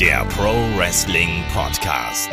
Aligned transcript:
der 0.00 0.26
Pro 0.26 0.52
Wrestling 0.76 1.42
Podcast. 1.54 2.30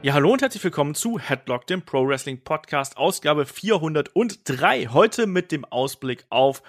Ja, 0.00 0.14
hallo 0.14 0.32
und 0.32 0.40
herzlich 0.40 0.64
willkommen 0.64 0.94
zu 0.94 1.18
Headlock, 1.18 1.66
dem 1.66 1.82
Pro 1.82 2.08
Wrestling 2.08 2.42
Podcast, 2.42 2.96
Ausgabe 2.96 3.44
403. 3.44 4.86
Heute 4.86 5.26
mit 5.26 5.52
dem 5.52 5.66
Ausblick 5.66 6.24
auf 6.30 6.62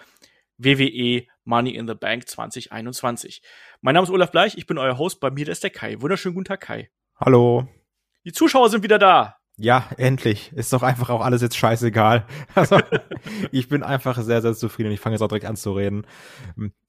WWE 0.58 1.24
Money 1.46 1.76
in 1.76 1.88
the 1.88 1.94
Bank 1.94 2.28
2021. 2.28 3.42
Mein 3.80 3.94
Name 3.94 4.04
ist 4.04 4.12
Olaf 4.12 4.32
Bleich, 4.32 4.58
ich 4.58 4.68
bin 4.68 4.78
euer 4.78 4.98
Host, 4.98 5.22
bei 5.22 5.32
mir 5.32 5.48
ist 5.48 5.64
der 5.64 5.70
Kai. 5.70 6.02
Wunderschönen 6.02 6.36
guten 6.36 6.46
Tag, 6.46 6.60
Kai. 6.60 6.90
Hallo. 7.18 7.70
Die 8.26 8.34
Zuschauer 8.34 8.70
sind 8.70 8.84
wieder 8.84 9.00
da. 9.00 9.38
Ja, 9.56 9.88
endlich. 9.96 10.52
Ist 10.54 10.74
doch 10.74 10.84
einfach 10.84 11.10
auch 11.10 11.22
alles 11.22 11.42
jetzt 11.42 11.56
scheißegal. 11.56 12.26
Also, 12.56 12.82
ich 13.54 13.70
bin 13.70 13.82
einfach 13.82 14.22
sehr, 14.22 14.42
sehr 14.42 14.56
zufrieden 14.56 14.90
und 14.90 14.94
ich 14.94 15.00
fange 15.00 15.16
jetzt 15.16 15.22
auch 15.22 15.30
direkt 15.30 15.46
an 15.46 15.56
zu 15.56 15.72
reden. 15.72 16.06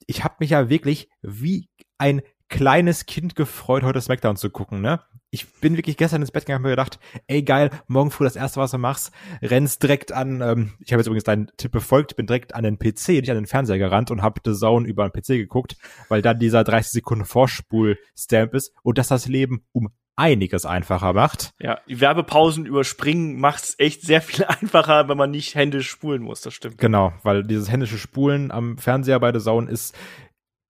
Ich 0.06 0.25
habe 0.25 0.34
mich 0.41 0.50
ja 0.50 0.69
wirklich 0.69 1.09
wie 1.23 1.69
ein 1.98 2.23
kleines 2.52 3.06
Kind 3.06 3.34
gefreut, 3.34 3.83
heute 3.83 4.02
SmackDown 4.02 4.37
zu 4.37 4.51
gucken, 4.51 4.83
ne? 4.83 5.01
Ich 5.30 5.51
bin 5.61 5.79
wirklich 5.79 5.97
gestern 5.97 6.20
ins 6.20 6.30
Bett 6.30 6.45
gegangen 6.45 6.62
und 6.62 6.69
mir 6.69 6.77
gedacht, 6.77 6.98
ey 7.27 7.42
geil, 7.42 7.70
morgen 7.87 8.11
früh 8.11 8.25
das 8.25 8.37
erste, 8.37 8.61
was 8.61 8.73
du 8.73 8.78
machst, 8.78 9.11
rennst 9.41 9.83
direkt 9.83 10.12
an, 10.12 10.42
ähm, 10.42 10.75
ich 10.78 10.92
habe 10.92 11.01
jetzt 11.01 11.06
übrigens 11.06 11.25
deinen 11.25 11.51
Tipp 11.56 11.73
befolgt, 11.73 12.15
bin 12.15 12.27
direkt 12.27 12.55
an 12.55 12.62
den 12.62 12.78
PC, 12.78 13.09
nicht 13.09 13.30
an 13.30 13.37
den 13.37 13.47
Fernseher 13.47 13.78
gerannt 13.78 14.11
und 14.11 14.20
habe 14.20 14.42
The 14.45 14.52
Zone 14.52 14.87
über 14.87 15.09
den 15.09 15.19
PC 15.19 15.28
geguckt, 15.28 15.77
weil 16.11 16.20
da 16.20 16.34
dieser 16.34 16.62
30 16.62 16.92
Sekunden 16.92 17.25
Vorspul-Stamp 17.25 18.53
ist 18.53 18.75
und 18.83 18.98
dass 18.98 19.09
das 19.09 19.27
Leben 19.27 19.64
um 19.73 19.89
einiges 20.16 20.66
einfacher 20.66 21.14
macht. 21.14 21.53
Ja, 21.59 21.80
die 21.89 22.03
Werbepausen 22.03 22.66
überspringen 22.66 23.41
macht's 23.41 23.75
echt 23.78 24.03
sehr 24.03 24.20
viel 24.20 24.45
einfacher, 24.61 25.09
wenn 25.09 25.16
man 25.16 25.30
nicht 25.30 25.55
händisch 25.55 25.89
spulen 25.89 26.23
muss, 26.23 26.42
das 26.42 26.53
stimmt. 26.53 26.77
Genau, 26.77 27.14
weil 27.23 27.45
dieses 27.45 27.73
händische 27.73 27.97
Spulen 27.97 28.50
am 28.50 28.77
Fernseher 28.77 29.20
bei 29.20 29.33
The 29.33 29.41
Zone 29.41 29.70
ist 29.70 29.97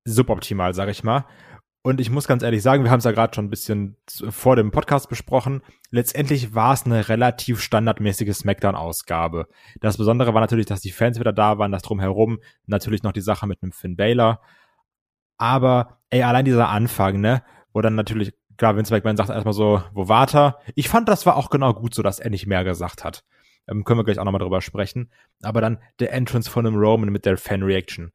suboptimal, 0.05 0.75
sag 0.75 0.89
ich 0.89 1.03
mal. 1.03 1.25
Und 1.85 2.01
ich 2.01 2.11
muss 2.11 2.29
ganz 2.29 2.45
ehrlich 2.45 2.63
sagen, 2.63 2.85
wir 2.85 2.93
haben 2.93 2.99
es 3.01 3.05
ja 3.05 3.11
gerade 3.11 3.35
schon 3.35 3.47
ein 3.47 3.51
bisschen 3.51 3.97
vor 4.07 4.55
dem 4.55 4.71
Podcast 4.71 5.09
besprochen. 5.09 5.63
Letztendlich 5.91 6.55
war 6.55 6.75
es 6.75 6.87
eine 6.87 7.09
relativ 7.09 7.61
standardmäßige 7.61 8.33
Smackdown-Ausgabe. 8.33 9.49
Das 9.81 9.97
Besondere 9.97 10.33
war 10.33 10.41
natürlich, 10.41 10.67
dass 10.67 10.81
die 10.81 10.93
Fans 10.93 11.19
wieder 11.19 11.33
da 11.33 11.59
waren, 11.59 11.73
das 11.73 11.83
drumherum. 11.83 12.39
Natürlich 12.67 13.03
noch 13.03 13.11
die 13.11 13.21
Sache 13.21 13.49
mit 13.49 13.63
einem 13.63 13.73
Finn 13.73 13.97
Baylor. 13.97 14.41
Aber, 15.39 15.99
ey, 16.11 16.23
allein 16.23 16.45
dieser 16.45 16.69
Anfang, 16.69 17.21
ne? 17.21 17.43
Wo 17.73 17.81
dann 17.81 17.97
natürlich, 17.97 18.33
klar, 18.57 18.77
Vince 18.77 18.95
McMahon 18.95 19.17
sagt 19.17 19.31
erstmal 19.31 19.53
so, 19.53 19.83
wo 19.93 20.09
warte? 20.09 20.55
Ich 20.77 20.89
fand, 20.89 21.09
das 21.09 21.27
war 21.27 21.37
auch 21.37 21.51
genau 21.51 21.75
gut 21.75 21.95
so, 21.95 22.03
dass 22.03 22.21
er 22.21 22.31
nicht 22.31 22.47
mehr 22.47 22.63
gesagt 22.63 23.03
hat. 23.03 23.25
Ähm, 23.67 23.83
können 23.83 23.99
wir 23.99 24.05
gleich 24.05 24.21
auch 24.21 24.25
nochmal 24.25 24.41
drüber 24.41 24.61
sprechen. 24.61 25.11
Aber 25.43 25.61
dann 25.61 25.81
der 25.99 26.13
Entrance 26.13 26.49
von 26.49 26.65
einem 26.65 26.77
Roman 26.77 27.11
mit 27.11 27.27
der 27.27 27.37
Fan-Reaction. 27.37 28.13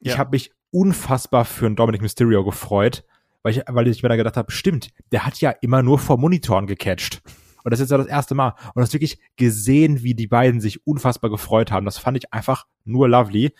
Ich 0.00 0.12
ja. 0.12 0.18
habe 0.18 0.30
mich 0.30 0.50
unfassbar 0.72 1.44
für 1.44 1.66
einen 1.66 1.76
Dominic 1.76 2.02
Mysterio 2.02 2.44
gefreut, 2.44 3.04
weil 3.42 3.52
ich, 3.56 3.62
weil 3.68 3.86
ich 3.86 4.02
mir 4.02 4.08
da 4.08 4.16
gedacht 4.16 4.36
habe, 4.36 4.50
stimmt, 4.50 4.88
der 5.12 5.24
hat 5.24 5.40
ja 5.40 5.50
immer 5.50 5.82
nur 5.82 5.98
vor 5.98 6.18
Monitoren 6.18 6.66
gecatcht. 6.66 7.22
Und 7.64 7.70
das 7.70 7.80
ist 7.80 7.90
ja 7.90 7.98
das 7.98 8.06
erste 8.06 8.34
Mal. 8.34 8.54
Und 8.74 8.80
das 8.80 8.92
wirklich 8.92 9.20
gesehen, 9.36 10.02
wie 10.02 10.14
die 10.14 10.26
beiden 10.26 10.60
sich 10.60 10.84
unfassbar 10.86 11.30
gefreut 11.30 11.70
haben. 11.70 11.84
Das 11.84 11.98
fand 11.98 12.16
ich 12.16 12.32
einfach 12.32 12.66
nur 12.84 13.08
lovely. 13.08 13.54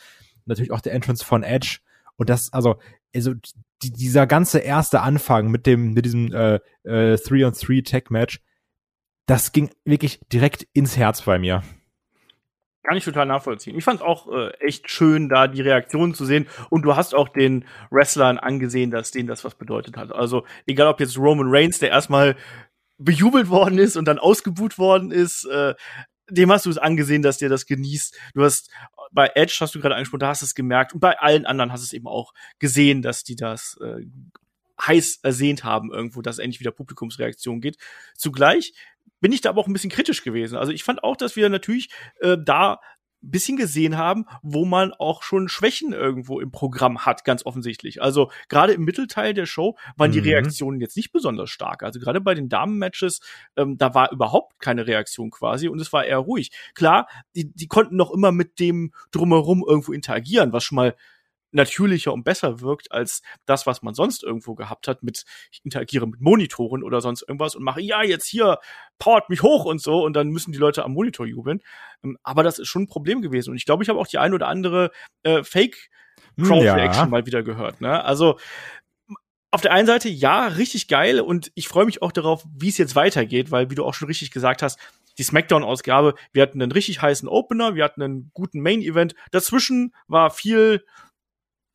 Natürlich 0.44 0.72
auch 0.72 0.80
der 0.80 0.92
Entrance 0.92 1.24
von 1.24 1.44
Edge. 1.44 1.78
Und 2.16 2.28
das, 2.28 2.52
also, 2.52 2.76
also 3.14 3.34
die, 3.82 3.92
dieser 3.92 4.26
ganze 4.26 4.58
erste 4.58 5.02
Anfang 5.02 5.50
mit 5.50 5.66
dem, 5.66 5.92
mit 5.92 6.04
diesem 6.04 6.32
äh, 6.32 6.56
äh, 6.84 7.14
3-on-3-Tech-Match, 7.14 8.40
das 9.26 9.52
ging 9.52 9.70
wirklich 9.84 10.20
direkt 10.32 10.66
ins 10.72 10.96
Herz 10.96 11.22
bei 11.22 11.38
mir. 11.38 11.62
Kann 12.84 12.96
ich 12.96 13.04
total 13.04 13.26
nachvollziehen. 13.26 13.76
Ich 13.78 13.84
fand 13.84 14.00
es 14.00 14.06
auch 14.06 14.26
äh, 14.32 14.50
echt 14.58 14.90
schön, 14.90 15.28
da 15.28 15.46
die 15.46 15.60
Reaktionen 15.60 16.14
zu 16.14 16.24
sehen. 16.24 16.48
Und 16.68 16.82
du 16.82 16.96
hast 16.96 17.14
auch 17.14 17.28
den 17.28 17.64
Wrestlern 17.90 18.38
angesehen, 18.38 18.90
dass 18.90 19.12
denen 19.12 19.28
das 19.28 19.44
was 19.44 19.54
bedeutet 19.54 19.96
hat. 19.96 20.12
Also 20.12 20.44
egal 20.66 20.88
ob 20.88 20.98
jetzt 20.98 21.16
Roman 21.16 21.46
Reigns, 21.48 21.78
der 21.78 21.90
erstmal 21.90 22.36
bejubelt 22.98 23.48
worden 23.50 23.78
ist 23.78 23.96
und 23.96 24.06
dann 24.06 24.18
ausgebuht 24.18 24.78
worden 24.78 25.12
ist, 25.12 25.44
äh, 25.44 25.74
dem 26.28 26.50
hast 26.50 26.66
du 26.66 26.70
es 26.70 26.78
angesehen, 26.78 27.22
dass 27.22 27.38
der 27.38 27.48
das 27.48 27.66
genießt. 27.66 28.18
Du 28.34 28.42
hast 28.42 28.70
bei 29.12 29.30
Edge 29.34 29.56
hast 29.60 29.74
du 29.74 29.80
gerade 29.80 29.94
angesprochen, 29.94 30.20
da 30.20 30.28
hast 30.28 30.42
du 30.42 30.46
es 30.46 30.54
gemerkt 30.54 30.94
und 30.94 31.00
bei 31.00 31.18
allen 31.18 31.46
anderen 31.46 31.72
hast 31.72 31.82
du 31.82 31.84
es 31.84 31.92
eben 31.92 32.06
auch 32.08 32.32
gesehen, 32.58 33.02
dass 33.02 33.22
die 33.22 33.36
das 33.36 33.78
äh, 33.82 34.06
heiß 34.80 35.20
ersehnt 35.22 35.64
haben 35.64 35.92
irgendwo, 35.92 36.22
dass 36.22 36.38
endlich 36.38 36.60
wieder 36.60 36.70
Publikumsreaktion 36.72 37.60
geht. 37.60 37.76
Zugleich 38.16 38.72
bin 39.20 39.32
ich 39.32 39.40
da 39.40 39.50
aber 39.50 39.60
auch 39.60 39.66
ein 39.66 39.72
bisschen 39.72 39.90
kritisch 39.90 40.22
gewesen. 40.22 40.56
Also 40.56 40.72
ich 40.72 40.84
fand 40.84 41.04
auch, 41.04 41.16
dass 41.16 41.36
wir 41.36 41.48
natürlich 41.48 41.90
äh, 42.20 42.36
da 42.42 42.80
bisschen 43.22 43.56
gesehen 43.56 43.96
haben, 43.96 44.26
wo 44.42 44.64
man 44.64 44.92
auch 44.92 45.22
schon 45.22 45.48
Schwächen 45.48 45.92
irgendwo 45.92 46.40
im 46.40 46.50
Programm 46.50 47.06
hat, 47.06 47.24
ganz 47.24 47.46
offensichtlich. 47.46 48.02
Also 48.02 48.30
gerade 48.48 48.72
im 48.72 48.84
Mittelteil 48.84 49.32
der 49.32 49.46
Show 49.46 49.76
waren 49.96 50.10
mhm. 50.10 50.14
die 50.14 50.18
Reaktionen 50.18 50.80
jetzt 50.80 50.96
nicht 50.96 51.12
besonders 51.12 51.50
stark. 51.50 51.82
Also 51.84 52.00
gerade 52.00 52.20
bei 52.20 52.34
den 52.34 52.48
Damen-Matches, 52.48 53.20
ähm, 53.56 53.78
da 53.78 53.94
war 53.94 54.10
überhaupt 54.10 54.58
keine 54.58 54.86
Reaktion 54.86 55.30
quasi 55.30 55.68
und 55.68 55.80
es 55.80 55.92
war 55.92 56.04
eher 56.04 56.18
ruhig. 56.18 56.50
Klar, 56.74 57.06
die, 57.36 57.52
die 57.52 57.68
konnten 57.68 57.96
noch 57.96 58.10
immer 58.10 58.32
mit 58.32 58.58
dem 58.58 58.92
drumherum 59.12 59.64
irgendwo 59.66 59.92
interagieren, 59.92 60.52
was 60.52 60.64
schon 60.64 60.76
mal 60.76 60.96
natürlicher 61.52 62.12
und 62.12 62.24
besser 62.24 62.60
wirkt 62.60 62.90
als 62.90 63.22
das, 63.46 63.66
was 63.66 63.82
man 63.82 63.94
sonst 63.94 64.22
irgendwo 64.22 64.54
gehabt 64.54 64.88
hat 64.88 65.02
mit 65.02 65.24
ich 65.50 65.60
interagiere 65.64 66.06
mit 66.06 66.20
Monitoren 66.20 66.82
oder 66.82 67.00
sonst 67.00 67.22
irgendwas 67.22 67.54
und 67.54 67.62
mache 67.62 67.80
ja 67.80 68.02
jetzt 68.02 68.26
hier 68.26 68.58
powert 68.98 69.28
mich 69.28 69.42
hoch 69.42 69.64
und 69.64 69.80
so 69.80 70.02
und 70.02 70.14
dann 70.14 70.28
müssen 70.28 70.52
die 70.52 70.58
Leute 70.58 70.84
am 70.84 70.92
Monitor 70.92 71.26
jubeln. 71.26 71.60
Ähm, 72.02 72.18
aber 72.22 72.42
das 72.42 72.58
ist 72.58 72.68
schon 72.68 72.82
ein 72.82 72.88
Problem 72.88 73.22
gewesen 73.22 73.50
und 73.50 73.56
ich 73.56 73.66
glaube, 73.66 73.82
ich 73.82 73.88
habe 73.88 73.98
auch 73.98 74.06
die 74.06 74.18
ein 74.18 74.34
oder 74.34 74.48
andere 74.48 74.90
äh, 75.22 75.42
Fake 75.42 75.90
Crowd 76.40 76.64
Reaction 76.64 77.04
ja. 77.04 77.10
mal 77.10 77.26
wieder 77.26 77.42
gehört. 77.42 77.80
Ne? 77.80 78.02
Also 78.04 78.38
auf 79.50 79.60
der 79.60 79.72
einen 79.72 79.86
Seite 79.86 80.08
ja, 80.08 80.46
richtig 80.46 80.88
geil 80.88 81.20
und 81.20 81.52
ich 81.54 81.68
freue 81.68 81.84
mich 81.84 82.00
auch 82.00 82.12
darauf, 82.12 82.44
wie 82.56 82.70
es 82.70 82.78
jetzt 82.78 82.96
weitergeht, 82.96 83.50
weil 83.50 83.70
wie 83.70 83.74
du 83.74 83.84
auch 83.84 83.92
schon 83.92 84.08
richtig 84.08 84.30
gesagt 84.30 84.62
hast, 84.62 84.78
die 85.18 85.24
Smackdown-Ausgabe, 85.24 86.14
wir 86.32 86.42
hatten 86.42 86.62
einen 86.62 86.72
richtig 86.72 87.02
heißen 87.02 87.28
Opener, 87.28 87.74
wir 87.74 87.84
hatten 87.84 88.02
einen 88.02 88.30
guten 88.32 88.60
Main-Event. 88.60 89.14
Dazwischen 89.30 89.94
war 90.08 90.30
viel 90.30 90.86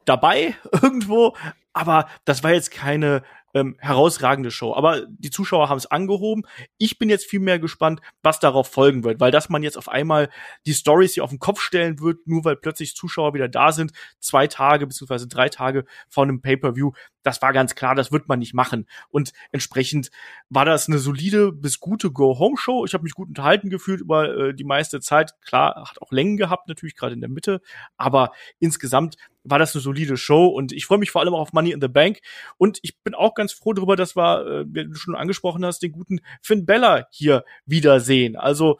dabei 0.07 0.55
irgendwo, 0.71 1.35
aber 1.73 2.07
das 2.25 2.43
war 2.43 2.53
jetzt 2.53 2.71
keine 2.71 3.21
ähm, 3.53 3.75
herausragende 3.79 4.51
Show. 4.51 4.73
Aber 4.73 5.05
die 5.07 5.29
Zuschauer 5.29 5.69
haben 5.69 5.77
es 5.77 5.85
angehoben. 5.85 6.43
Ich 6.77 6.99
bin 6.99 7.09
jetzt 7.09 7.25
viel 7.25 7.39
mehr 7.39 7.59
gespannt, 7.59 8.01
was 8.21 8.39
darauf 8.39 8.67
folgen 8.67 9.03
wird, 9.03 9.19
weil 9.19 9.31
dass 9.31 9.49
man 9.49 9.63
jetzt 9.63 9.77
auf 9.77 9.89
einmal 9.89 10.29
die 10.65 10.73
Stories 10.73 11.13
hier 11.13 11.23
auf 11.23 11.29
den 11.29 11.39
Kopf 11.39 11.61
stellen 11.61 11.99
wird, 11.99 12.27
nur 12.27 12.45
weil 12.45 12.55
plötzlich 12.55 12.95
Zuschauer 12.95 13.33
wieder 13.33 13.47
da 13.47 13.71
sind, 13.71 13.93
zwei 14.19 14.47
Tage 14.47 14.87
beziehungsweise 14.87 15.27
drei 15.27 15.49
Tage 15.49 15.85
vor 16.09 16.23
einem 16.23 16.41
Pay-per-View, 16.41 16.91
das 17.23 17.41
war 17.41 17.51
ganz 17.51 17.75
klar, 17.75 17.93
das 17.93 18.11
wird 18.11 18.27
man 18.29 18.39
nicht 18.39 18.53
machen. 18.53 18.87
Und 19.09 19.33
entsprechend 19.51 20.11
war 20.49 20.63
das 20.63 20.87
eine 20.87 20.97
solide 20.97 21.51
bis 21.51 21.79
gute 21.79 22.11
Go-Home-Show. 22.11 22.85
Ich 22.85 22.93
habe 22.93 23.03
mich 23.03 23.13
gut 23.13 23.27
unterhalten 23.27 23.69
gefühlt 23.69 24.01
über 24.01 24.33
äh, 24.33 24.53
die 24.53 24.63
meiste 24.63 25.01
Zeit. 25.01 25.33
Klar, 25.41 25.89
hat 25.89 26.01
auch 26.01 26.11
Längen 26.11 26.37
gehabt, 26.37 26.69
natürlich 26.69 26.95
gerade 26.95 27.13
in 27.13 27.21
der 27.21 27.29
Mitte, 27.29 27.61
aber 27.97 28.31
insgesamt 28.59 29.17
war 29.49 29.59
das 29.59 29.75
eine 29.75 29.81
solide 29.81 30.17
Show 30.17 30.47
und 30.47 30.71
ich 30.71 30.85
freue 30.85 30.97
mich 30.97 31.11
vor 31.11 31.21
allem 31.21 31.33
auch 31.33 31.39
auf 31.39 31.53
Money 31.53 31.71
in 31.71 31.81
the 31.81 31.87
Bank 31.87 32.19
und 32.57 32.79
ich 32.81 32.97
bin 33.03 33.13
auch 33.13 33.33
ganz 33.33 33.53
froh 33.53 33.73
darüber, 33.73 33.95
dass 33.95 34.15
wir, 34.15 34.45
äh, 34.45 34.65
wie 34.67 34.85
du 34.85 34.95
schon 34.95 35.15
angesprochen 35.15 35.65
hast, 35.65 35.79
den 35.81 35.91
guten 35.91 36.19
Finn 36.41 36.65
Bella 36.65 37.07
hier 37.11 37.43
wiedersehen. 37.65 38.35
Also 38.35 38.77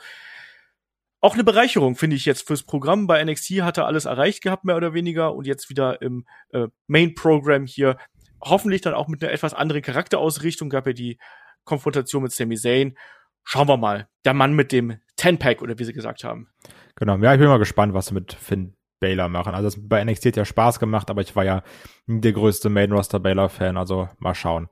auch 1.20 1.34
eine 1.34 1.44
Bereicherung, 1.44 1.96
finde 1.96 2.16
ich 2.16 2.26
jetzt 2.26 2.46
fürs 2.46 2.64
Programm. 2.64 3.08
Bei 3.08 3.24
NXT 3.24 3.62
hat 3.62 3.78
er 3.78 3.88
alles 3.88 4.06
erreicht 4.06 4.44
gehabt, 4.44 4.66
mehr 4.66 4.78
oder 4.78 4.94
weniger, 4.94 5.34
und 5.34 5.48
jetzt 5.48 5.70
wieder 5.70 6.02
im 6.02 6.26
äh, 6.52 6.68
Main-Program 6.86 7.66
hier. 7.66 7.98
Hoffentlich 8.40 8.82
dann 8.82 8.94
auch 8.94 9.08
mit 9.08 9.24
einer 9.24 9.34
etwas 9.34 9.56
anderen 9.56 9.82
Charakterausrichtung. 9.82 10.70
Gab 10.70 10.86
ja 10.86 10.94
die 10.94 11.18
Konfrontation 11.64 12.22
mit 12.24 12.32
Sami 12.32 12.56
Zayn. 12.56 12.96
Schauen 13.44 13.68
wir 13.68 13.78
mal. 13.78 14.08
Der 14.26 14.36
Mann 14.36 14.54
mit 14.54 14.72
dem 14.72 15.00
Ten-Pack, 15.16 15.64
oder 15.64 15.80
wie 15.80 15.86
sie 15.86 15.94
gesagt 15.94 16.24
haben. 16.24 16.50
Genau, 16.96 17.18
ja, 17.18 17.34
ich 17.34 17.40
bin 17.40 17.48
mal 17.48 17.58
gespannt, 17.58 17.94
was 17.96 18.12
mit 18.12 18.34
Finn 18.34 18.77
Baylor 19.00 19.30
machen. 19.30 19.54
Also 19.54 19.68
das, 19.68 19.78
bei 19.88 20.04
NXT 20.04 20.28
hat 20.28 20.38
ja 20.38 20.46
Spaß 20.46 20.80
gemacht, 20.80 21.10
aber 21.10 21.22
ich 21.22 21.36
war 21.36 21.46
ja 21.46 21.64
der 22.08 22.34
größte 22.34 22.70
Main 22.70 22.92
Roster 22.92 23.20
Baylor 23.20 23.50
Fan, 23.50 23.78
also 23.78 24.10
mal 24.20 24.36
schauen. 24.36 24.70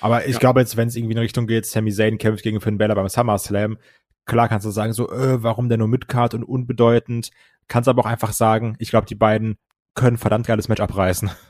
Aber 0.00 0.26
ich 0.26 0.34
ja. 0.34 0.38
glaube 0.38 0.60
jetzt, 0.60 0.76
wenn 0.76 0.88
es 0.88 0.96
irgendwie 0.96 1.14
in 1.14 1.18
Richtung 1.18 1.46
geht, 1.46 1.66
Sami 1.66 1.92
Zayn 1.92 2.18
kämpft 2.18 2.42
gegen 2.42 2.60
Finn 2.60 2.78
Baylor 2.78 2.94
beim 2.94 3.08
SummerSlam, 3.08 3.78
klar 4.26 4.48
kannst 4.48 4.66
du 4.66 4.70
sagen 4.70 4.92
so, 4.92 5.10
äh, 5.10 5.42
warum 5.42 5.68
denn 5.68 5.80
nur 5.80 5.88
Midcard 5.88 6.34
und 6.34 6.44
unbedeutend? 6.44 7.30
Kannst 7.66 7.88
aber 7.88 8.02
auch 8.02 8.06
einfach 8.06 8.32
sagen, 8.32 8.76
ich 8.78 8.90
glaube, 8.90 9.06
die 9.06 9.14
beiden 9.14 9.58
können 9.94 10.16
verdammt 10.16 10.46
geiles 10.46 10.68
Match 10.68 10.80
abreißen. 10.80 11.30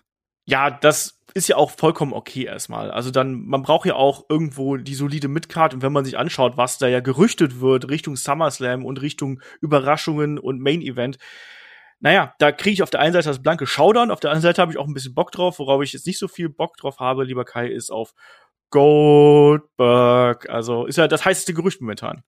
Ja, 0.50 0.70
das 0.70 1.20
ist 1.34 1.46
ja 1.48 1.56
auch 1.56 1.70
vollkommen 1.70 2.14
okay 2.14 2.44
erstmal. 2.44 2.90
Also 2.90 3.10
dann, 3.10 3.44
man 3.44 3.60
braucht 3.60 3.84
ja 3.84 3.96
auch 3.96 4.24
irgendwo 4.30 4.78
die 4.78 4.94
solide 4.94 5.28
Midcard 5.28 5.74
und 5.74 5.82
wenn 5.82 5.92
man 5.92 6.06
sich 6.06 6.16
anschaut, 6.16 6.56
was 6.56 6.78
da 6.78 6.88
ja 6.88 7.00
gerüchtet 7.00 7.60
wird 7.60 7.90
Richtung 7.90 8.16
SummerSlam 8.16 8.86
und 8.86 9.02
Richtung 9.02 9.42
Überraschungen 9.60 10.38
und 10.38 10.58
Main 10.58 10.80
Event, 10.80 11.18
naja, 12.00 12.34
da 12.38 12.52
kriege 12.52 12.74
ich 12.74 12.82
auf 12.82 12.90
der 12.90 13.00
einen 13.00 13.12
Seite 13.12 13.28
das 13.28 13.42
blanke 13.42 13.66
Showdown, 13.66 14.10
auf 14.10 14.20
der 14.20 14.30
anderen 14.30 14.42
Seite 14.42 14.62
habe 14.62 14.72
ich 14.72 14.78
auch 14.78 14.86
ein 14.86 14.94
bisschen 14.94 15.14
Bock 15.14 15.32
drauf. 15.32 15.58
Worauf 15.58 15.82
ich 15.82 15.92
jetzt 15.92 16.06
nicht 16.06 16.18
so 16.18 16.28
viel 16.28 16.48
Bock 16.48 16.76
drauf 16.76 17.00
habe, 17.00 17.24
lieber 17.24 17.44
Kai, 17.44 17.68
ist 17.68 17.90
auf 17.90 18.14
Goldberg. 18.70 20.48
Also 20.48 20.86
ist 20.86 20.96
ja 20.96 21.08
das 21.08 21.24
heißeste 21.24 21.54
Gerücht 21.54 21.80
momentan. 21.80 22.22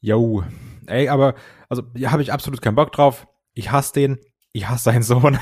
Jo, 0.00 0.44
ey, 0.86 1.08
aber 1.08 1.34
also 1.68 1.82
habe 2.06 2.22
ich 2.22 2.32
absolut 2.32 2.62
keinen 2.62 2.76
Bock 2.76 2.92
drauf. 2.92 3.26
Ich 3.54 3.70
hasse 3.70 3.92
den. 3.92 4.18
Ich 4.52 4.68
hasse 4.68 4.84
seinen 4.84 5.02
Sohn. 5.02 5.38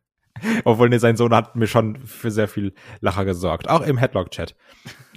Obwohl, 0.64 0.88
nee, 0.88 0.98
sein 0.98 1.16
Sohn 1.16 1.34
hat 1.34 1.54
mir 1.56 1.66
schon 1.66 1.98
für 2.06 2.30
sehr 2.30 2.48
viel 2.48 2.74
Lacher 3.00 3.24
gesorgt. 3.24 3.68
Auch 3.68 3.82
im 3.82 3.98
Headlock-Chat. 3.98 4.56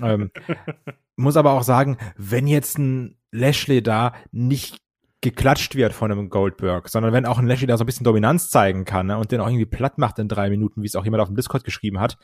ähm, 0.02 0.32
muss 1.16 1.38
aber 1.38 1.54
auch 1.54 1.64
sagen, 1.64 1.98
wenn 2.18 2.48
jetzt 2.48 2.78
ein 2.78 3.18
Lashley 3.32 3.82
da 3.82 4.14
nicht 4.32 4.82
geklatscht 5.24 5.76
wird 5.76 5.94
von 5.94 6.12
einem 6.12 6.30
Goldberg, 6.30 6.90
sondern 6.90 7.14
wenn 7.14 7.26
auch 7.26 7.40
ein 7.40 7.48
Lashley 7.48 7.66
da 7.66 7.78
so 7.78 7.84
ein 7.84 7.88
bisschen 7.88 8.04
Dominanz 8.04 8.50
zeigen 8.50 8.86
kann 8.86 9.08
ne, 9.08 9.18
und 9.18 9.32
den 9.32 9.40
auch 9.40 9.48
irgendwie 9.48 9.66
platt 9.66 9.98
macht 9.98 10.20
in 10.20 10.28
drei 10.28 10.50
Minuten, 10.50 10.84
wie 10.84 10.86
es 10.86 10.96
auch 10.96 11.06
jemand 11.06 11.22
auf 11.22 11.30
dem 11.30 11.36
Discord 11.36 11.64
geschrieben 11.64 12.00
hat, 12.00 12.18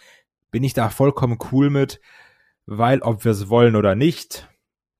bin 0.51 0.63
ich 0.63 0.73
da 0.73 0.89
vollkommen 0.89 1.39
cool 1.51 1.69
mit, 1.69 1.99
weil 2.65 3.01
ob 3.01 3.23
wir 3.23 3.31
es 3.31 3.49
wollen 3.49 3.75
oder 3.75 3.95
nicht, 3.95 4.47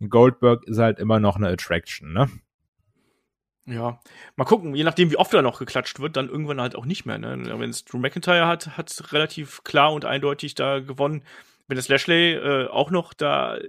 Goldberg 0.07 0.65
ist 0.65 0.79
halt 0.79 0.97
immer 0.97 1.19
noch 1.19 1.35
eine 1.35 1.49
Attraction, 1.49 2.13
ne? 2.13 2.29
Ja, 3.65 3.99
mal 4.35 4.45
gucken, 4.45 4.73
je 4.73 4.83
nachdem, 4.83 5.11
wie 5.11 5.17
oft 5.17 5.31
da 5.31 5.43
noch 5.43 5.59
geklatscht 5.59 5.99
wird, 5.99 6.17
dann 6.17 6.29
irgendwann 6.29 6.59
halt 6.59 6.75
auch 6.75 6.85
nicht 6.85 7.05
mehr. 7.05 7.19
Ne? 7.19 7.59
Wenn 7.59 7.69
es 7.69 7.85
Drew 7.85 7.99
McIntyre 7.99 8.47
hat, 8.47 8.77
hat 8.77 9.13
relativ 9.13 9.63
klar 9.63 9.93
und 9.93 10.05
eindeutig 10.05 10.55
da 10.55 10.79
gewonnen. 10.79 11.23
Wenn 11.67 11.75
das 11.75 11.87
Lashley 11.87 12.33
äh, 12.33 12.67
auch 12.67 12.89
noch 12.89 13.13
da 13.13 13.57
äh, 13.57 13.67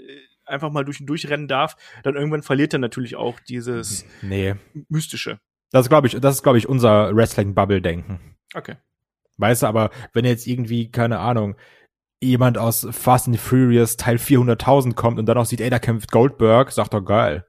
einfach 0.50 0.70
mal 0.70 0.84
durch 0.84 1.00
und 1.00 1.06
durchrennen 1.06 1.48
darf, 1.48 1.76
dann 2.02 2.16
irgendwann 2.16 2.42
verliert 2.42 2.72
er 2.72 2.78
natürlich 2.78 3.16
auch 3.16 3.40
dieses 3.40 4.04
nee. 4.22 4.54
Mystische. 4.88 5.40
Das 5.70 5.88
glaube 5.88 6.08
ich, 6.08 6.18
das 6.20 6.36
ist, 6.36 6.42
glaube 6.42 6.58
ich, 6.58 6.68
unser 6.68 7.14
Wrestling-Bubble-Denken. 7.14 8.20
Okay. 8.54 8.76
Weißt 9.38 9.62
du, 9.62 9.66
aber 9.66 9.90
wenn 10.12 10.24
jetzt 10.24 10.46
irgendwie, 10.46 10.90
keine 10.90 11.18
Ahnung, 11.20 11.56
jemand 12.20 12.58
aus 12.58 12.86
Fast 12.90 13.28
and 13.28 13.38
Furious 13.38 13.96
Teil 13.96 14.16
400.000 14.16 14.94
kommt 14.94 15.18
und 15.18 15.26
dann 15.26 15.38
auch 15.38 15.46
sieht, 15.46 15.60
ey, 15.60 15.70
da 15.70 15.78
kämpft 15.78 16.10
Goldberg, 16.10 16.72
sagt 16.72 16.92
doch 16.92 17.04
geil. 17.04 17.46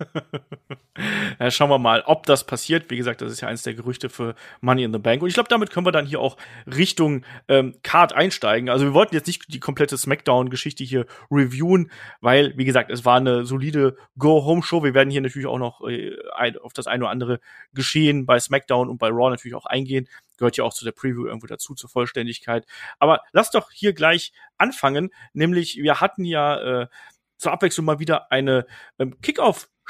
ja, 1.40 1.50
schauen 1.50 1.70
wir 1.70 1.78
mal, 1.78 2.02
ob 2.06 2.26
das 2.26 2.44
passiert. 2.44 2.90
Wie 2.90 2.96
gesagt, 2.96 3.20
das 3.20 3.32
ist 3.32 3.40
ja 3.40 3.48
eines 3.48 3.62
der 3.62 3.74
Gerüchte 3.74 4.08
für 4.08 4.34
Money 4.60 4.84
in 4.84 4.92
the 4.92 4.98
Bank. 4.98 5.22
Und 5.22 5.28
ich 5.28 5.34
glaube, 5.34 5.48
damit 5.48 5.70
können 5.70 5.86
wir 5.86 5.92
dann 5.92 6.06
hier 6.06 6.20
auch 6.20 6.36
Richtung 6.66 7.24
ähm, 7.48 7.76
Card 7.82 8.12
einsteigen. 8.12 8.70
Also 8.70 8.84
wir 8.84 8.94
wollten 8.94 9.14
jetzt 9.14 9.26
nicht 9.26 9.52
die 9.52 9.60
komplette 9.60 9.96
Smackdown-Geschichte 9.96 10.84
hier 10.84 11.06
reviewen, 11.30 11.90
weil, 12.20 12.56
wie 12.56 12.64
gesagt, 12.64 12.90
es 12.90 13.04
war 13.04 13.16
eine 13.16 13.44
solide 13.44 13.96
Go-Home-Show. 14.18 14.82
Wir 14.82 14.94
werden 14.94 15.10
hier 15.10 15.20
natürlich 15.20 15.48
auch 15.48 15.58
noch 15.58 15.86
äh, 15.88 16.16
auf 16.62 16.72
das 16.72 16.86
eine 16.86 17.04
oder 17.04 17.10
andere 17.10 17.40
Geschehen 17.72 18.26
bei 18.26 18.38
Smackdown 18.38 18.88
und 18.88 18.98
bei 18.98 19.08
Raw 19.08 19.30
natürlich 19.30 19.54
auch 19.54 19.66
eingehen. 19.66 20.08
Gehört 20.38 20.56
ja 20.56 20.64
auch 20.64 20.72
zu 20.72 20.84
der 20.84 20.92
Preview 20.92 21.26
irgendwo 21.26 21.46
dazu, 21.46 21.74
zur 21.74 21.90
Vollständigkeit. 21.90 22.66
Aber 22.98 23.20
lass 23.32 23.50
doch 23.50 23.70
hier 23.70 23.92
gleich 23.92 24.32
anfangen. 24.56 25.10
Nämlich, 25.32 25.76
wir 25.76 26.00
hatten 26.00 26.24
ja 26.24 26.82
äh, 26.82 26.86
zur 27.40 27.52
Abwechslung 27.52 27.86
mal 27.86 27.98
wieder 27.98 28.30
eine 28.30 28.66
ähm, 28.98 29.16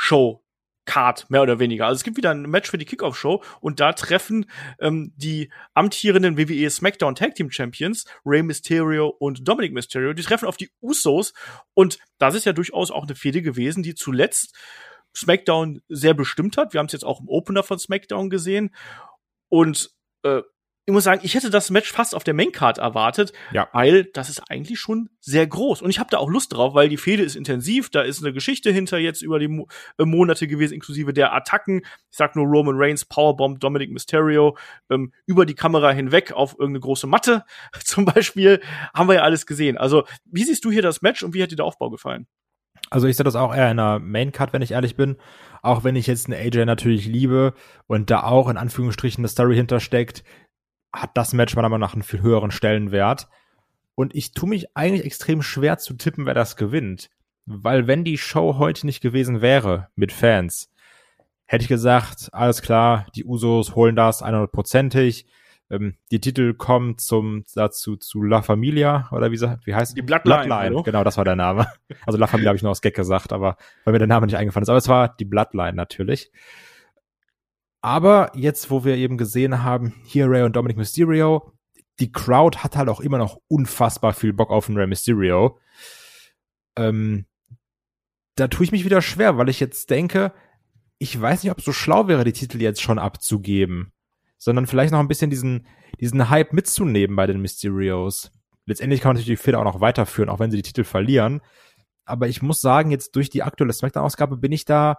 Kickoff-Show 0.01 0.43
Card, 0.87 1.31
mehr 1.31 1.43
oder 1.43 1.61
weniger. 1.61 1.87
Also 1.87 1.99
es 1.99 2.05
gibt 2.05 2.17
wieder 2.17 2.31
ein 2.31 2.43
Match 2.43 2.71
für 2.71 2.79
die 2.79 2.85
Kickoff-Show 2.85 3.45
und 3.61 3.79
da 3.79 3.93
treffen 3.93 4.51
ähm, 4.81 5.13
die 5.15 5.53
amtierenden 5.75 6.37
WWE 6.37 6.69
SmackDown 6.69 7.15
Tag 7.15 7.35
Team 7.37 7.51
Champions, 7.51 8.07
Rey 8.25 8.43
Mysterio 8.43 9.09
und 9.09 9.47
Dominic 9.47 9.73
Mysterio, 9.73 10.15
die 10.15 10.23
treffen 10.23 10.49
auf 10.49 10.57
die 10.57 10.71
Usos 10.81 11.33
und 11.75 11.99
das 12.19 12.35
ist 12.35 12.47
ja 12.47 12.53
durchaus 12.53 12.91
auch 12.91 13.05
eine 13.05 13.15
Fehde 13.15 13.43
gewesen, 13.43 13.83
die 13.83 13.95
zuletzt 13.95 14.57
SmackDown 15.15 15.83
sehr 15.89 16.15
bestimmt 16.15 16.57
hat. 16.57 16.73
Wir 16.73 16.79
haben 16.79 16.87
es 16.87 16.93
jetzt 16.93 17.05
auch 17.05 17.21
im 17.21 17.29
Opener 17.29 17.63
von 17.63 17.79
SmackDown 17.79 18.31
gesehen 18.31 18.75
und 19.49 19.91
äh, 20.25 20.43
ich 20.91 20.93
muss 20.93 21.05
sagen, 21.05 21.21
ich 21.23 21.35
hätte 21.35 21.51
das 21.51 21.71
Match 21.71 21.93
fast 21.93 22.17
auf 22.17 22.25
der 22.25 22.35
Maincard 22.35 22.79
erwartet, 22.79 23.33
ja. 23.53 23.69
weil 23.73 24.05
das 24.05 24.29
ist 24.29 24.43
eigentlich 24.51 24.81
schon 24.81 25.09
sehr 25.21 25.47
groß. 25.47 25.83
Und 25.83 25.91
ich 25.91 26.01
habe 26.01 26.11
da 26.11 26.19
auch 26.19 26.29
Lust 26.29 26.53
drauf, 26.53 26.75
weil 26.75 26.89
die 26.89 26.97
Fehde 26.97 27.23
ist 27.23 27.37
intensiv, 27.37 27.91
da 27.91 28.03
ist 28.03 28.23
eine 28.23 28.33
Geschichte 28.33 28.73
hinter 28.73 28.99
jetzt 28.99 29.23
über 29.23 29.39
die 29.39 29.47
Mo 29.47 29.69
äh, 29.99 30.05
Monate 30.05 30.49
gewesen, 30.49 30.75
inklusive 30.75 31.13
der 31.13 31.33
Attacken. 31.33 31.83
Ich 32.11 32.17
sag 32.17 32.35
nur 32.35 32.47
Roman 32.47 32.75
Reigns, 32.77 33.05
Powerbomb, 33.05 33.61
Dominic 33.61 33.93
Mysterio, 33.93 34.57
ähm, 34.91 35.13
über 35.27 35.47
die 35.47 35.55
Kamera 35.55 35.93
hinweg 35.93 36.33
auf 36.33 36.53
irgendeine 36.55 36.81
große 36.81 37.07
Matte 37.07 37.45
zum 37.85 38.05
Beispiel, 38.05 38.61
haben 38.93 39.09
wir 39.09 39.15
ja 39.15 39.23
alles 39.23 39.47
gesehen. 39.47 39.79
Also, 39.79 40.05
wie 40.25 40.43
siehst 40.43 40.65
du 40.65 40.73
hier 40.73 40.83
das 40.83 41.03
Match 41.03 41.23
und 41.23 41.35
wie 41.35 41.43
hat 41.43 41.53
dir 41.53 41.57
der 41.57 41.67
Aufbau 41.67 41.91
gefallen? 41.91 42.27
Also 42.89 43.07
ich 43.07 43.17
sehe 43.17 43.25
das 43.25 43.37
auch 43.37 43.55
eher 43.55 43.71
in 43.71 43.79
einer 43.79 44.01
Main-Cut, 44.01 44.53
wenn 44.53 44.63
ich 44.63 44.73
ehrlich 44.73 44.97
bin. 44.97 45.17
Auch 45.63 45.85
wenn 45.85 45.95
ich 45.95 46.09
jetzt 46.09 46.27
einen 46.27 46.41
AJ 46.41 46.65
natürlich 46.65 47.07
liebe 47.07 47.55
und 47.87 48.11
da 48.11 48.25
auch 48.25 48.49
in 48.49 48.57
Anführungsstrichen 48.57 49.21
eine 49.21 49.29
Story 49.29 49.55
hintersteckt, 49.55 50.25
hat 50.93 51.11
das 51.15 51.33
Match 51.33 51.55
meiner 51.57 51.69
Meinung 51.69 51.87
nach 51.87 51.95
einen 51.95 52.03
viel 52.03 52.23
höheren 52.23 52.51
Stellenwert. 52.51 53.29
Und 53.95 54.15
ich 54.15 54.33
tue 54.33 54.49
mich 54.49 54.77
eigentlich 54.77 55.05
extrem 55.05 55.43
schwer 55.43 55.79
zu 55.79 55.95
tippen, 55.95 56.27
wer 56.27 56.35
das 56.35 56.57
gewinnt. 56.57 57.11
Weil 57.47 57.87
wenn 57.87 58.05
die 58.05 58.19
Show 58.19 58.57
heute 58.59 58.87
nicht 58.87 59.01
gewesen 59.01 59.41
wäre 59.41 59.89
mit 59.95 60.13
Fans, 60.13 60.71
hätte 61.47 61.63
ich 61.63 61.69
gesagt, 61.69 62.29
alles 62.33 62.63
klar, 62.63 63.07
die 63.15 63.25
Usos 63.25 63.75
holen 63.75 63.97
das 63.97 64.23
100%ig. 64.23 65.27
Ähm, 65.69 65.97
die 66.11 66.21
Titel 66.21 66.55
kommen 66.55 66.99
zum, 66.99 67.45
dazu, 67.55 67.97
zu 67.97 68.23
La 68.23 68.43
Familia, 68.43 69.09
oder 69.13 69.31
wie, 69.31 69.41
wie 69.41 69.75
heißt 69.75 69.97
Die 69.97 70.03
Bloodline. 70.03 70.47
Bloodline, 70.47 70.83
genau, 70.83 71.05
das 71.05 71.17
war 71.17 71.25
der 71.25 71.37
Name. 71.37 71.67
Also 72.07 72.19
La 72.19 72.27
Familia 72.27 72.51
habe 72.51 72.57
ich 72.57 72.63
nur 72.63 72.71
aus 72.71 72.83
Gag 72.83 72.95
gesagt, 72.95 73.33
aber 73.33 73.57
weil 73.85 73.93
mir 73.93 73.99
der 73.99 74.09
Name 74.09 74.27
nicht 74.27 74.37
eingefallen 74.37 74.63
ist. 74.63 74.69
Aber 74.69 74.79
es 74.79 74.89
war 74.89 75.15
die 75.17 75.25
Bloodline 75.25 75.75
natürlich. 75.75 76.31
Aber 77.83 78.31
jetzt, 78.35 78.71
wo 78.71 78.85
wir 78.85 78.97
eben 78.97 79.17
gesehen 79.17 79.63
haben, 79.63 79.95
hier 80.05 80.29
Ray 80.29 80.43
und 80.43 80.55
Dominic 80.55 80.77
Mysterio, 80.77 81.53
die 81.99 82.13
Crowd 82.13 82.59
hat 82.59 82.77
halt 82.77 82.89
auch 82.89 83.01
immer 83.01 83.19
noch 83.19 83.39
unfassbar 83.49 84.13
viel 84.13 84.33
Bock 84.33 84.51
auf 84.51 84.67
den 84.67 84.77
Ray 84.77 84.87
Mysterio. 84.87 85.59
Ähm, 86.77 87.27
da 88.37 88.49
tue 88.49 88.65
ich 88.65 88.73
mich 88.73 88.85
wieder 88.85 89.03
schwer, 89.03 89.39
weil 89.39 89.49
ich 89.49 89.61
jetzt 89.61 89.91
denke, 89.91 90.33
ich 90.99 91.19
weiß 91.19 91.43
nicht, 91.43 91.51
ob 91.51 91.59
es 91.59 91.65
so 91.65 91.73
schlau 91.73 92.09
wäre, 92.09 92.25
die 92.25 92.33
Titel 92.33 92.61
jetzt 92.61 92.83
schon 92.83 92.99
abzugeben, 92.99 93.93
sondern 94.39 94.67
vielleicht 94.67 94.93
noch 94.93 95.01
ein 95.01 95.09
bisschen 95.09 95.31
diesen, 95.31 95.67
diesen 95.99 96.29
Hype 96.29 96.53
mitzunehmen 96.53 97.17
bei 97.17 97.27
den 97.27 97.41
Mysterios. 97.41 98.31
Letztendlich 98.67 99.01
kann 99.01 99.11
man 99.11 99.17
natürlich 99.17 99.39
die 99.39 99.43
Fehler 99.43 99.61
auch 99.61 99.65
noch 99.65 99.81
weiterführen, 99.81 100.29
auch 100.29 100.39
wenn 100.39 100.51
sie 100.51 100.59
die 100.59 100.63
Titel 100.63 100.85
verlieren. 100.85 101.41
Aber 102.05 102.29
ich 102.29 102.43
muss 102.43 102.61
sagen, 102.61 102.91
jetzt 102.91 103.17
durch 103.17 103.31
die 103.31 103.43
aktuelle 103.43 103.73
Smackdown-Ausgabe 103.73 104.37
bin 104.37 104.53
ich 104.53 104.65
da 104.65 104.99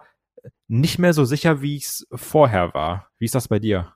nicht 0.68 0.98
mehr 0.98 1.12
so 1.12 1.24
sicher, 1.24 1.62
wie 1.62 1.76
ich 1.76 1.84
es 1.84 2.06
vorher 2.12 2.74
war. 2.74 3.08
Wie 3.18 3.24
ist 3.24 3.34
das 3.34 3.48
bei 3.48 3.58
dir? 3.58 3.94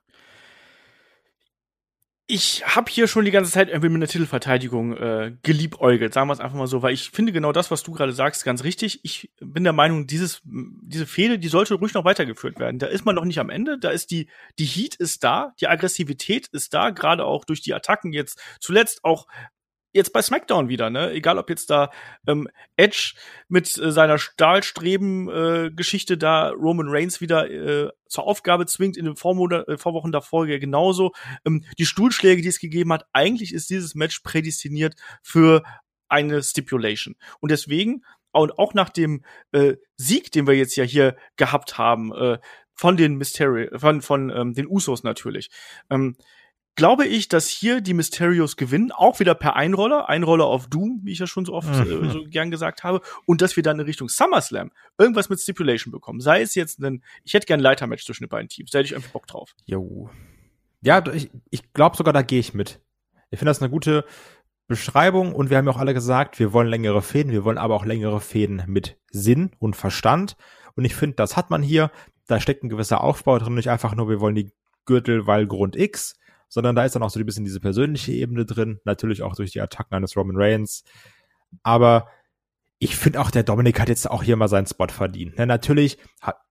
ich 2.29 2.67
habe 2.67 2.91
hier 2.91 3.07
schon 3.07 3.23
die 3.23 3.31
ganze 3.31 3.51
Zeit 3.51 3.69
irgendwie 3.69 3.87
mit 3.87 3.95
einer 3.99 4.07
Titelverteidigung 4.07 4.97
äh, 4.97 5.33
geliebäugelt, 5.43 6.13
sagen 6.13 6.27
wir 6.27 6.33
es 6.33 6.41
einfach 6.41 6.57
mal 6.57 6.67
so, 6.67 6.81
weil 6.81 6.93
ich 6.93 7.09
finde 7.09 7.31
genau 7.31 7.53
das, 7.53 7.71
was 7.71 7.83
du 7.83 7.93
gerade 7.93 8.11
sagst, 8.11 8.43
ganz 8.43 8.65
richtig. 8.65 8.99
Ich 9.03 9.31
bin 9.39 9.63
der 9.63 9.71
Meinung, 9.71 10.07
dieses, 10.07 10.41
diese 10.43 11.05
Fehde, 11.05 11.39
die 11.39 11.47
sollte 11.47 11.75
ruhig 11.75 11.93
noch 11.93 12.03
weitergeführt 12.03 12.59
werden. 12.59 12.79
Da 12.79 12.87
ist 12.87 13.05
man 13.05 13.15
noch 13.15 13.23
nicht 13.23 13.39
am 13.39 13.49
Ende, 13.49 13.79
da 13.79 13.91
ist 13.91 14.11
die, 14.11 14.29
die 14.59 14.65
Heat 14.65 14.95
ist 14.95 15.23
da, 15.23 15.53
die 15.61 15.69
Aggressivität 15.69 16.47
ist 16.47 16.73
da, 16.73 16.89
gerade 16.89 17.23
auch 17.23 17.45
durch 17.45 17.61
die 17.61 17.73
Attacken 17.73 18.11
jetzt 18.11 18.41
zuletzt 18.59 19.05
auch 19.05 19.27
jetzt 19.97 20.13
bei 20.13 20.21
SmackDown 20.21 20.69
wieder, 20.69 20.89
ne? 20.89 21.11
Egal 21.11 21.37
ob 21.37 21.49
jetzt 21.49 21.69
da 21.69 21.91
ähm, 22.25 22.47
Edge 22.77 23.15
mit 23.49 23.77
äh, 23.77 23.91
seiner 23.91 24.17
Stahlstreben-Geschichte 24.17 26.13
äh, 26.13 26.17
da 26.17 26.51
Roman 26.51 26.87
Reigns 26.87 27.19
wieder 27.19 27.49
äh, 27.49 27.89
zur 28.07 28.25
Aufgabe 28.25 28.65
zwingt 28.65 28.95
in 28.95 29.05
den 29.05 29.15
äh, 29.15 29.77
Vorwochen 29.77 30.11
davor 30.11 30.47
ja 30.47 30.57
genauso. 30.59 31.11
Ähm, 31.45 31.65
die 31.77 31.85
Stuhlschläge, 31.85 32.41
die 32.41 32.47
es 32.47 32.59
gegeben 32.59 32.93
hat, 32.93 33.05
eigentlich 33.11 33.53
ist 33.53 33.69
dieses 33.69 33.95
Match 33.95 34.21
prädestiniert 34.21 34.95
für 35.21 35.63
eine 36.07 36.41
Stipulation. 36.41 37.15
Und 37.39 37.51
deswegen, 37.51 38.03
und 38.31 38.57
auch 38.57 38.73
nach 38.73 38.89
dem 38.89 39.23
äh, 39.51 39.75
Sieg, 39.97 40.31
den 40.31 40.47
wir 40.47 40.55
jetzt 40.55 40.75
ja 40.75 40.83
hier 40.83 41.17
gehabt 41.35 41.77
haben, 41.77 42.13
äh, 42.13 42.37
von 42.73 42.95
den 42.95 43.15
Mystery, 43.15 43.69
von, 43.77 44.01
von 44.01 44.29
ähm, 44.29 44.53
den 44.53 44.67
Usos 44.67 45.03
natürlich, 45.03 45.49
ähm, 45.89 46.15
glaube 46.77 47.05
ich, 47.05 47.27
dass 47.27 47.49
hier 47.49 47.81
die 47.81 47.93
Mysterios 47.93 48.55
gewinnen, 48.55 48.93
auch 48.93 49.19
wieder 49.19 49.35
per 49.35 49.57
Einroller, 49.57 50.07
Einroller 50.07 50.45
auf 50.45 50.67
Doom, 50.67 51.01
wie 51.03 51.11
ich 51.11 51.19
ja 51.19 51.27
schon 51.27 51.43
so 51.43 51.53
oft 51.53 51.67
mhm. 51.67 52.05
äh, 52.05 52.09
so 52.09 52.23
gern 52.29 52.51
gesagt 52.51 52.85
habe, 52.85 53.01
und 53.25 53.41
dass 53.41 53.57
wir 53.57 53.63
dann 53.63 53.79
in 53.79 53.85
Richtung 53.85 54.07
SummerSlam 54.07 54.71
irgendwas 54.97 55.27
mit 55.27 55.41
Stipulation 55.41 55.91
bekommen. 55.91 56.21
Sei 56.21 56.41
es 56.41 56.55
jetzt 56.55 56.79
ein, 56.79 57.03
ich 57.23 57.33
hätte 57.33 57.47
gern 57.47 57.59
ein 57.59 57.63
Leitermatch 57.63 58.05
zwischen 58.05 58.23
den 58.23 58.29
beiden 58.29 58.47
Teams, 58.47 58.71
da 58.71 58.79
hätte 58.79 58.85
ich 58.85 58.95
einfach 58.95 59.09
Bock 59.09 59.27
drauf. 59.27 59.53
Jo. 59.65 60.09
Ja, 60.81 61.03
ich, 61.11 61.29
ich 61.49 61.73
glaube 61.73 61.97
sogar, 61.97 62.13
da 62.13 62.21
gehe 62.21 62.39
ich 62.39 62.53
mit. 62.53 62.79
Ich 63.31 63.39
finde 63.39 63.49
das 63.49 63.61
eine 63.61 63.71
gute 63.71 64.05
Beschreibung 64.67 65.33
und 65.33 65.49
wir 65.49 65.57
haben 65.57 65.65
ja 65.65 65.71
auch 65.71 65.79
alle 65.79 65.95
gesagt, 65.95 66.39
wir 66.39 66.53
wollen 66.53 66.67
längere 66.67 67.01
Fäden, 67.01 67.31
wir 67.31 67.43
wollen 67.43 67.57
aber 67.57 67.75
auch 67.75 67.85
längere 67.85 68.21
Fäden 68.21 68.63
mit 68.67 68.97
Sinn 69.09 69.51
und 69.57 69.75
Verstand. 69.75 70.37
Und 70.75 70.85
ich 70.85 70.95
finde, 70.95 71.15
das 71.15 71.35
hat 71.35 71.49
man 71.49 71.63
hier. 71.63 71.89
Da 72.27 72.39
steckt 72.39 72.63
ein 72.63 72.69
gewisser 72.69 73.01
Aufbau 73.01 73.39
drin, 73.39 73.55
nicht 73.55 73.69
einfach 73.69 73.95
nur, 73.95 74.09
wir 74.09 74.19
wollen 74.19 74.35
die 74.35 74.51
Gürtel, 74.85 75.25
weil 75.25 75.47
Grund 75.47 75.75
X, 75.75 76.15
sondern 76.49 76.75
da 76.75 76.85
ist 76.85 76.95
dann 76.95 77.03
auch 77.03 77.09
so 77.09 77.19
ein 77.19 77.25
bisschen 77.25 77.45
diese 77.45 77.59
persönliche 77.59 78.11
Ebene 78.11 78.45
drin, 78.45 78.79
natürlich 78.85 79.21
auch 79.21 79.35
durch 79.35 79.51
die 79.51 79.61
Attacken 79.61 79.95
eines 79.95 80.15
Roman 80.15 80.37
Reigns. 80.37 80.83
Aber 81.63 82.07
ich 82.79 82.95
finde 82.95 83.19
auch, 83.19 83.31
der 83.31 83.43
Dominik 83.43 83.79
hat 83.79 83.89
jetzt 83.89 84.09
auch 84.09 84.21
hier 84.21 84.35
mal 84.35 84.47
seinen 84.47 84.67
Spot 84.67 84.87
verdient. 84.87 85.35
Ja, 85.37 85.45
natürlich 85.45 85.97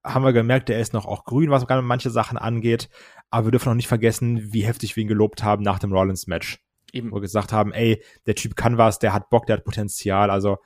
haben 0.03 0.25
wir 0.25 0.33
gemerkt, 0.33 0.69
der 0.69 0.81
ist 0.81 0.93
noch 0.93 1.07
auch 1.07 1.25
grün, 1.25 1.51
was 1.51 1.67
manche 1.83 2.11
Sachen 2.11 2.37
angeht. 2.37 2.89
Aber 3.31 3.47
wir 3.47 3.51
dürfen 3.53 3.69
auch 3.71 3.75
nicht 3.75 3.89
vergessen, 3.89 4.53
wie 4.53 4.65
heftig 4.65 4.97
wir 4.97 5.03
ihn 5.03 5.09
gelobt 5.09 5.45
haben 5.45 5.63
nach 5.63 5.79
dem 5.79 5.93
Rollins-Match. 5.93 6.59
Eben. 6.93 7.11
Wo 7.11 7.17
wir 7.17 7.21
gesagt 7.21 7.53
haben, 7.53 7.73
ey, 7.73 8.03
der 8.27 8.35
Typ 8.35 8.57
kann 8.57 8.79
was, 8.79 8.99
der 8.99 9.13
hat 9.13 9.31
Bock, 9.31 9.47
der 9.47 9.59
hat 9.59 9.65
Potenzial. 9.65 10.31
Also, 10.31 10.59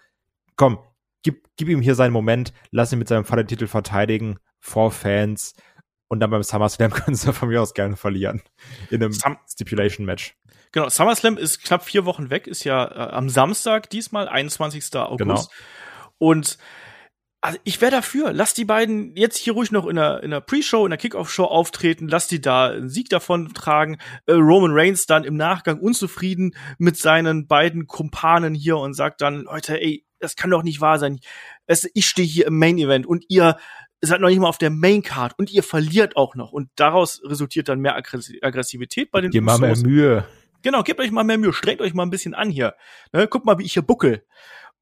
komm, 0.56 0.78
gib, 1.22 1.48
gib 1.56 1.68
ihm 1.68 1.82
hier 1.82 1.94
seinen 1.94 2.12
Moment, 2.12 2.52
lass 2.70 2.92
ihn 2.92 2.98
mit 2.98 3.08
seinem 3.08 3.24
Vatertitel 3.24 3.66
verteidigen 3.66 4.38
vor 4.58 4.90
Fans 4.90 5.54
Und 6.10 6.18
dann 6.18 6.30
beim 6.30 6.42
SummerSlam 6.42 6.90
können 6.90 7.16
sie 7.16 7.32
von 7.32 7.48
mir 7.48 7.62
aus 7.62 7.72
gerne 7.72 7.96
verlieren. 7.96 8.42
In 8.90 9.02
einem 9.02 9.12
Sum 9.12 9.38
Stipulation-Match. 9.48 10.36
Genau, 10.72 10.88
SummerSlam 10.88 11.36
ist 11.36 11.62
knapp 11.62 11.84
vier 11.84 12.04
Wochen 12.04 12.30
weg, 12.30 12.46
ist 12.46 12.64
ja 12.64 12.84
äh, 12.84 13.12
am 13.12 13.28
Samstag 13.28 13.88
diesmal, 13.90 14.28
21. 14.28 14.94
August. 14.96 15.18
Genau. 15.18 15.46
Und 16.18 16.58
also 17.40 17.58
ich 17.64 17.80
wäre 17.80 17.92
dafür. 17.92 18.32
Lass 18.32 18.54
die 18.54 18.64
beiden 18.64 19.16
jetzt 19.16 19.38
hier 19.38 19.54
ruhig 19.54 19.70
noch 19.70 19.86
in 19.86 19.96
der, 19.96 20.22
in 20.22 20.30
der 20.30 20.40
Pre-Show, 20.40 20.84
in 20.84 20.90
der 20.90 20.98
Kickoff-Show 20.98 21.44
auftreten. 21.44 22.08
Lass 22.08 22.26
die 22.26 22.40
da 22.40 22.70
einen 22.70 22.90
Sieg 22.90 23.08
davon 23.08 23.54
tragen. 23.54 23.98
Äh, 24.26 24.32
Roman 24.32 24.72
Reigns 24.72 25.06
dann 25.06 25.24
im 25.24 25.36
Nachgang 25.36 25.78
unzufrieden 25.78 26.54
mit 26.78 26.96
seinen 26.98 27.46
beiden 27.46 27.86
Kumpanen 27.86 28.54
hier 28.54 28.76
und 28.78 28.94
sagt 28.94 29.20
dann, 29.20 29.42
Leute, 29.42 29.80
ey, 29.80 30.04
das 30.18 30.36
kann 30.36 30.50
doch 30.50 30.64
nicht 30.64 30.80
wahr 30.80 30.98
sein. 30.98 31.20
Es, 31.66 31.88
ich 31.94 32.06
stehe 32.06 32.28
hier 32.28 32.46
im 32.46 32.58
Main-Event 32.58 33.06
und 33.06 33.24
ihr 33.28 33.56
seid 34.02 34.20
noch 34.20 34.28
nicht 34.28 34.38
mal 34.38 34.48
auf 34.48 34.58
der 34.58 34.70
Main-Card 34.70 35.38
und 35.38 35.52
ihr 35.52 35.62
verliert 35.62 36.16
auch 36.16 36.34
noch. 36.34 36.52
Und 36.52 36.70
daraus 36.76 37.20
resultiert 37.24 37.68
dann 37.68 37.80
mehr 37.80 37.96
Aggressivität 37.96 39.10
bei 39.10 39.20
den 39.20 39.32
Ihr 39.32 39.42
mal 39.42 39.58
mehr 39.58 39.76
Mühe. 39.76 40.26
Genau, 40.62 40.82
gebt 40.82 41.00
euch 41.00 41.10
mal 41.10 41.24
mehr 41.24 41.38
Mühe, 41.38 41.52
strengt 41.52 41.80
euch 41.80 41.94
mal 41.94 42.04
ein 42.04 42.10
bisschen 42.10 42.34
an 42.34 42.50
hier. 42.50 42.74
Ne, 43.12 43.26
guckt 43.28 43.46
mal, 43.46 43.58
wie 43.58 43.64
ich 43.64 43.72
hier 43.72 43.82
buckel. 43.82 44.24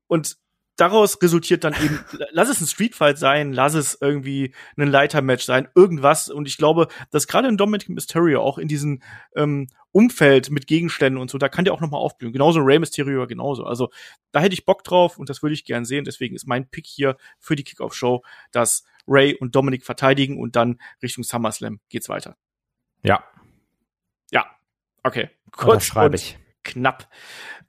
Und 0.06 0.36
daraus 0.76 1.20
resultiert 1.20 1.64
dann 1.64 1.74
eben, 1.74 2.00
lass 2.30 2.48
es 2.48 2.60
ein 2.60 2.66
Streetfight 2.66 3.18
sein, 3.18 3.52
lass 3.52 3.74
es 3.74 3.98
irgendwie 4.00 4.54
ein 4.76 4.88
Leitermatch 4.88 5.44
sein, 5.44 5.68
irgendwas. 5.74 6.28
Und 6.28 6.48
ich 6.48 6.56
glaube, 6.56 6.88
dass 7.10 7.26
gerade 7.26 7.48
in 7.48 7.56
Dominic 7.56 7.88
Mysterio 7.88 8.40
auch 8.42 8.58
in 8.58 8.68
diesem 8.68 9.02
ähm, 9.36 9.68
Umfeld 9.92 10.50
mit 10.50 10.66
Gegenständen 10.66 11.20
und 11.20 11.30
so, 11.30 11.38
da 11.38 11.48
kann 11.48 11.64
der 11.64 11.74
auch 11.74 11.80
noch 11.80 11.90
mal 11.90 11.98
aufblühen. 11.98 12.32
Genauso 12.32 12.60
Rey 12.60 12.78
Mysterio 12.78 13.26
genauso. 13.26 13.64
Also 13.64 13.90
da 14.32 14.40
hätte 14.40 14.54
ich 14.54 14.64
Bock 14.64 14.84
drauf 14.84 15.18
und 15.18 15.28
das 15.28 15.42
würde 15.42 15.54
ich 15.54 15.64
gern 15.64 15.84
sehen. 15.84 16.04
Deswegen 16.04 16.34
ist 16.34 16.46
mein 16.46 16.68
Pick 16.68 16.86
hier 16.86 17.16
für 17.38 17.56
die 17.56 17.64
Kickoff-Show, 17.64 18.22
dass 18.52 18.84
Ray 19.08 19.34
und 19.34 19.54
Dominic 19.56 19.84
verteidigen 19.84 20.38
und 20.38 20.54
dann 20.54 20.80
Richtung 21.02 21.24
SummerSlam 21.24 21.80
geht's 21.88 22.08
weiter. 22.08 22.36
Ja. 23.02 23.24
Ja. 24.30 24.46
Okay. 25.02 25.30
Kurz 25.50 25.94
und 25.94 26.14
ich. 26.14 26.38
knapp. 26.64 27.08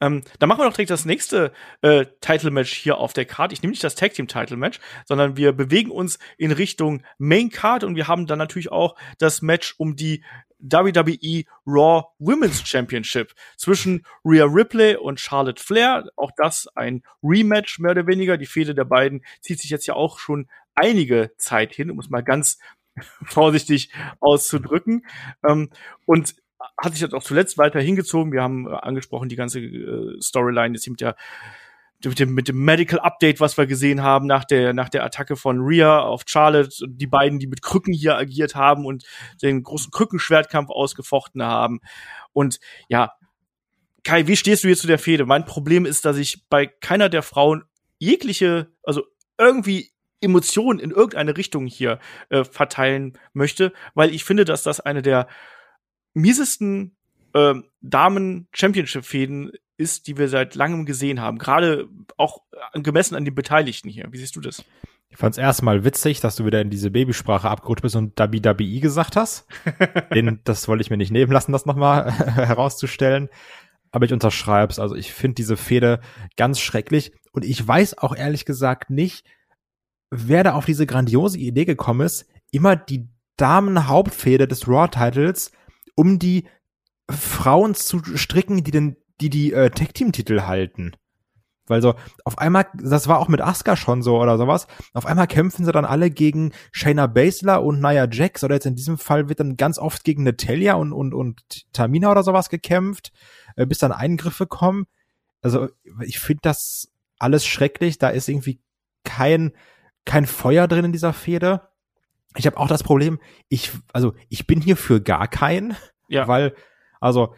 Ähm, 0.01 0.23
dann 0.39 0.49
machen 0.49 0.59
wir 0.59 0.65
doch 0.65 0.73
direkt 0.73 0.91
das 0.91 1.05
nächste 1.05 1.51
äh, 1.81 2.05
Title-Match 2.21 2.73
hier 2.73 2.97
auf 2.97 3.13
der 3.13 3.25
Card. 3.25 3.51
Ich 3.51 3.61
nehme 3.61 3.71
nicht 3.71 3.83
das 3.83 3.95
Tag 3.95 4.13
Team 4.13 4.27
Title-Match, 4.27 4.79
sondern 5.05 5.37
wir 5.37 5.51
bewegen 5.53 5.91
uns 5.91 6.19
in 6.37 6.51
Richtung 6.51 7.03
Main 7.17 7.49
Card 7.49 7.83
und 7.83 7.95
wir 7.95 8.07
haben 8.07 8.27
dann 8.27 8.39
natürlich 8.39 8.71
auch 8.71 8.95
das 9.17 9.41
Match 9.41 9.75
um 9.77 9.95
die 9.95 10.23
WWE 10.59 11.45
Raw 11.65 12.03
Women's 12.19 12.67
Championship 12.67 13.33
zwischen 13.55 14.05
Rhea 14.25 14.45
Ripley 14.45 14.97
und 14.97 15.19
Charlotte 15.19 15.63
Flair. 15.63 16.09
Auch 16.15 16.31
das 16.35 16.67
ein 16.75 17.03
Rematch 17.23 17.79
mehr 17.79 17.91
oder 17.91 18.07
weniger. 18.07 18.37
Die 18.37 18.45
Fehde 18.45 18.75
der 18.75 18.85
beiden 18.85 19.23
zieht 19.41 19.59
sich 19.61 19.69
jetzt 19.69 19.87
ja 19.87 19.93
auch 19.93 20.19
schon 20.19 20.49
einige 20.75 21.31
Zeit 21.37 21.73
hin, 21.73 21.91
um 21.91 21.99
es 21.99 22.09
mal 22.09 22.23
ganz 22.23 22.59
vorsichtig 23.23 23.91
auszudrücken. 24.19 25.05
Ähm, 25.47 25.69
und 26.05 26.35
hat 26.77 26.93
sich 26.93 27.01
jetzt 27.01 27.13
auch 27.13 27.23
zuletzt 27.23 27.57
weiter 27.57 27.79
hingezogen. 27.79 28.33
Wir 28.33 28.43
haben 28.43 28.67
äh, 28.67 28.71
angesprochen 28.73 29.29
die 29.29 29.35
ganze 29.35 29.59
äh, 29.59 30.21
Storyline 30.21 30.75
jetzt 30.75 30.87
mit 30.87 31.01
der 31.01 31.15
mit 32.05 32.17
dem, 32.17 32.33
mit 32.33 32.47
dem 32.47 32.63
Medical 32.63 32.99
Update, 32.99 33.41
was 33.41 33.57
wir 33.57 33.67
gesehen 33.67 34.01
haben 34.01 34.25
nach 34.25 34.45
der, 34.45 34.73
nach 34.73 34.87
der 34.87 35.03
Attacke 35.03 35.35
von 35.35 35.59
Rhea 35.59 35.99
auf 35.99 36.23
Charlotte, 36.25 36.85
die 36.87 37.07
beiden, 37.07 37.39
die 37.39 37.47
mit 37.47 37.61
Krücken 37.61 37.93
hier 37.93 38.15
agiert 38.15 38.55
haben 38.55 38.85
und 38.85 39.03
den 39.41 39.63
großen 39.63 39.91
Krückenschwertkampf 39.91 40.69
ausgefochten 40.69 41.43
haben. 41.43 41.81
Und 42.31 42.59
ja, 42.87 43.11
Kai, 44.05 44.27
wie 44.27 44.37
stehst 44.37 44.63
du 44.63 44.69
jetzt 44.69 44.79
zu 44.81 44.87
der 44.87 44.99
Fehde? 44.99 45.25
Mein 45.25 45.43
Problem 45.43 45.85
ist, 45.85 46.05
dass 46.05 46.17
ich 46.17 46.47
bei 46.47 46.67
keiner 46.67 47.09
der 47.09 47.21
Frauen 47.21 47.65
jegliche, 47.97 48.71
also 48.83 49.03
irgendwie 49.37 49.91
Emotionen 50.21 50.79
in 50.79 50.91
irgendeine 50.91 51.37
Richtung 51.37 51.65
hier 51.65 51.99
äh, 52.29 52.43
verteilen 52.43 53.17
möchte, 53.33 53.73
weil 53.93 54.13
ich 54.13 54.23
finde, 54.23 54.45
dass 54.45 54.63
das 54.63 54.79
eine 54.79 55.01
der 55.01 55.27
miesesten 56.13 56.95
äh, 57.33 57.55
Damen-Championship-Fäden 57.81 59.51
ist, 59.77 60.07
die 60.07 60.17
wir 60.17 60.27
seit 60.27 60.55
langem 60.55 60.85
gesehen 60.85 61.21
haben. 61.21 61.37
Gerade 61.37 61.87
auch 62.17 62.41
gemessen 62.73 63.15
an 63.15 63.25
den 63.25 63.35
Beteiligten 63.35 63.89
hier. 63.89 64.07
Wie 64.11 64.17
siehst 64.17 64.35
du 64.35 64.41
das? 64.41 64.65
Ich 65.09 65.17
fand 65.17 65.33
es 65.33 65.39
erstmal 65.39 65.83
witzig, 65.85 66.19
dass 66.19 66.35
du 66.35 66.45
wieder 66.45 66.61
in 66.61 66.69
diese 66.69 66.91
Babysprache 66.91 67.49
abgerutscht 67.49 67.81
bist 67.81 67.95
und 67.95 68.19
WWE 68.19 68.79
gesagt 68.79 69.15
hast. 69.15 69.47
Den, 70.13 70.39
das 70.43 70.67
wollte 70.67 70.81
ich 70.81 70.91
mir 70.91 70.97
nicht 70.97 71.11
nehmen 71.11 71.31
lassen, 71.31 71.51
das 71.51 71.65
nochmal 71.65 72.11
herauszustellen. 72.35 73.29
Aber 73.91 74.05
ich 74.05 74.13
unterschreibe 74.13 74.71
es. 74.71 74.77
Also 74.77 74.95
ich 74.95 75.13
finde 75.13 75.35
diese 75.35 75.57
Fehde 75.57 75.99
ganz 76.37 76.59
schrecklich. 76.59 77.11
Und 77.31 77.43
ich 77.43 77.65
weiß 77.65 77.97
auch 77.97 78.15
ehrlich 78.15 78.45
gesagt 78.45 78.91
nicht, 78.91 79.25
wer 80.11 80.43
da 80.43 80.53
auf 80.53 80.65
diese 80.65 80.85
grandiose 80.85 81.37
Idee 81.37 81.65
gekommen 81.65 82.01
ist, 82.01 82.25
immer 82.51 82.75
die 82.75 83.07
Damen-Hauptfehde 83.37 84.47
des 84.47 84.67
Raw-Titles 84.67 85.51
um 85.95 86.17
die 86.17 86.45
Frauen 87.09 87.75
zu 87.75 88.01
stricken, 88.15 88.63
die 88.63 88.71
den, 88.71 88.95
die 89.19 89.29
die 89.29 89.51
äh, 89.51 89.69
Tag-Team-Titel 89.69 90.41
halten. 90.41 90.93
Weil 91.67 91.81
so, 91.81 91.93
auf 92.25 92.37
einmal, 92.39 92.67
das 92.73 93.07
war 93.07 93.19
auch 93.19 93.27
mit 93.27 93.41
Asuka 93.41 93.75
schon 93.75 94.01
so 94.01 94.19
oder 94.19 94.37
sowas, 94.37 94.67
auf 94.93 95.05
einmal 95.05 95.27
kämpfen 95.27 95.65
sie 95.65 95.71
dann 95.71 95.85
alle 95.85 96.09
gegen 96.09 96.51
Shayna 96.71 97.05
Baszler 97.07 97.63
und 97.63 97.79
Nia 97.79 98.07
Jax 98.09 98.43
oder 98.43 98.55
jetzt 98.55 98.65
in 98.65 98.75
diesem 98.75 98.97
Fall 98.97 99.29
wird 99.29 99.39
dann 99.39 99.55
ganz 99.55 99.77
oft 99.77 100.03
gegen 100.03 100.23
Natalia 100.23 100.73
und, 100.73 100.93
und, 100.93 101.13
und 101.13 101.71
Tamina 101.71 102.09
oder 102.09 102.23
sowas 102.23 102.49
gekämpft, 102.49 103.11
äh, 103.55 103.67
bis 103.67 103.77
dann 103.77 103.91
Eingriffe 103.91 104.47
kommen. 104.47 104.87
Also 105.41 105.69
ich 106.01 106.19
finde 106.19 106.41
das 106.43 106.91
alles 107.19 107.45
schrecklich, 107.45 107.99
da 107.99 108.09
ist 108.09 108.29
irgendwie 108.29 108.61
kein, 109.03 109.51
kein 110.09 110.25
Feuer 110.25 110.67
drin 110.67 110.85
in 110.85 110.91
dieser 110.91 111.13
Fehde 111.13 111.69
ich 112.35 112.45
habe 112.45 112.57
auch 112.57 112.67
das 112.67 112.83
Problem, 112.83 113.19
ich, 113.47 113.71
also 113.93 114.13
ich 114.29 114.45
bin 114.45 114.61
hier 114.61 114.77
für 114.77 115.01
gar 115.01 115.27
keinen, 115.27 115.75
ja. 116.07 116.27
weil, 116.27 116.55
also 116.99 117.33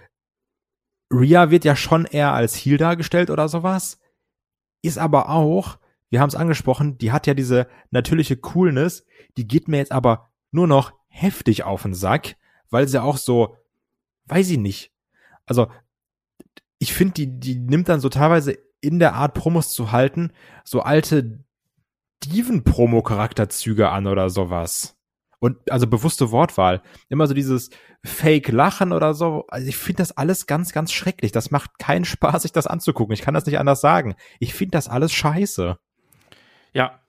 Ria 1.09 1.49
wird 1.49 1.65
ja 1.65 1.75
schon 1.75 2.05
eher 2.05 2.33
als 2.33 2.55
Heal 2.55 2.77
dargestellt 2.77 3.29
oder 3.29 3.47
sowas, 3.47 3.99
ist 4.81 4.97
aber 4.97 5.29
auch, 5.29 5.77
wir 6.09 6.19
haben 6.19 6.29
es 6.29 6.35
angesprochen, 6.35 6.97
die 6.97 7.11
hat 7.11 7.25
ja 7.25 7.33
diese 7.33 7.67
natürliche 7.89 8.35
Coolness, 8.35 9.05
die 9.37 9.47
geht 9.47 9.67
mir 9.67 9.77
jetzt 9.77 9.91
aber 9.91 10.29
nur 10.51 10.67
noch 10.67 10.93
heftig 11.07 11.63
auf 11.63 11.83
den 11.83 11.93
Sack, 11.93 12.35
weil 12.69 12.87
sie 12.87 13.01
auch 13.01 13.17
so, 13.17 13.55
weiß 14.25 14.49
ich 14.49 14.57
nicht, 14.57 14.91
also 15.45 15.67
ich 16.79 16.93
finde, 16.93 17.13
die, 17.13 17.39
die 17.39 17.59
nimmt 17.59 17.87
dann 17.87 17.99
so 17.99 18.09
teilweise 18.09 18.57
in 18.81 18.99
der 18.99 19.13
Art 19.13 19.35
Promos 19.35 19.73
zu 19.73 19.91
halten, 19.91 20.33
so 20.65 20.81
alte 20.81 21.43
Steven-Promo-Charakterzüge 22.23 23.89
an 23.89 24.07
oder 24.07 24.29
sowas. 24.29 24.97
Und 25.39 25.71
also 25.71 25.87
bewusste 25.87 26.31
Wortwahl. 26.31 26.83
Immer 27.09 27.25
so 27.25 27.33
dieses 27.33 27.71
Fake-Lachen 28.03 28.93
oder 28.93 29.13
so. 29.13 29.45
Also 29.47 29.67
ich 29.67 29.77
finde 29.77 30.03
das 30.03 30.15
alles 30.15 30.45
ganz, 30.45 30.71
ganz 30.71 30.91
schrecklich. 30.91 31.31
Das 31.31 31.49
macht 31.49 31.79
keinen 31.79 32.05
Spaß, 32.05 32.43
sich 32.43 32.51
das 32.51 32.67
anzugucken. 32.67 33.13
Ich 33.13 33.21
kann 33.21 33.33
das 33.33 33.45
nicht 33.47 33.57
anders 33.57 33.81
sagen. 33.81 34.15
Ich 34.39 34.53
finde 34.53 34.73
das 34.73 34.87
alles 34.87 35.11
scheiße. 35.11 35.77
Ja. 36.73 36.99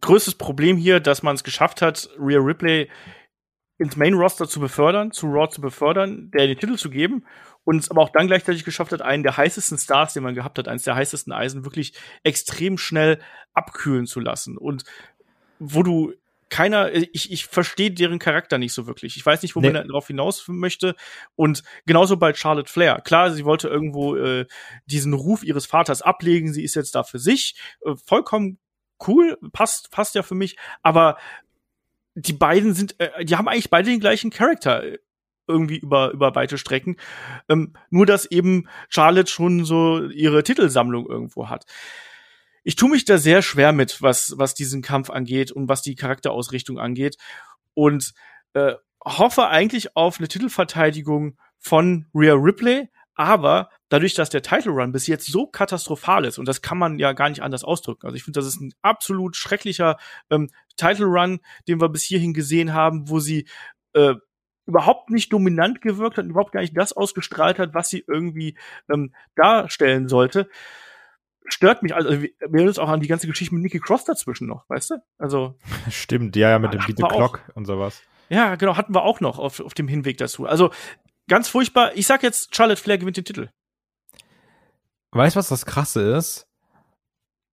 Größtes 0.00 0.36
Problem 0.36 0.76
hier, 0.76 1.00
dass 1.00 1.22
man 1.22 1.34
es 1.34 1.44
geschafft 1.44 1.82
hat, 1.82 2.08
Rhea 2.18 2.38
Ripley 2.38 2.88
ins 3.76 3.96
Main 3.96 4.14
Roster 4.14 4.46
zu 4.46 4.60
befördern, 4.60 5.10
zu 5.10 5.26
Raw 5.26 5.48
zu 5.48 5.60
befördern, 5.60 6.30
der 6.30 6.46
den 6.46 6.58
Titel 6.58 6.76
zu 6.76 6.90
geben 6.90 7.24
und 7.64 7.76
es 7.76 7.90
aber 7.90 8.02
auch 8.02 8.10
dann 8.10 8.26
gleichzeitig 8.26 8.64
geschafft 8.64 8.92
hat, 8.92 9.02
einen 9.02 9.22
der 9.22 9.36
heißesten 9.36 9.78
Stars, 9.78 10.14
den 10.14 10.22
man 10.22 10.34
gehabt 10.34 10.58
hat, 10.58 10.68
eines 10.68 10.84
der 10.84 10.94
heißesten 10.94 11.32
Eisen, 11.32 11.64
wirklich 11.64 11.92
extrem 12.22 12.78
schnell 12.78 13.20
abkühlen 13.52 14.06
zu 14.06 14.20
lassen. 14.20 14.56
Und 14.56 14.84
wo 15.58 15.82
du 15.82 16.14
keiner, 16.48 16.92
ich, 16.92 17.30
ich 17.30 17.46
verstehe 17.46 17.92
deren 17.92 18.18
Charakter 18.18 18.58
nicht 18.58 18.72
so 18.72 18.86
wirklich. 18.86 19.16
Ich 19.16 19.24
weiß 19.24 19.42
nicht, 19.42 19.54
wo 19.54 19.60
nee. 19.60 19.70
man 19.70 19.86
darauf 19.86 20.08
hinaus 20.08 20.44
möchte. 20.48 20.96
Und 21.36 21.62
genauso 21.86 22.16
bei 22.16 22.34
Charlotte 22.34 22.70
Flair. 22.70 23.00
Klar, 23.02 23.30
sie 23.30 23.44
wollte 23.44 23.68
irgendwo 23.68 24.16
äh, 24.16 24.46
diesen 24.86 25.14
Ruf 25.14 25.44
ihres 25.44 25.66
Vaters 25.66 26.02
ablegen. 26.02 26.52
Sie 26.52 26.64
ist 26.64 26.74
jetzt 26.74 26.96
da 26.96 27.04
für 27.04 27.20
sich. 27.20 27.54
Äh, 27.84 27.94
vollkommen 28.04 28.58
cool, 29.06 29.38
passt, 29.52 29.92
passt 29.92 30.16
ja 30.16 30.22
für 30.22 30.34
mich. 30.34 30.56
Aber 30.82 31.18
die 32.14 32.32
beiden 32.32 32.74
sind, 32.74 32.98
äh, 32.98 33.24
die 33.24 33.36
haben 33.36 33.48
eigentlich 33.48 33.70
beide 33.70 33.90
den 33.90 34.00
gleichen 34.00 34.30
Charakter 34.30 34.82
irgendwie 35.50 35.78
über, 35.78 36.12
über 36.12 36.34
weite 36.34 36.58
Strecken. 36.58 36.96
Ähm, 37.48 37.74
nur, 37.90 38.06
dass 38.06 38.24
eben 38.24 38.68
Charlotte 38.88 39.30
schon 39.30 39.64
so 39.64 40.04
ihre 40.08 40.42
Titelsammlung 40.42 41.06
irgendwo 41.06 41.48
hat. 41.48 41.66
Ich 42.62 42.76
tue 42.76 42.90
mich 42.90 43.04
da 43.04 43.18
sehr 43.18 43.42
schwer 43.42 43.72
mit, 43.72 44.02
was, 44.02 44.34
was 44.36 44.54
diesen 44.54 44.82
Kampf 44.82 45.10
angeht 45.10 45.50
und 45.50 45.68
was 45.68 45.82
die 45.82 45.94
Charakterausrichtung 45.94 46.78
angeht. 46.78 47.16
Und 47.74 48.12
äh, 48.54 48.74
hoffe 49.04 49.48
eigentlich 49.48 49.96
auf 49.96 50.18
eine 50.18 50.28
Titelverteidigung 50.28 51.38
von 51.58 52.06
Rhea 52.14 52.34
Ripley, 52.34 52.88
aber 53.14 53.68
dadurch, 53.90 54.14
dass 54.14 54.30
der 54.30 54.42
Title 54.42 54.72
Run 54.72 54.92
bis 54.92 55.06
jetzt 55.06 55.26
so 55.26 55.46
katastrophal 55.46 56.24
ist, 56.24 56.38
und 56.38 56.48
das 56.48 56.62
kann 56.62 56.78
man 56.78 56.98
ja 56.98 57.12
gar 57.12 57.28
nicht 57.28 57.42
anders 57.42 57.64
ausdrücken. 57.64 58.06
Also 58.06 58.16
ich 58.16 58.24
finde, 58.24 58.40
das 58.40 58.46
ist 58.46 58.60
ein 58.60 58.72
absolut 58.82 59.36
schrecklicher 59.36 59.98
ähm, 60.30 60.48
Title 60.76 61.06
Run, 61.06 61.40
den 61.68 61.80
wir 61.80 61.88
bis 61.88 62.02
hierhin 62.02 62.32
gesehen 62.32 62.72
haben, 62.72 63.10
wo 63.10 63.20
sie 63.20 63.46
äh, 63.92 64.14
überhaupt 64.70 65.10
nicht 65.10 65.32
dominant 65.32 65.82
gewirkt 65.82 66.16
hat, 66.16 66.26
überhaupt 66.26 66.52
gar 66.52 66.60
nicht 66.60 66.76
das 66.76 66.92
ausgestrahlt 66.92 67.58
hat, 67.58 67.74
was 67.74 67.90
sie 67.90 68.04
irgendwie 68.06 68.56
ähm, 68.90 69.14
darstellen 69.36 70.08
sollte. 70.08 70.48
Stört 71.46 71.82
mich, 71.82 71.94
also 71.94 72.10
wir 72.22 72.30
erinnern 72.38 72.68
uns 72.68 72.78
auch 72.78 72.88
an 72.88 73.00
die 73.00 73.08
ganze 73.08 73.26
Geschichte 73.26 73.54
mit 73.54 73.64
Nikki 73.64 73.80
Cross 73.80 74.04
dazwischen 74.04 74.46
noch, 74.46 74.68
weißt 74.68 74.90
du? 74.90 74.94
Also. 75.18 75.56
Stimmt, 75.90 76.36
ja, 76.36 76.50
ja, 76.50 76.58
mit 76.58 76.72
dem 76.72 76.80
Beat 76.86 76.96
the 76.96 77.02
Clock 77.02 77.42
und 77.54 77.66
sowas. 77.66 78.02
Ja, 78.28 78.54
genau, 78.54 78.76
hatten 78.76 78.94
wir 78.94 79.02
auch 79.02 79.20
noch 79.20 79.38
auf, 79.38 79.60
auf 79.60 79.74
dem 79.74 79.88
Hinweg 79.88 80.16
dazu. 80.18 80.46
Also 80.46 80.70
ganz 81.28 81.48
furchtbar. 81.48 81.96
Ich 81.96 82.06
sag 82.06 82.22
jetzt, 82.22 82.54
Charlotte 82.54 82.80
Flair 82.80 82.98
gewinnt 82.98 83.16
den 83.16 83.24
Titel. 83.24 83.50
Weißt 85.10 85.34
du, 85.34 85.38
was 85.38 85.48
das 85.48 85.66
Krasse 85.66 86.02
ist? 86.16 86.46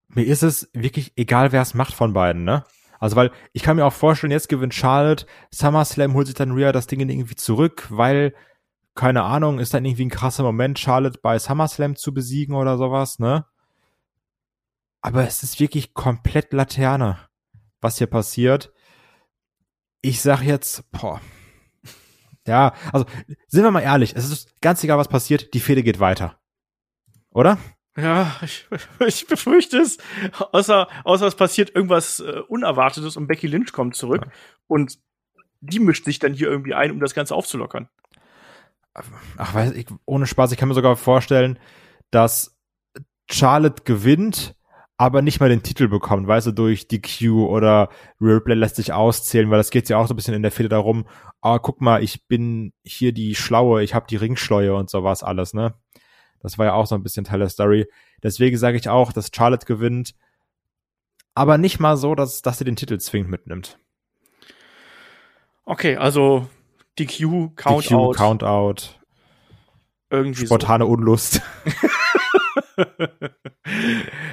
Mir 0.10 0.26
ist 0.26 0.44
es 0.44 0.70
wirklich 0.74 1.14
egal, 1.18 1.52
wer 1.52 1.62
es 1.62 1.74
macht 1.74 1.94
von 1.94 2.14
beiden, 2.14 2.44
ne? 2.44 2.64
Also, 3.00 3.16
weil 3.16 3.32
ich 3.54 3.64
kann 3.64 3.76
mir 3.76 3.86
auch 3.86 3.94
vorstellen, 3.94 4.32
jetzt 4.32 4.50
gewinnt 4.50 4.74
Charlotte, 4.74 5.26
SummerSlam 5.54 6.14
holt 6.14 6.28
sich 6.28 6.36
dann 6.36 6.52
Rhea 6.52 6.72
das 6.72 6.88
Ding 6.88 7.00
irgendwie 7.00 7.36
zurück, 7.36 7.88
weil, 7.90 8.34
keine 8.96 9.24
Ahnung, 9.24 9.60
ist 9.60 9.74
dann 9.74 9.86
irgendwie 9.86 10.06
ein 10.06 10.10
krasser 10.10 10.44
Moment, 10.44 10.80
Charlotte 10.80 11.20
bei 11.22 11.38
SummerSlam 11.38 11.96
zu 11.96 12.14
besiegen 12.14 12.56
oder 12.56 12.78
sowas, 12.78 13.20
ne? 13.20 13.46
Aber 15.02 15.26
es 15.28 15.44
ist 15.44 15.60
wirklich 15.60 15.94
komplett 15.94 16.54
Laterne, 16.54 17.20
was 17.82 17.98
hier 17.98 18.08
passiert. 18.08 18.74
Ich 20.02 20.22
sag 20.22 20.42
jetzt, 20.42 20.90
boah. 20.92 21.22
Ja, 22.48 22.74
also, 22.94 23.06
sind 23.48 23.64
wir 23.64 23.72
mal 23.72 23.82
ehrlich, 23.82 24.16
es 24.16 24.30
ist 24.30 24.62
ganz 24.62 24.84
egal, 24.84 24.98
was 24.98 25.10
passiert, 25.10 25.54
die 25.54 25.60
Fehde 25.60 25.84
geht 25.84 26.00
weiter. 26.00 26.40
Oder? 27.30 27.58
Ja, 27.98 28.36
ich, 28.44 28.68
ich 29.06 29.28
befürchte 29.28 29.80
es. 29.80 29.98
Außer, 30.52 30.88
außer 31.04 31.28
es 31.28 31.36
passiert 31.36 31.76
irgendwas 31.76 32.20
äh, 32.20 32.42
Unerwartetes 32.48 33.18
und 33.18 33.28
Becky 33.28 33.48
Lynch 33.48 33.74
kommt 33.74 33.96
zurück 33.96 34.22
ja. 34.26 34.32
und 34.68 35.00
die 35.60 35.80
mischt 35.80 36.06
sich 36.06 36.20
dann 36.20 36.34
hier 36.34 36.48
irgendwie 36.48 36.76
ein, 36.76 36.92
um 36.92 37.00
das 37.00 37.16
Ganze 37.16 37.36
aufzulockern. 37.36 37.90
Ach, 39.38 39.54
weiß 39.54 39.74
ich, 39.74 39.88
ohne 40.06 40.28
Spaß, 40.28 40.52
ich 40.52 40.58
kann 40.58 40.70
mir 40.70 40.76
sogar 40.76 40.96
vorstellen, 40.96 41.60
dass 42.12 42.58
Charlotte 43.30 43.84
gewinnt, 43.84 44.56
aber 44.98 45.22
nicht 45.22 45.40
mal 45.40 45.50
den 45.50 45.62
Titel 45.62 45.88
bekommt, 45.88 46.28
weißt 46.28 46.48
du, 46.48 46.52
durch 46.52 46.88
DQ 46.88 47.48
oder 47.48 47.90
Ripley 48.20 48.56
lässt 48.56 48.78
sich 48.78 48.94
auszählen, 48.94 49.52
weil 49.52 49.58
das 49.58 49.70
geht 49.70 49.90
ja 49.90 49.98
auch 49.98 50.08
so 50.08 50.14
ein 50.14 50.16
bisschen 50.16 50.34
in 50.34 50.42
der 50.42 50.52
Fehde 50.52 50.70
darum, 50.70 51.08
ah, 51.42 51.60
guck 51.60 51.82
mal, 51.82 52.04
ich 52.04 52.28
bin 52.28 52.74
hier 52.84 53.12
die 53.12 53.36
Schlaue, 53.36 53.84
ich 53.84 53.94
habe 53.94 54.08
die 54.08 54.16
Ringschleue 54.16 54.74
und 54.74 54.90
sowas 54.90 55.22
alles, 55.22 55.54
ne? 55.54 55.76
Das 56.48 56.58
war 56.58 56.66
ja 56.66 56.74
auch 56.74 56.88
so 56.88 56.96
ein 56.96 57.04
bisschen 57.04 57.26
Teil 57.26 57.40
der 57.40 57.50
Story. 57.50 57.88
Deswegen 58.24 58.58
sage 58.58 58.78
ich 58.78 58.88
auch, 58.88 59.12
dass 59.12 59.32
Charlotte 59.36 59.66
gewinnt. 59.66 60.16
Aber 61.36 61.58
nicht 61.58 61.82
mal 61.82 61.98
so, 61.98 62.16
dass, 62.16 62.42
dass 62.42 62.58
sie 62.58 62.64
den 62.64 62.78
Titel 62.78 62.98
zwingend 63.00 63.30
mitnimmt. 63.30 63.78
Okay, 65.66 65.98
also 65.98 66.48
DQ, 66.98 67.56
Count 67.58 67.84
DQ, 67.84 67.92
Out. 67.92 68.16
Count 68.16 68.44
Out. 68.46 69.00
Irgendwie 70.10 70.46
Spontane 70.46 70.86
so. 70.86 70.90
Unlust. 70.90 71.42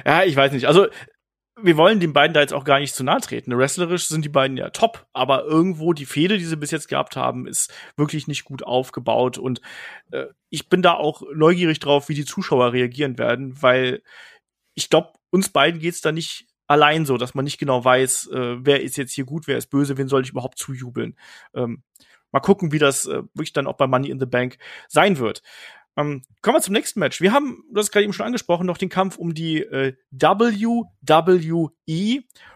ja, 0.05 0.23
ich 0.23 0.37
weiß 0.37 0.53
nicht. 0.53 0.67
Also 0.67 0.87
wir 1.61 1.77
wollen 1.77 1.99
den 1.99 2.13
beiden 2.13 2.33
da 2.33 2.41
jetzt 2.41 2.53
auch 2.53 2.65
gar 2.65 2.79
nicht 2.79 2.93
zu 2.93 3.03
nahe 3.03 3.21
treten. 3.21 3.57
Wrestlerisch 3.57 4.07
sind 4.07 4.25
die 4.25 4.29
beiden 4.29 4.57
ja 4.57 4.71
top, 4.71 5.05
aber 5.13 5.45
irgendwo 5.45 5.93
die 5.93 6.05
Fehde, 6.05 6.37
die 6.37 6.45
sie 6.45 6.57
bis 6.57 6.71
jetzt 6.71 6.89
gehabt 6.89 7.15
haben, 7.15 7.47
ist 7.47 7.73
wirklich 7.95 8.27
nicht 8.27 8.43
gut 8.43 8.63
aufgebaut. 8.63 9.37
Und 9.37 9.61
äh, 10.11 10.25
ich 10.49 10.67
bin 10.67 10.81
da 10.81 10.93
auch 10.95 11.23
neugierig 11.33 11.79
drauf, 11.79 12.09
wie 12.09 12.13
die 12.13 12.25
Zuschauer 12.25 12.73
reagieren 12.73 13.17
werden, 13.17 13.61
weil 13.61 14.03
ich 14.73 14.89
glaube, 14.89 15.13
uns 15.29 15.49
beiden 15.49 15.79
geht's 15.79 16.01
da 16.01 16.11
nicht 16.11 16.47
allein 16.67 17.05
so, 17.05 17.17
dass 17.17 17.35
man 17.35 17.45
nicht 17.45 17.57
genau 17.57 17.83
weiß, 17.85 18.27
äh, 18.27 18.57
wer 18.65 18.81
ist 18.81 18.97
jetzt 18.97 19.13
hier 19.13 19.25
gut, 19.25 19.47
wer 19.47 19.57
ist 19.57 19.67
böse, 19.67 19.97
wen 19.97 20.09
soll 20.09 20.23
ich 20.23 20.31
überhaupt 20.31 20.57
zujubeln. 20.57 21.17
Ähm, 21.53 21.83
mal 22.31 22.41
gucken, 22.41 22.73
wie 22.73 22.79
das 22.79 23.05
äh, 23.05 23.23
wirklich 23.33 23.53
dann 23.53 23.67
auch 23.67 23.77
bei 23.77 23.87
Money 23.87 24.09
in 24.09 24.19
the 24.19 24.25
Bank 24.25 24.57
sein 24.89 25.19
wird. 25.19 25.41
Ähm, 25.97 26.23
kommen 26.41 26.57
wir 26.57 26.61
zum 26.61 26.73
nächsten 26.73 26.99
Match. 26.99 27.21
Wir 27.21 27.31
haben, 27.31 27.63
du 27.71 27.79
hast 27.79 27.91
gerade 27.91 28.03
eben 28.03 28.13
schon 28.13 28.25
angesprochen, 28.25 28.65
noch 28.65 28.77
den 28.77 28.89
Kampf 28.89 29.17
um 29.17 29.33
die 29.33 29.59
äh, 29.61 29.93
WWE 30.11 30.85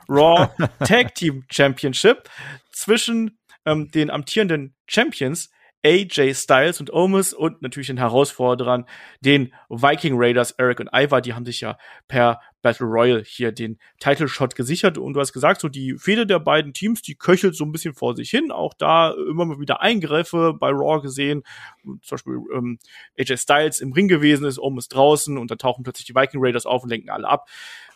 Raw 0.10 0.50
Tag 0.86 1.16
Team 1.16 1.46
Championship 1.50 2.30
zwischen 2.72 3.40
ähm, 3.66 3.92
den 3.92 4.10
amtierenden 4.10 4.76
Champions 4.88 5.50
AJ 5.86 6.34
Styles 6.36 6.80
und 6.80 6.92
Omus 6.92 7.34
und 7.34 7.62
natürlich 7.62 7.88
den 7.88 7.98
Herausforderern, 7.98 8.86
den 9.22 9.54
Viking 9.70 10.16
Raiders, 10.18 10.52
Eric 10.52 10.82
und 10.82 10.90
Ivar, 10.94 11.22
die 11.22 11.34
haben 11.34 11.46
sich 11.46 11.62
ja 11.62 11.78
per 12.08 12.42
Battle 12.62 12.88
Royal 12.88 13.24
hier 13.26 13.54
den 13.54 13.80
Title 14.00 14.28
Shot 14.28 14.56
gesichert 14.56 14.98
und 14.98 15.14
du 15.14 15.20
hast 15.22 15.32
gesagt, 15.32 15.62
so 15.62 15.70
die 15.70 15.96
Fehde 15.98 16.28
der 16.28 16.40
beiden 16.40 16.74
Teams, 16.74 17.02
die 17.02 17.16
köchelt 17.16 17.56
so 17.56 17.64
ein 17.64 17.72
bisschen 17.72 17.94
vor 17.94 18.16
sich 18.16 18.30
hin, 18.30 18.52
auch 18.52 18.74
da 18.74 19.14
immer 19.30 19.46
mal 19.46 19.60
wieder 19.60 19.82
Eingriffe 19.82 20.54
bei 20.54 20.70
Raw 20.70 21.02
gesehen, 21.02 21.44
zum 21.84 22.00
Beispiel 22.10 22.40
ähm, 22.54 22.80
AJ 23.18 23.38
Styles 23.38 23.80
im 23.80 23.94
Ring 23.94 24.10
gewesen 24.10 24.46
ist, 24.46 24.60
Omus 24.60 24.90
draußen 24.90 25.38
und 25.38 25.50
dann 25.50 25.58
tauchen 25.58 25.84
plötzlich 25.84 26.06
die 26.06 26.16
Viking 26.16 26.42
Raiders 26.44 26.66
auf 26.66 26.84
und 26.84 26.90
lenken 26.90 27.10
alle 27.10 27.28
ab. 27.28 27.48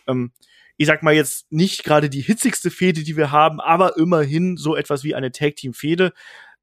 Ähm, 0.06 0.32
ich 0.76 0.86
sag 0.86 1.02
mal 1.02 1.14
jetzt 1.14 1.52
nicht 1.52 1.84
gerade 1.84 2.08
die 2.08 2.22
hitzigste 2.22 2.70
Fehde, 2.70 3.04
die 3.04 3.16
wir 3.16 3.30
haben, 3.30 3.60
aber 3.60 3.96
immerhin 3.96 4.56
so 4.56 4.74
etwas 4.74 5.04
wie 5.04 5.14
eine 5.14 5.30
Tag 5.30 5.56
Team 5.56 5.72
Fehde. 5.72 6.12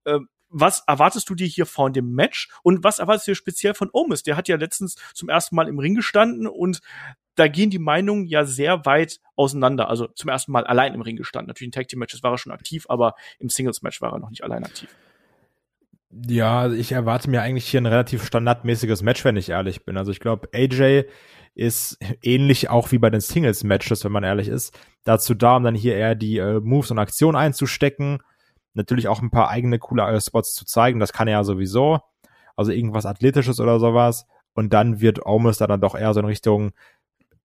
Ähm, 0.05 0.27
was 0.51 0.83
erwartest 0.85 1.29
du 1.29 1.35
dir 1.35 1.47
hier 1.47 1.65
von 1.65 1.93
dem 1.93 2.11
Match 2.13 2.49
und 2.61 2.83
was 2.83 2.99
erwartest 2.99 3.27
du 3.27 3.31
dir 3.31 3.35
speziell 3.35 3.73
von 3.73 3.89
Omis? 3.91 4.23
Der 4.23 4.35
hat 4.35 4.47
ja 4.47 4.57
letztens 4.57 4.95
zum 5.13 5.29
ersten 5.29 5.55
Mal 5.55 5.67
im 5.67 5.79
Ring 5.79 5.95
gestanden 5.95 6.47
und 6.47 6.81
da 7.35 7.47
gehen 7.47 7.69
die 7.69 7.79
Meinungen 7.79 8.25
ja 8.25 8.43
sehr 8.43 8.85
weit 8.85 9.19
auseinander. 9.35 9.89
Also 9.89 10.07
zum 10.07 10.29
ersten 10.29 10.51
Mal 10.51 10.65
allein 10.65 10.93
im 10.93 11.01
Ring 11.01 11.15
gestanden. 11.15 11.47
Natürlich 11.47 11.69
in 11.69 11.71
Tag 11.71 11.87
Team 11.87 11.99
Matches 11.99 12.21
war 12.23 12.31
er 12.31 12.37
schon 12.37 12.51
aktiv, 12.51 12.85
aber 12.89 13.15
im 13.39 13.49
Singles 13.49 13.81
Match 13.81 14.01
war 14.01 14.11
er 14.11 14.19
noch 14.19 14.29
nicht 14.29 14.43
allein 14.43 14.63
aktiv. 14.63 14.89
Ja, 16.27 16.59
also 16.59 16.75
ich 16.75 16.91
erwarte 16.91 17.29
mir 17.29 17.41
eigentlich 17.41 17.67
hier 17.67 17.79
ein 17.79 17.85
relativ 17.85 18.25
standardmäßiges 18.25 19.01
Match, 19.01 19.23
wenn 19.23 19.37
ich 19.37 19.49
ehrlich 19.49 19.85
bin. 19.85 19.95
Also 19.95 20.11
ich 20.11 20.19
glaube, 20.19 20.49
AJ 20.53 21.05
ist 21.55 21.97
ähnlich 22.21 22.69
auch 22.69 22.91
wie 22.91 22.97
bei 22.97 23.09
den 23.09 23.21
Singles 23.21 23.63
Matches, 23.63 24.03
wenn 24.03 24.11
man 24.11 24.23
ehrlich 24.23 24.49
ist, 24.49 24.77
dazu 25.05 25.33
da, 25.33 25.55
um 25.55 25.63
dann 25.63 25.75
hier 25.75 25.95
eher 25.95 26.15
die 26.15 26.37
äh, 26.37 26.59
Moves 26.59 26.91
und 26.91 26.99
Aktionen 26.99 27.37
einzustecken 27.37 28.19
natürlich 28.73 29.07
auch 29.07 29.21
ein 29.21 29.31
paar 29.31 29.49
eigene 29.49 29.79
coole 29.79 30.19
Spots 30.21 30.53
zu 30.53 30.65
zeigen. 30.65 30.99
Das 30.99 31.13
kann 31.13 31.27
er 31.27 31.39
ja 31.39 31.43
sowieso. 31.43 31.99
Also 32.55 32.71
irgendwas 32.71 33.05
Athletisches 33.05 33.59
oder 33.59 33.79
sowas. 33.79 34.25
Und 34.53 34.73
dann 34.73 35.01
wird 35.01 35.25
Omus 35.25 35.57
da 35.57 35.67
dann 35.67 35.81
doch 35.81 35.95
eher 35.95 36.13
so 36.13 36.19
in 36.19 36.25
Richtung 36.25 36.71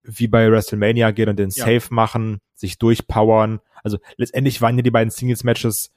wie 0.03 0.29
bei 0.29 0.51
WrestleMania 0.51 1.11
gehen 1.11 1.29
und 1.29 1.39
den 1.39 1.51
ja. 1.51 1.65
Safe 1.65 1.93
machen, 1.93 2.41
sich 2.55 2.79
durchpowern. 2.79 3.61
Also 3.83 3.99
letztendlich 4.17 4.61
waren 4.62 4.77
ja 4.77 4.83
die 4.83 4.91
beiden 4.91 5.11
Singles-Matches 5.11 5.93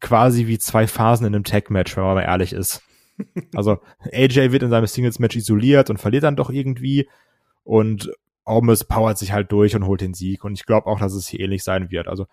quasi 0.00 0.46
wie 0.46 0.58
zwei 0.58 0.86
Phasen 0.86 1.26
in 1.26 1.34
einem 1.34 1.44
Tag-Match, 1.44 1.96
wenn 1.96 2.04
man 2.04 2.14
mal 2.16 2.22
ehrlich 2.22 2.52
ist. 2.52 2.82
Also 3.54 3.78
AJ 4.12 4.50
wird 4.50 4.64
in 4.64 4.70
seinem 4.70 4.88
Singles-Match 4.88 5.36
isoliert 5.36 5.88
und 5.88 5.98
verliert 5.98 6.24
dann 6.24 6.34
doch 6.34 6.50
irgendwie. 6.50 7.08
Und 7.62 8.10
Omus 8.44 8.82
powert 8.82 9.18
sich 9.18 9.32
halt 9.32 9.52
durch 9.52 9.76
und 9.76 9.86
holt 9.86 10.00
den 10.00 10.14
Sieg. 10.14 10.42
Und 10.42 10.54
ich 10.54 10.66
glaube 10.66 10.88
auch, 10.88 10.98
dass 10.98 11.14
es 11.14 11.28
hier 11.28 11.38
ähnlich 11.38 11.62
sein 11.62 11.92
wird. 11.92 12.08
Also 12.08 12.26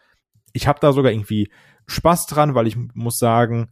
ich 0.54 0.68
habe 0.68 0.80
da 0.80 0.92
sogar 0.92 1.12
irgendwie 1.12 1.52
Spaß 1.92 2.26
dran, 2.28 2.56
weil 2.56 2.68
ich 2.68 2.78
muss 2.94 3.18
sagen, 3.18 3.70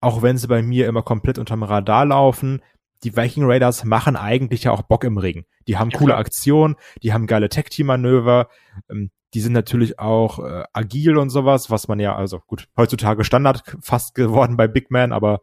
auch 0.00 0.22
wenn 0.22 0.38
sie 0.38 0.48
bei 0.48 0.62
mir 0.62 0.86
immer 0.86 1.02
komplett 1.02 1.38
unterm 1.38 1.62
Radar 1.62 2.06
laufen, 2.06 2.62
die 3.02 3.16
Viking 3.16 3.44
Raiders 3.44 3.84
machen 3.84 4.16
eigentlich 4.16 4.64
ja 4.64 4.72
auch 4.72 4.82
Bock 4.82 5.04
im 5.04 5.18
Ring. 5.18 5.44
Die 5.68 5.76
haben 5.76 5.90
ja, 5.90 5.98
coole 5.98 6.12
klar. 6.12 6.20
Aktionen, 6.20 6.76
die 7.02 7.12
haben 7.12 7.26
geile 7.26 7.48
Tag-Team-Manöver, 7.48 8.48
ähm, 8.90 9.10
die 9.34 9.40
sind 9.40 9.52
natürlich 9.52 9.98
auch 9.98 10.38
äh, 10.38 10.64
agil 10.72 11.18
und 11.18 11.30
sowas, 11.30 11.70
was 11.70 11.88
man 11.88 12.00
ja, 12.00 12.16
also 12.16 12.40
gut, 12.46 12.68
heutzutage 12.76 13.24
Standard 13.24 13.64
fast 13.80 14.14
geworden 14.14 14.56
bei 14.56 14.66
Big 14.68 14.90
Man, 14.90 15.12
aber 15.12 15.40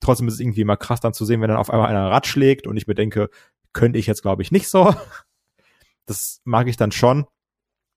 trotzdem 0.00 0.26
ist 0.28 0.34
es 0.34 0.40
irgendwie 0.40 0.62
immer 0.62 0.76
krass 0.76 1.00
dann 1.00 1.14
zu 1.14 1.24
sehen, 1.24 1.40
wenn 1.40 1.48
dann 1.48 1.58
auf 1.58 1.70
einmal 1.70 1.88
einer 1.88 2.10
Rad 2.10 2.26
schlägt 2.26 2.66
und 2.66 2.76
ich 2.76 2.86
mir 2.86 2.94
denke, 2.94 3.30
könnte 3.72 3.98
ich 3.98 4.06
jetzt 4.06 4.22
glaube 4.22 4.42
ich 4.42 4.50
nicht 4.50 4.68
so. 4.68 4.94
Das 6.08 6.40
mag 6.44 6.68
ich 6.68 6.76
dann 6.76 6.92
schon. 6.92 7.26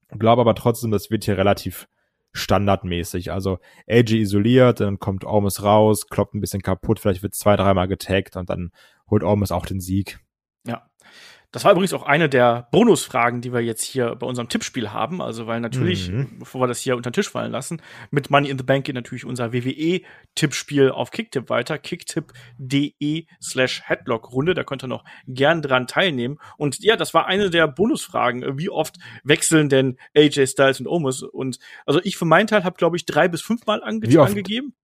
Glaube 0.09 0.41
aber 0.41 0.55
trotzdem, 0.55 0.89
das 0.89 1.11
wird 1.11 1.25
hier 1.25 1.37
relativ 1.37 1.87
standardmäßig. 2.31 3.31
Also 3.31 3.59
AJ 3.87 4.21
isoliert, 4.21 4.79
dann 4.79 4.99
kommt 4.99 5.25
Ormus 5.25 5.63
raus, 5.63 6.07
kloppt 6.07 6.35
ein 6.35 6.41
bisschen 6.41 6.61
kaputt, 6.61 6.99
vielleicht 6.99 7.23
wird 7.23 7.35
zwei, 7.35 7.55
dreimal 7.55 7.87
getaggt 7.87 8.35
und 8.35 8.49
dann 8.49 8.71
holt 9.09 9.23
Ormus 9.23 9.51
auch 9.51 9.65
den 9.65 9.79
Sieg. 9.79 10.19
Ja. 10.65 10.89
Das 11.51 11.65
war 11.65 11.71
übrigens 11.71 11.93
auch 11.93 12.03
eine 12.03 12.29
der 12.29 12.67
Bonusfragen, 12.71 13.41
die 13.41 13.51
wir 13.51 13.61
jetzt 13.61 13.83
hier 13.83 14.15
bei 14.15 14.27
unserem 14.27 14.49
Tippspiel 14.49 14.91
haben. 14.91 15.19
Also, 15.19 15.47
weil 15.47 15.59
natürlich, 15.61 16.11
mhm. 16.11 16.37
bevor 16.37 16.61
wir 16.61 16.67
das 16.67 16.79
hier 16.79 16.95
unter 16.95 17.09
den 17.09 17.13
Tisch 17.13 17.29
fallen 17.29 17.51
lassen, 17.51 17.81
mit 18.11 18.29
Money 18.29 18.49
in 18.49 18.57
the 18.59 18.63
Bank 18.63 18.85
geht 18.85 18.93
natürlich 18.93 19.25
unser 19.25 19.51
WWE-Tippspiel 19.51 20.91
auf 20.91 21.09
Kicktip 21.09 21.49
weiter. 21.49 21.79
Kicktip.de 21.79 23.25
slash 23.41 23.81
Headlock-Runde. 23.83 24.53
Da 24.53 24.63
könnt 24.63 24.83
ihr 24.83 24.87
noch 24.87 25.03
gern 25.25 25.63
dran 25.63 25.87
teilnehmen. 25.87 26.37
Und 26.57 26.83
ja, 26.83 26.95
das 26.95 27.15
war 27.15 27.25
eine 27.25 27.49
der 27.49 27.67
Bonusfragen. 27.67 28.59
Wie 28.59 28.69
oft 28.69 28.97
wechseln 29.23 29.69
denn 29.69 29.97
AJ 30.15 30.47
Styles 30.47 30.79
und 30.79 30.87
Omos? 30.87 31.23
Und 31.23 31.57
also 31.87 31.99
ich 32.03 32.15
für 32.15 32.25
meinen 32.25 32.45
Teil 32.45 32.63
habe, 32.63 32.77
glaube 32.77 32.95
ich, 32.95 33.05
drei 33.05 33.27
bis 33.27 33.41
fünfmal 33.41 33.83
ange 33.83 34.07
angegeben. 34.21 34.75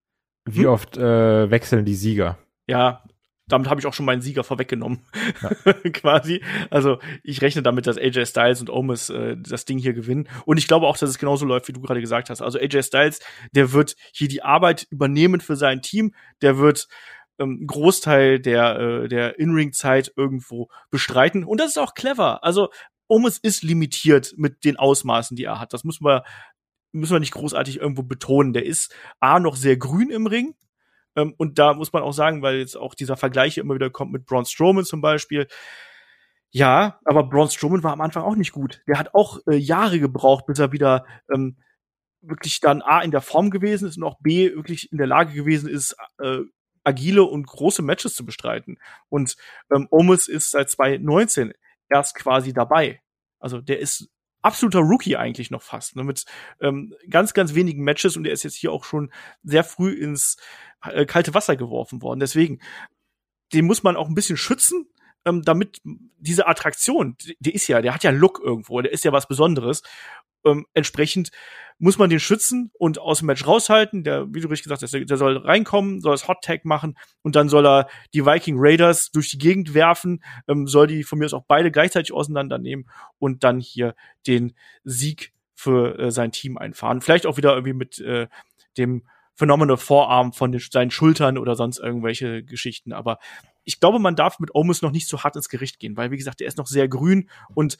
Wie 0.44 0.64
hm? 0.64 0.66
oft 0.66 0.96
äh, 0.96 1.48
wechseln 1.48 1.84
die 1.84 1.94
Sieger? 1.94 2.38
Ja, 2.66 3.04
damit 3.48 3.68
habe 3.68 3.80
ich 3.80 3.86
auch 3.86 3.94
schon 3.94 4.06
meinen 4.06 4.22
Sieger 4.22 4.44
vorweggenommen, 4.44 5.00
ja. 5.42 5.72
quasi. 5.92 6.42
Also 6.70 6.98
ich 7.22 7.42
rechne 7.42 7.62
damit, 7.62 7.86
dass 7.86 7.96
AJ 7.96 8.26
Styles 8.26 8.60
und 8.60 8.70
Omis 8.70 9.08
äh, 9.10 9.36
das 9.38 9.64
Ding 9.64 9.78
hier 9.78 9.92
gewinnen. 9.92 10.28
Und 10.44 10.58
ich 10.58 10.66
glaube 10.66 10.86
auch, 10.86 10.96
dass 10.96 11.10
es 11.10 11.18
genauso 11.18 11.46
läuft, 11.46 11.68
wie 11.68 11.72
du 11.72 11.80
gerade 11.80 12.00
gesagt 12.00 12.28
hast. 12.30 12.42
Also 12.42 12.58
AJ 12.58 12.82
Styles, 12.82 13.20
der 13.52 13.72
wird 13.72 13.94
hier 14.12 14.28
die 14.28 14.42
Arbeit 14.42 14.86
übernehmen 14.90 15.40
für 15.40 15.56
sein 15.56 15.80
Team. 15.80 16.14
Der 16.42 16.58
wird 16.58 16.88
ähm, 17.38 17.64
Großteil 17.66 18.40
der, 18.40 18.78
äh, 18.78 19.08
der 19.08 19.38
In-Ring-Zeit 19.38 20.12
irgendwo 20.16 20.68
bestreiten. 20.90 21.44
Und 21.44 21.60
das 21.60 21.70
ist 21.70 21.78
auch 21.78 21.94
clever. 21.94 22.42
Also 22.42 22.70
Omis 23.08 23.38
ist 23.38 23.62
limitiert 23.62 24.34
mit 24.36 24.64
den 24.64 24.76
Ausmaßen, 24.76 25.36
die 25.36 25.44
er 25.44 25.60
hat. 25.60 25.72
Das 25.72 25.84
muss 25.84 26.00
man 26.00 26.22
müssen 26.92 27.12
wir 27.12 27.20
nicht 27.20 27.34
großartig 27.34 27.78
irgendwo 27.78 28.02
betonen. 28.02 28.54
Der 28.54 28.64
ist 28.64 28.94
A 29.20 29.38
noch 29.38 29.54
sehr 29.54 29.76
grün 29.76 30.10
im 30.10 30.26
Ring. 30.26 30.54
Ähm, 31.16 31.34
und 31.36 31.58
da 31.58 31.74
muss 31.74 31.92
man 31.92 32.02
auch 32.02 32.12
sagen, 32.12 32.42
weil 32.42 32.58
jetzt 32.58 32.76
auch 32.76 32.94
dieser 32.94 33.16
Vergleich 33.16 33.58
immer 33.58 33.74
wieder 33.74 33.90
kommt 33.90 34.12
mit 34.12 34.26
Braun 34.26 34.44
Strowman 34.44 34.84
zum 34.84 35.00
Beispiel. 35.00 35.48
Ja, 36.50 37.00
aber 37.04 37.24
Braun 37.24 37.50
Strowman 37.50 37.82
war 37.82 37.92
am 37.92 38.00
Anfang 38.00 38.22
auch 38.22 38.36
nicht 38.36 38.52
gut. 38.52 38.82
Der 38.86 38.98
hat 38.98 39.14
auch 39.14 39.40
äh, 39.46 39.56
Jahre 39.56 39.98
gebraucht, 39.98 40.46
bis 40.46 40.58
er 40.58 40.72
wieder 40.72 41.04
ähm, 41.32 41.56
wirklich 42.20 42.60
dann 42.60 42.82
A 42.82 43.00
in 43.00 43.10
der 43.10 43.20
Form 43.20 43.50
gewesen 43.50 43.88
ist 43.88 43.96
und 43.96 44.04
auch 44.04 44.18
B 44.20 44.54
wirklich 44.54 44.92
in 44.92 44.98
der 44.98 45.06
Lage 45.06 45.32
gewesen 45.32 45.68
ist, 45.68 45.96
äh, 46.18 46.40
agile 46.84 47.24
und 47.24 47.46
große 47.46 47.82
Matches 47.82 48.14
zu 48.14 48.24
bestreiten. 48.24 48.78
Und 49.08 49.36
ähm, 49.74 49.88
Omus 49.90 50.28
ist 50.28 50.50
seit 50.50 50.70
2019 50.70 51.52
erst 51.88 52.14
quasi 52.14 52.52
dabei. 52.52 53.00
Also 53.38 53.60
der 53.60 53.80
ist 53.80 54.08
absoluter 54.46 54.78
Rookie 54.78 55.16
eigentlich 55.16 55.50
noch 55.50 55.62
fast, 55.62 55.96
ne, 55.96 56.04
mit 56.04 56.24
ähm, 56.60 56.94
ganz, 57.10 57.34
ganz 57.34 57.54
wenigen 57.54 57.82
Matches 57.82 58.16
und 58.16 58.26
er 58.26 58.32
ist 58.32 58.44
jetzt 58.44 58.56
hier 58.56 58.72
auch 58.72 58.84
schon 58.84 59.10
sehr 59.42 59.64
früh 59.64 59.92
ins 59.92 60.36
äh, 60.82 61.04
kalte 61.04 61.34
Wasser 61.34 61.56
geworfen 61.56 62.00
worden. 62.00 62.20
Deswegen, 62.20 62.60
den 63.52 63.66
muss 63.66 63.82
man 63.82 63.96
auch 63.96 64.08
ein 64.08 64.14
bisschen 64.14 64.36
schützen, 64.36 64.86
ähm, 65.24 65.42
damit 65.42 65.80
diese 65.84 66.46
Attraktion, 66.46 67.16
die, 67.20 67.36
die 67.40 67.54
ist 67.54 67.66
ja, 67.66 67.82
der 67.82 67.92
hat 67.92 68.04
ja 68.04 68.10
Look 68.10 68.40
irgendwo, 68.42 68.80
der 68.80 68.92
ist 68.92 69.04
ja 69.04 69.12
was 69.12 69.28
Besonderes. 69.28 69.82
Ähm, 70.46 70.66
entsprechend 70.74 71.30
muss 71.78 71.98
man 71.98 72.08
den 72.08 72.20
schützen 72.20 72.70
und 72.78 72.98
aus 72.98 73.18
dem 73.18 73.26
Match 73.26 73.46
raushalten. 73.46 74.02
Der, 74.02 74.32
wie 74.32 74.40
du 74.40 74.48
richtig 74.48 74.64
gesagt 74.64 74.82
hast, 74.82 74.94
der, 74.94 75.04
der 75.04 75.16
soll 75.16 75.36
reinkommen, 75.36 76.00
soll 76.00 76.12
das 76.12 76.26
Hot 76.28 76.42
Tag 76.42 76.64
machen 76.64 76.96
und 77.22 77.36
dann 77.36 77.48
soll 77.48 77.66
er 77.66 77.88
die 78.14 78.24
Viking 78.24 78.56
Raiders 78.58 79.10
durch 79.10 79.30
die 79.30 79.38
Gegend 79.38 79.74
werfen, 79.74 80.22
ähm, 80.48 80.66
soll 80.66 80.86
die 80.86 81.04
von 81.04 81.18
mir 81.18 81.26
aus 81.26 81.34
auch 81.34 81.44
beide 81.46 81.70
gleichzeitig 81.70 82.12
auseinandernehmen 82.12 82.88
und 83.18 83.44
dann 83.44 83.60
hier 83.60 83.94
den 84.26 84.54
Sieg 84.84 85.32
für 85.54 85.98
äh, 85.98 86.10
sein 86.10 86.32
Team 86.32 86.56
einfahren. 86.56 87.00
Vielleicht 87.00 87.26
auch 87.26 87.36
wieder 87.36 87.52
irgendwie 87.52 87.74
mit 87.74 87.98
äh, 87.98 88.28
dem 88.78 89.02
Phenomenal 89.34 89.76
Vorarm 89.76 90.32
von 90.32 90.52
den, 90.52 90.60
seinen 90.60 90.90
Schultern 90.90 91.36
oder 91.36 91.56
sonst 91.56 91.78
irgendwelche 91.78 92.42
Geschichten. 92.42 92.92
Aber 92.94 93.18
ich 93.64 93.80
glaube, 93.80 93.98
man 93.98 94.16
darf 94.16 94.38
mit 94.38 94.54
Omus 94.54 94.80
noch 94.80 94.92
nicht 94.92 95.08
so 95.08 95.22
hart 95.22 95.36
ins 95.36 95.50
Gericht 95.50 95.78
gehen, 95.78 95.96
weil, 95.96 96.10
wie 96.10 96.16
gesagt, 96.16 96.40
der 96.40 96.46
ist 96.46 96.56
noch 96.56 96.66
sehr 96.66 96.88
grün 96.88 97.28
und 97.54 97.76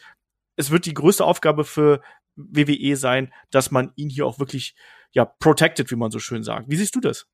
es 0.56 0.70
wird 0.70 0.86
die 0.86 0.94
größte 0.94 1.24
Aufgabe 1.24 1.64
für 1.64 2.00
WWE 2.36 2.96
sein, 2.96 3.32
dass 3.50 3.70
man 3.70 3.92
ihn 3.96 4.10
hier 4.10 4.26
auch 4.26 4.38
wirklich, 4.38 4.76
ja, 5.12 5.24
protected, 5.24 5.90
wie 5.90 5.96
man 5.96 6.10
so 6.10 6.18
schön 6.18 6.42
sagt. 6.42 6.70
Wie 6.70 6.76
siehst 6.76 6.94
du 6.94 7.00
das? 7.00 7.26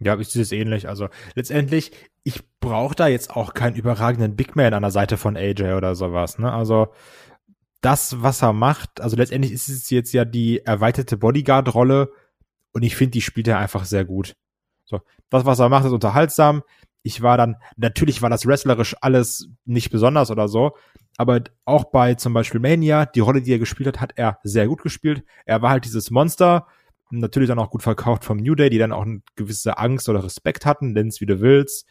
Ja, 0.00 0.18
ich 0.18 0.28
sehe 0.28 0.42
es 0.42 0.52
ähnlich. 0.52 0.88
Also 0.88 1.08
letztendlich, 1.34 1.92
ich 2.22 2.42
brauche 2.60 2.94
da 2.94 3.08
jetzt 3.08 3.30
auch 3.30 3.54
keinen 3.54 3.76
überragenden 3.76 4.36
Big 4.36 4.54
Man 4.54 4.74
an 4.74 4.82
der 4.82 4.90
Seite 4.90 5.16
von 5.16 5.36
AJ 5.36 5.74
oder 5.74 5.94
sowas. 5.94 6.38
Ne? 6.38 6.52
Also 6.52 6.88
das, 7.80 8.22
was 8.22 8.42
er 8.42 8.52
macht, 8.52 9.00
also 9.00 9.16
letztendlich 9.16 9.52
ist 9.52 9.68
es 9.68 9.90
jetzt 9.90 10.12
ja 10.12 10.24
die 10.24 10.64
erweiterte 10.64 11.16
Bodyguard-Rolle 11.16 12.12
und 12.72 12.82
ich 12.82 12.96
finde, 12.96 13.12
die 13.12 13.22
spielt 13.22 13.48
er 13.48 13.58
einfach 13.58 13.84
sehr 13.84 14.04
gut. 14.04 14.36
So, 14.84 15.00
das, 15.30 15.44
was 15.44 15.58
er 15.58 15.68
macht, 15.68 15.84
ist 15.84 15.92
unterhaltsam. 15.92 16.62
Ich 17.02 17.22
war 17.22 17.36
dann, 17.36 17.56
natürlich 17.76 18.22
war 18.22 18.30
das 18.30 18.46
wrestlerisch 18.46 18.96
alles 19.00 19.48
nicht 19.64 19.90
besonders 19.90 20.30
oder 20.30 20.48
so, 20.48 20.76
aber 21.18 21.42
auch 21.64 21.84
bei 21.90 22.14
zum 22.14 22.32
Beispiel 22.32 22.60
Mania, 22.60 23.04
die 23.04 23.20
Rolle, 23.20 23.42
die 23.42 23.52
er 23.52 23.58
gespielt 23.58 23.88
hat, 23.88 24.00
hat 24.00 24.12
er 24.16 24.38
sehr 24.44 24.68
gut 24.68 24.82
gespielt. 24.82 25.24
Er 25.44 25.60
war 25.60 25.70
halt 25.70 25.84
dieses 25.84 26.10
Monster, 26.10 26.68
natürlich 27.10 27.48
dann 27.48 27.58
auch 27.58 27.70
gut 27.70 27.82
verkauft 27.82 28.24
vom 28.24 28.38
New 28.38 28.54
Day, 28.54 28.70
die 28.70 28.78
dann 28.78 28.92
auch 28.92 29.02
eine 29.02 29.20
gewisse 29.34 29.78
Angst 29.78 30.08
oder 30.08 30.22
Respekt 30.22 30.64
hatten, 30.64 30.92
nenn's 30.92 31.20
wie 31.20 31.26
du 31.26 31.40
willst. 31.40 31.86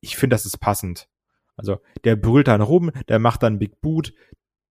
Ich 0.00 0.16
finde, 0.16 0.34
das 0.34 0.46
ist 0.46 0.58
passend. 0.58 1.08
Also, 1.56 1.78
der 2.04 2.16
brüllt 2.16 2.48
dann 2.48 2.60
rum, 2.60 2.90
der 3.08 3.20
macht 3.20 3.44
dann 3.44 3.60
Big 3.60 3.80
Boot, 3.80 4.12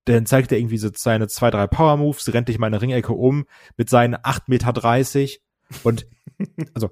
dann 0.04 0.26
zeigt 0.26 0.52
er 0.52 0.60
irgendwie 0.60 0.78
so 0.78 0.90
seine 0.94 1.28
zwei, 1.28 1.50
drei 1.50 1.66
Power 1.66 1.96
Moves, 1.96 2.32
rennt 2.34 2.50
dich 2.50 2.60
mal 2.60 2.68
in 2.68 2.74
eine 2.74 2.82
Ringecke 2.82 3.14
um 3.14 3.46
mit 3.78 3.90
seinen 3.90 4.16
8,30 4.16 4.44
Meter 4.50 5.84
und, 5.84 6.06
also, 6.74 6.90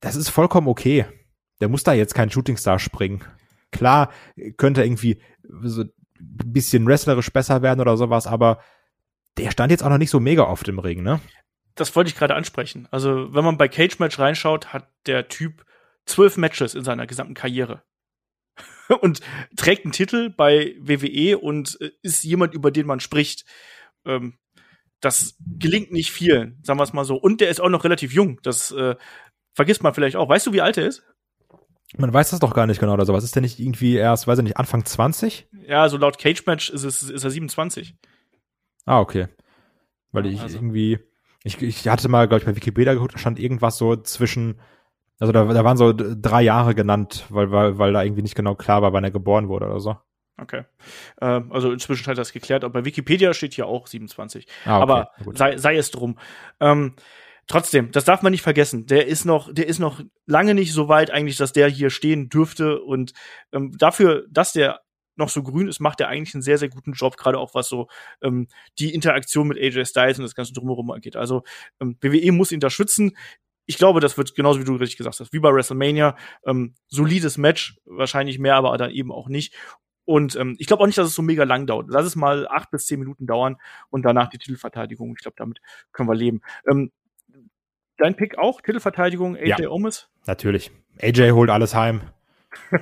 das 0.00 0.16
ist 0.16 0.30
vollkommen 0.30 0.66
okay. 0.66 1.06
Der 1.60 1.68
muss 1.68 1.84
da 1.84 1.92
jetzt 1.92 2.14
kein 2.14 2.30
Shootingstar 2.30 2.80
springen. 2.80 3.22
Klar, 3.70 4.10
könnte 4.56 4.82
irgendwie 4.82 5.20
so 5.62 5.84
bisschen 6.20 6.86
wrestlerisch 6.86 7.32
besser 7.32 7.62
werden 7.62 7.80
oder 7.80 7.96
sowas, 7.96 8.26
aber 8.26 8.60
der 9.38 9.50
stand 9.50 9.70
jetzt 9.70 9.82
auch 9.82 9.88
noch 9.88 9.98
nicht 9.98 10.10
so 10.10 10.20
mega 10.20 10.42
oft 10.42 10.68
im 10.68 10.78
Ring, 10.78 11.02
ne? 11.02 11.20
Das 11.74 11.94
wollte 11.96 12.08
ich 12.08 12.16
gerade 12.16 12.34
ansprechen. 12.34 12.88
Also, 12.90 13.32
wenn 13.32 13.44
man 13.44 13.56
bei 13.56 13.68
Cage 13.68 13.98
Match 14.00 14.18
reinschaut, 14.18 14.72
hat 14.72 14.88
der 15.06 15.28
Typ 15.28 15.64
zwölf 16.04 16.36
Matches 16.36 16.74
in 16.74 16.84
seiner 16.84 17.06
gesamten 17.06 17.34
Karriere. 17.34 17.82
und 19.00 19.20
trägt 19.56 19.84
einen 19.84 19.92
Titel 19.92 20.30
bei 20.30 20.74
WWE 20.80 21.38
und 21.38 21.80
äh, 21.80 21.90
ist 22.02 22.24
jemand, 22.24 22.54
über 22.54 22.70
den 22.70 22.86
man 22.86 23.00
spricht. 23.00 23.44
Ähm, 24.04 24.38
das 25.00 25.36
gelingt 25.40 25.92
nicht 25.92 26.10
vielen, 26.10 26.58
sagen 26.62 26.78
wir 26.78 26.84
es 26.84 26.92
mal 26.92 27.04
so. 27.04 27.16
Und 27.16 27.40
der 27.40 27.48
ist 27.48 27.60
auch 27.60 27.70
noch 27.70 27.84
relativ 27.84 28.12
jung. 28.12 28.40
Das 28.42 28.70
äh, 28.72 28.96
vergisst 29.54 29.82
man 29.82 29.94
vielleicht 29.94 30.16
auch. 30.16 30.28
Weißt 30.28 30.46
du, 30.46 30.52
wie 30.52 30.60
alt 30.60 30.76
er 30.76 30.86
ist? 30.86 31.02
Man 31.96 32.12
weiß 32.12 32.30
das 32.30 32.40
doch 32.40 32.54
gar 32.54 32.66
nicht 32.66 32.80
genau 32.80 32.94
oder 32.94 33.04
so. 33.04 33.12
Was 33.12 33.24
ist 33.24 33.34
denn 33.34 33.42
nicht 33.42 33.58
irgendwie 33.58 33.96
erst, 33.96 34.26
weiß 34.26 34.38
ich 34.38 34.44
nicht, 34.44 34.56
Anfang 34.56 34.84
20? 34.84 35.48
Ja, 35.66 35.82
also 35.82 35.96
laut 35.96 36.18
Cage 36.18 36.46
Match 36.46 36.70
ist 36.70 36.84
es 36.84 37.02
ist 37.02 37.24
er 37.24 37.30
27. 37.30 37.96
Ah, 38.86 39.00
okay. 39.00 39.28
Weil 40.12 40.26
ich 40.26 40.40
also. 40.40 40.56
irgendwie 40.56 41.00
ich, 41.42 41.60
ich 41.62 41.88
hatte 41.88 42.08
mal, 42.08 42.28
glaube 42.28 42.40
ich, 42.40 42.46
bei 42.46 42.54
Wikipedia 42.54 42.92
geguckt, 42.92 43.14
da 43.14 43.18
stand 43.18 43.38
irgendwas 43.38 43.78
so 43.78 43.96
zwischen 43.96 44.60
also 45.20 45.32
da, 45.32 45.44
da 45.44 45.64
waren 45.64 45.76
so 45.76 45.92
drei 45.94 46.42
Jahre 46.42 46.74
genannt, 46.74 47.26
weil, 47.28 47.52
weil, 47.52 47.78
weil 47.78 47.92
da 47.92 48.02
irgendwie 48.02 48.22
nicht 48.22 48.34
genau 48.34 48.54
klar 48.54 48.80
war, 48.80 48.94
wann 48.94 49.04
er 49.04 49.10
geboren 49.10 49.48
wurde 49.48 49.66
oder 49.66 49.80
so. 49.80 49.96
Okay. 50.40 50.64
Äh, 51.20 51.42
also 51.50 51.70
inzwischen 51.72 52.06
hat 52.06 52.16
das 52.16 52.32
geklärt, 52.32 52.64
aber 52.64 52.80
bei 52.80 52.84
Wikipedia 52.86 53.34
steht 53.34 53.52
hier 53.52 53.66
auch 53.66 53.86
27. 53.86 54.46
Ah, 54.64 54.76
okay. 54.78 54.82
Aber 54.82 55.10
sei, 55.34 55.58
sei 55.58 55.76
es 55.76 55.90
drum. 55.90 56.18
Ähm, 56.58 56.94
trotzdem, 57.50 57.90
das 57.90 58.04
darf 58.04 58.22
man 58.22 58.30
nicht 58.30 58.42
vergessen. 58.42 58.86
Der 58.86 59.06
ist 59.08 59.24
noch, 59.24 59.52
der 59.52 59.66
ist 59.66 59.80
noch 59.80 60.00
lange 60.26 60.54
nicht 60.54 60.72
so 60.72 60.88
weit 60.88 61.10
eigentlich, 61.10 61.36
dass 61.36 61.52
der 61.52 61.68
hier 61.68 61.90
stehen 61.90 62.28
dürfte. 62.28 62.80
Und 62.80 63.12
ähm, 63.52 63.76
dafür, 63.76 64.24
dass 64.30 64.52
der 64.52 64.80
noch 65.16 65.28
so 65.28 65.42
grün 65.42 65.66
ist, 65.68 65.80
macht 65.80 66.00
er 66.00 66.08
eigentlich 66.08 66.34
einen 66.34 66.42
sehr, 66.42 66.58
sehr 66.58 66.68
guten 66.68 66.92
Job, 66.92 67.16
gerade 67.16 67.38
auch 67.38 67.54
was 67.54 67.68
so 67.68 67.88
ähm, 68.22 68.46
die 68.78 68.94
Interaktion 68.94 69.48
mit 69.48 69.58
AJ 69.58 69.86
Styles 69.86 70.18
und 70.18 70.22
das 70.22 70.36
ganze 70.36 70.52
drumherum 70.52 70.92
angeht. 70.92 71.16
Also 71.16 71.42
ähm, 71.80 71.98
WWE 72.00 72.30
muss 72.32 72.52
ihn 72.52 72.60
da 72.60 72.70
schützen. 72.70 73.16
Ich 73.66 73.78
glaube, 73.78 74.00
das 74.00 74.16
wird 74.16 74.34
genauso 74.36 74.60
wie 74.60 74.64
du 74.64 74.76
richtig 74.76 74.96
gesagt 74.96 75.18
hast, 75.18 75.32
wie 75.32 75.40
bei 75.40 75.52
WrestleMania. 75.52 76.16
Ähm, 76.46 76.76
solides 76.88 77.36
Match, 77.36 77.78
wahrscheinlich 77.84 78.38
mehr, 78.38 78.54
aber 78.54 78.76
dann 78.78 78.90
eben 78.92 79.10
auch 79.10 79.28
nicht. 79.28 79.54
Und 80.04 80.36
ähm, 80.36 80.56
ich 80.58 80.68
glaube 80.68 80.82
auch 80.82 80.86
nicht, 80.86 80.98
dass 80.98 81.08
es 81.08 81.14
so 81.14 81.22
mega 81.22 81.44
lang 81.44 81.66
dauert. 81.66 81.86
Lass 81.88 82.06
es 82.06 82.16
mal 82.16 82.48
acht 82.48 82.70
bis 82.70 82.86
zehn 82.86 83.00
Minuten 83.00 83.26
dauern 83.26 83.56
und 83.90 84.02
danach 84.02 84.28
die 84.28 84.38
Titelverteidigung. 84.38 85.14
Ich 85.16 85.22
glaube, 85.22 85.36
damit 85.36 85.58
können 85.92 86.08
wir 86.08 86.14
leben. 86.14 86.40
Ähm, 86.70 86.90
Dein 88.00 88.16
Pick 88.16 88.38
auch? 88.38 88.62
Titelverteidigung, 88.62 89.36
AJ 89.36 89.46
ja, 89.46 89.68
Omis? 89.68 90.08
Natürlich. 90.26 90.70
AJ 91.02 91.32
holt 91.32 91.50
alles 91.50 91.74
heim. 91.74 92.00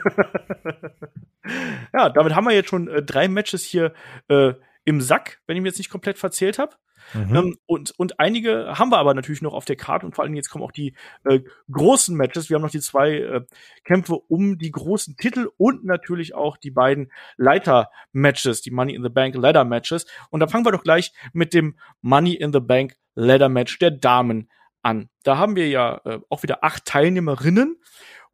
ja, 1.93 2.09
damit 2.09 2.37
haben 2.37 2.47
wir 2.47 2.55
jetzt 2.55 2.71
schon 2.71 2.87
äh, 2.87 3.03
drei 3.03 3.27
Matches 3.27 3.65
hier 3.65 3.93
äh, 4.29 4.53
im 4.85 5.01
Sack, 5.01 5.41
wenn 5.47 5.57
ich 5.57 5.63
mir 5.63 5.69
jetzt 5.69 5.79
nicht 5.79 5.91
komplett 5.91 6.19
verzählt 6.19 6.61
habe. 6.61 6.77
Mhm. 7.15 7.35
Ähm, 7.35 7.57
und, 7.67 7.99
und 7.99 8.21
einige 8.21 8.79
haben 8.79 8.91
wir 8.91 8.99
aber 8.99 9.13
natürlich 9.13 9.43
noch 9.43 9.55
auf 9.55 9.65
der 9.65 9.75
Karte 9.75 10.07
und 10.07 10.15
vor 10.15 10.25
allem 10.25 10.35
jetzt 10.35 10.51
kommen 10.51 10.63
auch 10.63 10.71
die 10.71 10.95
äh, 11.25 11.41
großen 11.69 12.17
Matches. 12.17 12.49
Wir 12.49 12.55
haben 12.55 12.63
noch 12.63 12.71
die 12.71 12.81
zwei 12.81 13.15
äh, 13.15 13.41
Kämpfe 13.85 14.15
um 14.15 14.57
die 14.57 14.71
großen 14.71 15.17
Titel 15.17 15.51
und 15.57 15.85
natürlich 15.85 16.35
auch 16.35 16.57
die 16.57 16.71
beiden 16.71 17.11
Leiter-Matches, 17.39 18.63
die 18.63 18.71
Money 18.71 18.95
in 18.95 19.03
the 19.03 19.09
Bank 19.09 19.35
Ladder-Matches. 19.35 20.07
Und 20.31 20.41
da 20.41 20.47
fangen 20.47 20.65
wir 20.65 20.73
doch 20.73 20.85
gleich 20.85 21.13
mit 21.33 21.55
dem 21.55 21.77
Money 22.03 22.35
in 22.35 22.53
the 22.53 22.61
Bank 22.61 22.95
Ladder-Match 23.17 23.81
der 23.81 23.91
Damen 23.91 24.49
an. 24.83 25.09
Da 25.23 25.39
haben 25.39 25.57
wir 25.57 25.69
ja 25.69 26.01
äh, 26.05 26.21
auch 26.29 26.43
wieder 26.43 26.65
acht 26.65 26.85
Teilnehmerinnen. 26.85 27.77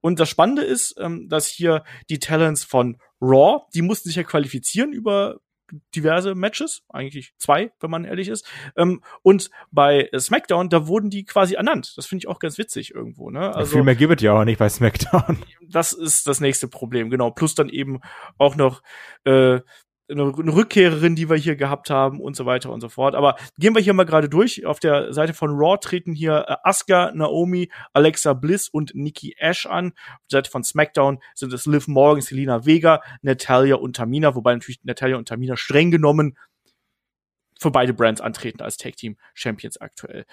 Und 0.00 0.20
das 0.20 0.28
Spannende 0.28 0.62
ist, 0.62 0.96
ähm, 0.98 1.28
dass 1.28 1.46
hier 1.46 1.82
die 2.10 2.18
Talents 2.18 2.62
von 2.62 2.98
Raw, 3.20 3.64
die 3.74 3.82
mussten 3.82 4.08
sich 4.08 4.16
ja 4.16 4.22
qualifizieren 4.22 4.92
über 4.92 5.40
diverse 5.94 6.34
Matches, 6.34 6.82
eigentlich 6.88 7.34
zwei, 7.38 7.72
wenn 7.80 7.90
man 7.90 8.04
ehrlich 8.04 8.28
ist. 8.28 8.46
Ähm, 8.76 9.02
und 9.22 9.50
bei 9.70 10.08
SmackDown, 10.16 10.68
da 10.68 10.86
wurden 10.86 11.10
die 11.10 11.24
quasi 11.24 11.54
ernannt. 11.54 11.94
Das 11.96 12.06
finde 12.06 12.20
ich 12.20 12.28
auch 12.28 12.38
ganz 12.38 12.58
witzig 12.58 12.94
irgendwo. 12.94 13.30
Ne? 13.30 13.54
Also, 13.54 13.72
viel 13.72 13.82
mehr 13.82 13.94
gibt 13.94 14.20
es 14.20 14.22
ja 14.22 14.38
auch 14.38 14.44
nicht 14.44 14.58
bei 14.58 14.68
SmackDown. 14.68 15.38
Das 15.68 15.92
ist 15.92 16.26
das 16.26 16.40
nächste 16.40 16.68
Problem, 16.68 17.10
genau. 17.10 17.30
Plus 17.30 17.54
dann 17.54 17.68
eben 17.68 18.00
auch 18.38 18.56
noch 18.56 18.82
äh, 19.24 19.60
eine, 20.10 20.24
Rückkehrerin, 20.24 21.16
die 21.16 21.28
wir 21.30 21.36
hier 21.36 21.56
gehabt 21.56 21.90
haben 21.90 22.20
und 22.20 22.36
so 22.36 22.46
weiter 22.46 22.70
und 22.70 22.80
so 22.80 22.88
fort. 22.88 23.14
Aber 23.14 23.36
gehen 23.58 23.74
wir 23.74 23.82
hier 23.82 23.94
mal 23.94 24.04
gerade 24.04 24.28
durch. 24.28 24.66
Auf 24.66 24.80
der 24.80 25.12
Seite 25.12 25.34
von 25.34 25.50
Raw 25.50 25.78
treten 25.78 26.12
hier 26.12 26.44
äh, 26.48 26.56
Asuka, 26.62 27.12
Naomi, 27.14 27.70
Alexa 27.92 28.34
Bliss 28.34 28.68
und 28.68 28.94
Nikki 28.94 29.34
Ash 29.38 29.66
an. 29.66 29.88
Auf 29.88 30.28
der 30.30 30.38
Seite 30.38 30.50
von 30.50 30.64
SmackDown 30.64 31.20
sind 31.34 31.52
es 31.52 31.66
Liv 31.66 31.88
Morgan, 31.88 32.22
Selena 32.22 32.66
Vega, 32.66 33.02
Natalia 33.22 33.76
und 33.76 33.96
Tamina, 33.96 34.34
wobei 34.34 34.54
natürlich 34.54 34.80
Natalia 34.84 35.16
und 35.16 35.28
Tamina 35.28 35.56
streng 35.56 35.90
genommen 35.90 36.36
für 37.58 37.70
beide 37.70 37.94
Brands 37.94 38.20
antreten 38.20 38.60
als 38.60 38.76
Tag 38.76 38.96
Team 38.96 39.16
Champions 39.32 39.80
aktuell. 39.80 40.26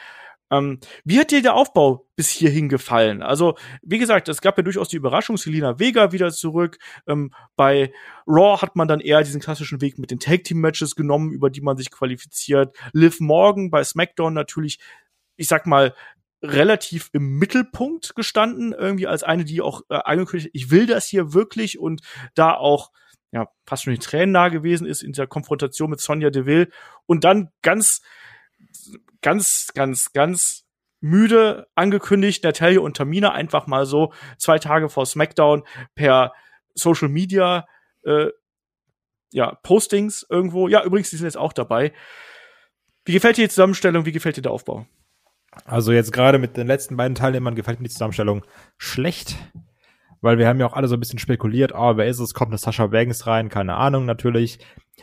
Ähm, 0.51 0.79
wie 1.03 1.19
hat 1.19 1.31
dir 1.31 1.41
der 1.41 1.55
Aufbau 1.55 2.07
bis 2.15 2.29
hierhin 2.29 2.69
gefallen? 2.69 3.23
Also, 3.23 3.55
wie 3.81 3.97
gesagt, 3.97 4.29
es 4.29 4.41
gab 4.41 4.57
ja 4.57 4.63
durchaus 4.63 4.89
die 4.89 4.97
Überraschung, 4.97 5.37
Selina 5.37 5.79
Vega 5.79 6.11
wieder 6.11 6.31
zurück. 6.31 6.77
Ähm, 7.07 7.33
bei 7.55 7.93
Raw 8.27 8.61
hat 8.61 8.75
man 8.75 8.87
dann 8.87 8.99
eher 8.99 9.23
diesen 9.23 9.41
klassischen 9.41 9.81
Weg 9.81 9.97
mit 9.97 10.11
den 10.11 10.19
Tag 10.19 10.43
Team 10.43 10.59
Matches 10.59 10.95
genommen, 10.95 11.31
über 11.31 11.49
die 11.49 11.61
man 11.61 11.77
sich 11.77 11.89
qualifiziert. 11.89 12.75
Liv 12.93 13.19
Morgan 13.19 13.71
bei 13.71 13.83
SmackDown 13.83 14.33
natürlich 14.33 14.79
ich 15.41 15.47
sag 15.47 15.65
mal, 15.65 15.95
relativ 16.43 17.09
im 17.13 17.37
Mittelpunkt 17.37 18.15
gestanden, 18.15 18.73
irgendwie 18.73 19.07
als 19.07 19.23
eine, 19.23 19.43
die 19.43 19.61
auch 19.61 19.81
äh, 19.89 19.95
angekündigt, 19.95 20.51
ich 20.53 20.71
will 20.71 20.85
das 20.85 21.07
hier 21.07 21.33
wirklich 21.33 21.79
und 21.79 22.01
da 22.35 22.53
auch 22.53 22.91
ja 23.31 23.47
fast 23.65 23.83
schon 23.83 23.93
die 23.93 23.99
Tränen 23.99 24.31
nah 24.31 24.49
gewesen 24.49 24.85
ist 24.85 25.03
in 25.03 25.13
dieser 25.13 25.27
Konfrontation 25.27 25.89
mit 25.89 25.99
Sonja 25.99 26.29
Deville 26.29 26.69
und 27.05 27.23
dann 27.23 27.49
ganz, 27.61 28.01
ganz, 29.21 29.71
ganz, 29.73 30.13
ganz 30.13 30.65
müde 30.99 31.67
angekündigt, 31.75 32.43
Natalia 32.43 32.79
und 32.79 32.97
Tamina 32.97 33.31
einfach 33.31 33.67
mal 33.67 33.85
so 33.85 34.13
zwei 34.37 34.59
Tage 34.59 34.87
vor 34.89 35.05
SmackDown 35.05 35.63
per 35.95 36.33
Social 36.75 37.09
Media 37.09 37.65
äh, 38.03 38.27
ja, 39.31 39.55
Postings 39.63 40.25
irgendwo. 40.29 40.67
Ja, 40.67 40.83
übrigens, 40.83 41.09
die 41.09 41.15
sind 41.15 41.25
jetzt 41.25 41.37
auch 41.37 41.53
dabei. 41.53 41.93
Wie 43.05 43.13
gefällt 43.13 43.37
dir 43.37 43.45
die 43.45 43.49
Zusammenstellung? 43.49 44.05
Wie 44.05 44.11
gefällt 44.11 44.37
dir 44.37 44.41
der 44.41 44.51
Aufbau? 44.51 44.85
Also 45.65 45.91
jetzt 45.91 46.13
gerade 46.13 46.37
mit 46.37 46.55
den 46.55 46.67
letzten 46.67 46.97
beiden 46.97 47.15
Teilnehmern 47.15 47.55
gefällt 47.55 47.79
mir 47.79 47.87
die 47.87 47.93
Zusammenstellung 47.93 48.45
schlecht, 48.77 49.35
weil 50.21 50.37
wir 50.37 50.47
haben 50.47 50.59
ja 50.59 50.65
auch 50.65 50.73
alle 50.73 50.87
so 50.87 50.95
ein 50.95 50.99
bisschen 50.99 51.19
spekuliert, 51.19 51.73
oh, 51.73 51.97
wer 51.97 52.07
ist 52.07 52.19
es? 52.19 52.33
Kommt 52.33 52.51
eine 52.51 52.57
Sascha 52.57 52.87
Banks 52.87 53.27
rein? 53.27 53.49
Keine 53.49 53.75
Ahnung, 53.75 54.05
natürlich. 54.05 54.59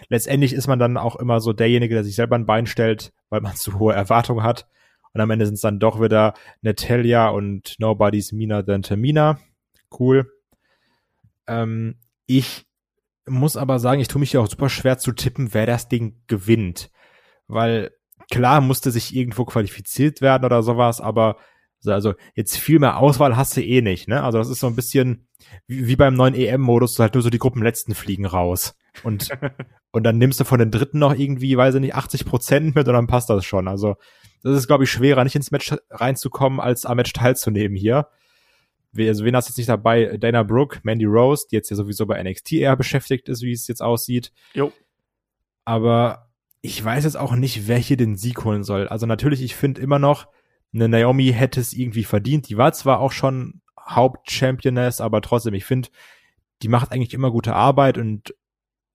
Letztendlich 0.08 0.52
ist 0.52 0.66
man 0.66 0.78
dann 0.78 0.96
auch 0.96 1.16
immer 1.16 1.40
so 1.40 1.52
derjenige, 1.52 1.94
der 1.94 2.04
sich 2.04 2.14
selber 2.14 2.36
ein 2.36 2.46
Bein 2.46 2.66
stellt, 2.66 3.12
weil 3.28 3.40
man 3.40 3.54
zu 3.56 3.78
hohe 3.78 3.94
Erwartungen 3.94 4.42
hat. 4.42 4.68
Und 5.12 5.20
am 5.20 5.30
Ende 5.30 5.46
sind 5.46 5.54
es 5.54 5.62
dann 5.62 5.80
doch 5.80 6.00
wieder 6.00 6.34
Natalia 6.60 7.28
und 7.28 7.76
Nobody's 7.78 8.32
Mina 8.32 8.62
than 8.62 8.82
Tamina. 8.82 9.38
Cool. 9.98 10.30
Ähm, 11.46 11.96
ich 12.26 12.66
muss 13.26 13.56
aber 13.56 13.78
sagen, 13.78 14.00
ich 14.00 14.08
tue 14.08 14.20
mich 14.20 14.32
ja 14.32 14.40
auch 14.40 14.48
super 14.48 14.68
schwer 14.68 14.98
zu 14.98 15.12
tippen, 15.12 15.54
wer 15.54 15.66
das 15.66 15.88
Ding 15.88 16.22
gewinnt. 16.26 16.90
Weil 17.46 17.90
klar 18.30 18.60
musste 18.60 18.90
sich 18.90 19.14
irgendwo 19.14 19.44
qualifiziert 19.44 20.20
werden 20.20 20.44
oder 20.44 20.62
sowas, 20.62 21.00
aber 21.00 21.38
also 21.86 22.14
jetzt 22.34 22.56
viel 22.58 22.78
mehr 22.80 22.98
Auswahl 22.98 23.36
hast 23.36 23.56
du 23.56 23.62
eh 23.62 23.82
nicht, 23.82 24.08
ne? 24.08 24.22
Also 24.22 24.38
das 24.38 24.48
ist 24.48 24.60
so 24.60 24.66
ein 24.66 24.74
bisschen 24.74 25.28
wie, 25.66 25.86
wie 25.86 25.96
beim 25.96 26.14
neuen 26.14 26.34
EM-Modus, 26.34 26.98
halt 26.98 27.14
nur 27.14 27.22
so 27.22 27.30
die 27.30 27.38
Gruppenletzten 27.38 27.94
fliegen 27.94 28.26
raus. 28.26 28.76
Und, 29.04 29.28
und 29.90 30.04
dann 30.04 30.18
nimmst 30.18 30.40
du 30.40 30.44
von 30.44 30.58
den 30.58 30.70
Dritten 30.70 30.98
noch 30.98 31.14
irgendwie, 31.14 31.56
weiß 31.56 31.76
ich 31.76 31.80
nicht, 31.80 31.94
80 31.94 32.24
Prozent 32.24 32.74
mit 32.74 32.86
und 32.88 32.94
dann 32.94 33.06
passt 33.06 33.30
das 33.30 33.44
schon. 33.44 33.68
Also 33.68 33.96
das 34.42 34.56
ist, 34.56 34.66
glaube 34.66 34.84
ich, 34.84 34.90
schwerer, 34.90 35.24
nicht 35.24 35.36
ins 35.36 35.50
Match 35.50 35.74
reinzukommen, 35.90 36.60
als 36.60 36.86
am 36.86 36.96
Match 36.96 37.12
teilzunehmen 37.12 37.76
hier. 37.76 38.08
Also 38.96 39.24
wen 39.24 39.36
hast 39.36 39.48
du 39.48 39.50
jetzt 39.50 39.58
nicht 39.58 39.68
dabei? 39.68 40.16
Dana 40.18 40.42
Brooke, 40.42 40.80
Mandy 40.82 41.04
Rose, 41.04 41.46
die 41.50 41.56
jetzt 41.56 41.70
ja 41.70 41.76
sowieso 41.76 42.06
bei 42.06 42.22
NXT 42.22 42.52
eher 42.52 42.76
beschäftigt 42.76 43.28
ist, 43.28 43.42
wie 43.42 43.52
es 43.52 43.66
jetzt 43.68 43.82
aussieht. 43.82 44.32
Jo. 44.54 44.72
Aber 45.64 46.30
ich 46.60 46.82
weiß 46.82 47.04
jetzt 47.04 47.16
auch 47.16 47.34
nicht, 47.34 47.68
wer 47.68 47.78
hier 47.78 47.96
den 47.96 48.16
Sieg 48.16 48.44
holen 48.44 48.64
soll. 48.64 48.88
Also 48.88 49.06
natürlich, 49.06 49.42
ich 49.42 49.54
finde 49.54 49.80
immer 49.80 49.98
noch, 49.98 50.26
eine 50.72 50.88
Naomi 50.88 51.32
hätte 51.32 51.60
es 51.60 51.72
irgendwie 51.72 52.04
verdient. 52.04 52.48
Die 52.48 52.56
war 52.56 52.72
zwar 52.72 53.00
auch 53.00 53.12
schon 53.12 53.60
Hauptchampioness, 53.80 55.00
aber 55.00 55.22
trotzdem, 55.22 55.54
ich 55.54 55.64
finde, 55.64 55.88
die 56.62 56.68
macht 56.68 56.92
eigentlich 56.92 57.14
immer 57.14 57.30
gute 57.30 57.54
Arbeit 57.54 57.98
und 57.98 58.34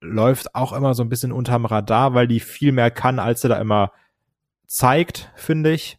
läuft 0.04 0.54
auch 0.54 0.74
immer 0.74 0.94
so 0.94 1.04
ein 1.04 1.10
bisschen 1.10 1.32
unterm 1.32 1.66
Radar, 1.66 2.14
weil 2.14 2.28
die 2.28 2.40
viel 2.40 2.72
mehr 2.72 2.92
kann, 2.92 3.20
als 3.20 3.42
sie 3.42 3.50
da 3.50 3.60
immer 3.60 3.92
zeigt, 4.68 5.32
finde 5.36 5.72
ich. 5.72 5.98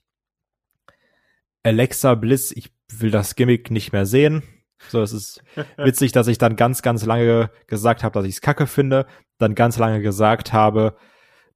Alexa 1.62 2.14
Bliss, 2.14 2.53
ich 2.53 2.73
will 2.93 3.11
das 3.11 3.35
Gimmick 3.35 3.71
nicht 3.71 3.93
mehr 3.93 4.07
sehen. 4.07 4.43
So, 4.88 5.01
es 5.03 5.12
ist 5.12 5.43
witzig, 5.77 6.12
dass 6.12 6.29
ich 6.29 6.38
dann 6.38 6.57
ganz, 6.57 6.83
ganz 6.83 7.05
lange 7.07 7.51
gesagt 7.67 8.05
habe, 8.05 8.12
dass 8.12 8.27
ich 8.27 8.35
es 8.35 8.40
kacke 8.40 8.67
finde, 8.67 9.07
dann 9.38 9.55
ganz 9.55 9.79
lange 9.79 10.01
gesagt 10.03 10.53
habe, 10.53 10.97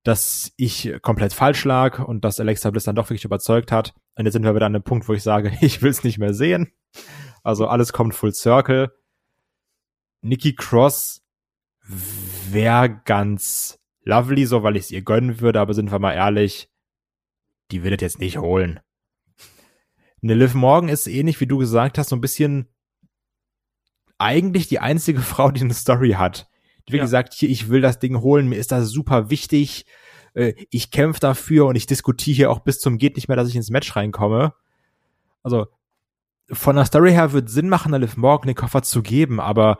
dass 0.03 0.53
ich 0.57 0.95
komplett 1.03 1.35
falsch 1.35 1.65
lag 1.65 1.99
und 1.99 2.25
dass 2.25 2.41
Alexa 2.41 2.71
Bliss 2.71 2.85
dann 2.85 2.95
doch 2.95 3.11
wirklich 3.11 3.25
überzeugt 3.25 3.73
hat. 3.73 3.93
Und 4.17 4.25
jetzt 4.25 4.33
sind 4.33 4.45
wir 4.45 4.55
wieder 4.55 4.67
an 4.67 4.73
dem 4.73 4.83
Punkt, 4.83 5.09
wo 5.09 5.13
ich 5.13 5.23
sage, 5.23 5.53
ich 5.61 5.83
will 5.83 5.91
es 5.91 6.05
nicht 6.05 6.19
mehr 6.19 6.33
sehen. 6.33 6.73
Also 7.43 7.67
alles 7.67 7.93
kommt 7.93 8.15
full 8.15 8.33
circle. 8.33 8.91
Nikki 10.23 10.55
Cross 10.55 11.23
wäre 12.53 13.01
ganz 13.05 13.79
lovely, 14.05 14.47
so 14.47 14.63
weil 14.63 14.77
ich 14.77 14.85
es 14.85 14.91
ihr 14.91 15.03
gönnen 15.03 15.41
würde, 15.41 15.61
aber 15.61 15.75
sind 15.75 15.91
wir 15.91 15.99
mal 15.99 16.15
ehrlich, 16.15 16.71
die 17.71 17.83
wird 17.83 17.95
es 17.95 18.01
jetzt 18.03 18.21
nicht 18.21 18.39
holen. 18.39 18.81
Eine 20.23 20.35
Liv 20.35 20.55
Morgan 20.55 20.89
ist 20.89 21.07
ähnlich, 21.07 21.41
wie 21.41 21.47
du 21.47 21.59
gesagt 21.59 21.99
hast, 21.99 22.09
so 22.09 22.17
ein 22.17 22.21
bisschen 22.21 22.69
eigentlich 24.17 24.69
die 24.69 24.81
einzige 24.81 25.21
Frau, 25.23 25.51
die 25.51 25.61
eine 25.61 25.75
Story 25.75 26.13
hat. 26.13 26.49
Die 26.89 26.93
wie 26.93 26.99
ja. 26.99 27.05
gesagt, 27.05 27.35
hier, 27.35 27.51
ich 27.51 27.69
will 27.69 27.81
das 27.81 27.99
Ding 27.99 28.21
holen, 28.21 28.49
mir 28.49 28.57
ist 28.57 28.73
das 28.73 28.89
super 28.89 29.31
wichtig, 29.31 29.85
äh, 30.35 30.55
ich 30.71 30.91
kämpfe 30.91 31.21
dafür 31.21 31.67
und 31.67 31.77
ich 31.77 31.87
diskutiere 31.87 32.37
hier 32.37 32.51
auch 32.51 32.61
bis 32.61 32.81
zum 32.81 32.99
geht 32.99 33.17
nicht 33.17 33.29
mehr, 33.29 33.37
dass 33.37 33.49
ich 33.49 33.57
ins 33.57 33.71
Match 33.71 33.95
reinkomme. 33.95 34.55
Also 35.43 35.67
von 36.51 36.77
der 36.77 36.87
Story 36.87 37.13
her 37.13 37.33
wird 37.33 37.51
Sinn 37.51 37.69
machen, 37.69 37.93
einer 37.93 38.05
Liv 38.05 38.17
Morgan 38.17 38.47
den 38.47 38.57
Koffer 38.57 38.83
zu 38.83 39.03
geben, 39.03 39.39
aber 39.39 39.79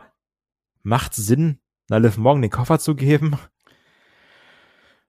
macht 0.83 1.15
Sinn, 1.15 1.59
einer 1.89 1.99
Liv 1.99 2.17
Morgan 2.17 2.41
den 2.41 2.51
Koffer 2.51 2.79
zu 2.79 2.95
geben? 2.95 3.37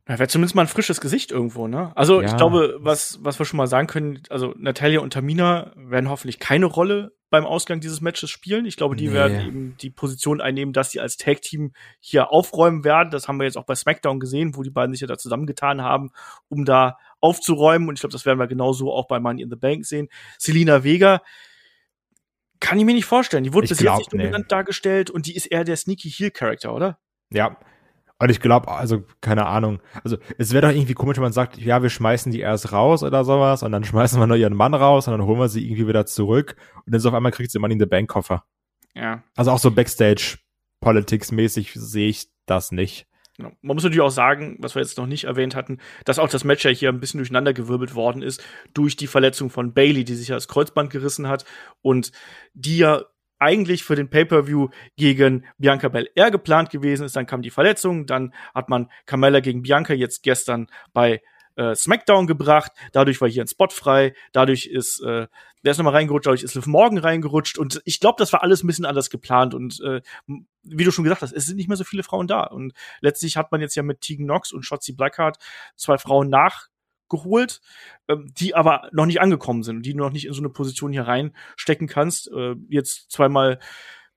Ja, 0.09 0.19
wäre 0.19 0.29
zumindest 0.29 0.57
mal 0.57 0.63
ein 0.63 0.69
frisches 0.69 1.01
Gesicht 1.01 1.31
irgendwo, 1.31 1.69
ne? 1.69 1.93
Also 1.95 2.21
ja. 2.21 2.27
ich 2.27 2.37
glaube, 2.37 2.77
was, 2.81 3.21
was 3.23 3.39
wir 3.39 3.47
schon 3.47 3.59
mal 3.59 3.69
sagen 3.69 3.87
können, 3.87 4.21
also 4.29 4.55
Natalia 4.59 5.01
und 5.01 5.13
Tamina 5.13 5.73
werden 5.77 6.11
hoffentlich 6.11 6.41
keine 6.41 6.67
Rolle 6.67 7.13
beim 7.31 7.47
Ausgang 7.47 7.81
dieses 7.81 8.01
Matches 8.01 8.29
spielen. 8.29 8.67
Ich 8.67 8.77
glaube, 8.77 8.97
die 8.97 9.07
nee. 9.07 9.15
werden 9.15 9.47
eben 9.47 9.77
die 9.81 9.91
Position 9.91 10.41
einnehmen, 10.41 10.73
dass 10.73 10.91
sie 10.91 10.99
als 10.99 11.17
Tag-Team 11.17 11.73
hier 12.01 12.33
aufräumen 12.33 12.83
werden. 12.83 13.11
Das 13.11 13.29
haben 13.29 13.39
wir 13.39 13.45
jetzt 13.45 13.57
auch 13.57 13.67
bei 13.67 13.77
SmackDown 13.77 14.19
gesehen, 14.19 14.57
wo 14.57 14.65
die 14.65 14.71
beiden 14.71 14.93
sich 14.93 15.03
ja 15.03 15.07
da 15.07 15.17
zusammengetan 15.17 15.81
haben, 15.81 16.11
um 16.49 16.65
da 16.65 16.99
aufzuräumen. 17.21 17.89
Und 17.89 17.95
ich 17.95 18.01
glaube, 18.01 18.13
das 18.13 18.27
werden 18.27 18.41
wir 18.41 18.49
genauso 18.49 18.93
auch 18.93 19.07
bei 19.07 19.21
Money 19.21 19.43
in 19.43 19.51
the 19.51 19.57
Bank 19.57 19.87
sehen. 19.87 20.09
Selina 20.39 20.83
Vega, 20.83 21.23
kann 22.61 22.79
ich 22.79 22.85
mir 22.85 22.95
nicht 22.95 23.07
vorstellen. 23.07 23.45
Die 23.45 23.53
wurde 23.53 23.65
ich 23.65 23.71
bis 23.71 23.79
glaub, 23.79 23.99
jetzt 23.99 24.13
nicht 24.13 24.13
dominant 24.13 24.45
nee. 24.45 24.49
dargestellt 24.49 25.11
und 25.11 25.27
die 25.27 25.35
ist 25.35 25.47
eher 25.47 25.65
der 25.65 25.77
Sneaky 25.77 26.11
Heel 26.11 26.31
Character, 26.31 26.75
oder? 26.75 26.99
Ja, 27.31 27.57
und 28.21 28.31
ich 28.31 28.41
glaube, 28.41 28.69
also, 28.69 29.03
keine 29.23 29.47
Ahnung. 29.47 29.81
Also, 30.05 30.19
es 30.37 30.53
wäre 30.53 30.69
doch 30.69 30.75
irgendwie 30.75 30.93
komisch, 30.93 31.17
wenn 31.17 31.23
man 31.23 31.33
sagt, 31.33 31.57
ja, 31.57 31.83
wir 31.83 31.89
schmeißen 31.89 32.31
die 32.31 32.41
erst 32.41 32.71
raus 32.71 33.03
oder 33.03 33.25
sowas 33.25 33.63
und 33.63 33.73
dann 33.73 33.83
schmeißen 33.85 34.21
wir 34.21 34.27
nur 34.27 34.37
ihren 34.37 34.55
Mann 34.55 34.75
raus 34.75 35.09
und 35.09 35.13
dann 35.13 35.27
holen 35.27 35.39
wir 35.39 35.49
sie 35.49 35.65
irgendwie 35.65 35.89
wieder 35.89 36.05
zurück 36.05 36.55
und 36.85 36.93
dann 36.93 37.01
so 37.01 37.09
auf 37.09 37.15
einmal 37.15 37.33
kriegt 37.33 37.51
sie 37.51 37.59
Money 37.59 37.75
in 37.75 37.81
the 37.81 37.87
Bank 37.87 38.11
Koffer. 38.11 38.45
Ja. 38.95 39.23
Also 39.37 39.51
auch 39.53 39.59
so 39.59 39.71
Backstage 39.71 40.37
Politics 40.81 41.33
mäßig 41.33 41.73
sehe 41.75 42.09
ich 42.09 42.29
das 42.45 42.73
nicht. 42.73 43.07
Genau. 43.41 43.57
Man 43.63 43.75
muss 43.75 43.85
natürlich 43.85 44.03
auch 44.03 44.11
sagen, 44.11 44.59
was 44.61 44.75
wir 44.75 44.83
jetzt 44.83 44.99
noch 44.99 45.07
nicht 45.07 45.25
erwähnt 45.25 45.57
hatten, 45.57 45.79
dass 46.05 46.19
auch 46.19 46.29
das 46.29 46.45
Match 46.45 46.63
ja 46.63 46.71
hier 46.71 46.91
ein 46.91 47.01
bisschen 47.01 47.19
durcheinandergewirbelt 47.19 47.95
worden 47.95 48.21
ist 48.21 48.45
durch 48.75 48.97
die 48.97 49.07
Verletzung 49.07 49.49
von 49.49 49.73
Bailey, 49.73 50.05
die 50.05 50.15
sich 50.15 50.29
ja 50.29 50.35
das 50.35 50.47
Kreuzband 50.47 50.91
gerissen 50.91 51.27
hat 51.27 51.47
und 51.81 52.13
die 52.53 52.77
ja 52.77 53.03
eigentlich 53.39 53.83
für 53.83 53.97
den 53.97 54.11
Pay-per-View 54.11 54.69
gegen 54.99 55.47
Bianca 55.57 55.89
Belair 55.89 56.31
geplant 56.31 56.69
gewesen 56.69 57.07
ist. 57.07 57.17
Dann 57.17 57.25
kam 57.25 57.41
die 57.41 57.49
Verletzung, 57.49 58.05
dann 58.05 58.35
hat 58.55 58.69
man 58.69 58.91
Carmella 59.07 59.41
gegen 59.41 59.63
Bianca 59.63 59.95
jetzt 59.95 60.23
gestern 60.23 60.67
bei 60.93 61.23
äh, 61.61 61.75
SmackDown 61.75 62.27
gebracht. 62.27 62.73
Dadurch 62.93 63.21
war 63.21 63.29
hier 63.29 63.45
ein 63.45 63.49
Spot 63.49 63.69
frei. 63.69 64.15
Dadurch 64.33 64.67
ist 64.67 65.01
äh, 65.01 65.27
der 65.63 65.73
ist 65.73 65.79
nochmal 65.79 65.95
reingerutscht, 65.95 66.27
dadurch 66.27 66.43
ist 66.43 66.55
Liv 66.55 66.67
Morgan 66.67 66.99
reingerutscht. 66.99 67.59
Und 67.59 67.83
ich 67.85 68.01
glaube, 68.01 68.17
das 68.19 68.33
war 68.33 68.43
alles 68.43 68.65
ein 68.65 68.67
bisschen 68.67 68.87
anders 68.87 69.11
geplant. 69.11 69.55
Und 69.55 69.81
äh, 69.81 70.01
wie 70.63 70.85
du 70.85 70.91
schon 70.91 71.05
gesagt 71.05 71.23
hast, 71.23 71.33
es 71.33 71.47
sind 71.47 71.57
nicht 71.57 71.69
mehr 71.69 71.77
so 71.77 71.85
viele 71.85 72.03
Frauen 72.03 72.27
da. 72.27 72.45
Und 72.45 72.73
letztlich 73.01 73.37
hat 73.37 73.53
man 73.53 73.61
jetzt 73.61 73.75
ja 73.75 73.83
mit 73.83 74.01
Tegan 74.01 74.27
Knox 74.27 74.53
und 74.53 74.63
Shotzi 74.65 74.93
Blackheart 74.93 75.37
zwei 75.77 75.99
Frauen 75.99 76.31
nach 76.31 76.69
geholt, 77.11 77.61
ähm, 78.09 78.33
die 78.33 78.55
aber 78.55 78.89
noch 78.93 79.07
nicht 79.07 79.21
angekommen 79.21 79.63
sind, 79.63 79.85
die 79.85 79.93
du 79.93 79.99
noch 79.99 80.13
nicht 80.13 80.27
in 80.27 80.33
so 80.33 80.41
eine 80.41 80.49
Position 80.49 80.93
hier 80.93 81.07
reinstecken 81.07 81.89
kannst. 81.89 82.31
Äh, 82.33 82.55
jetzt 82.69 83.11
zweimal 83.11 83.59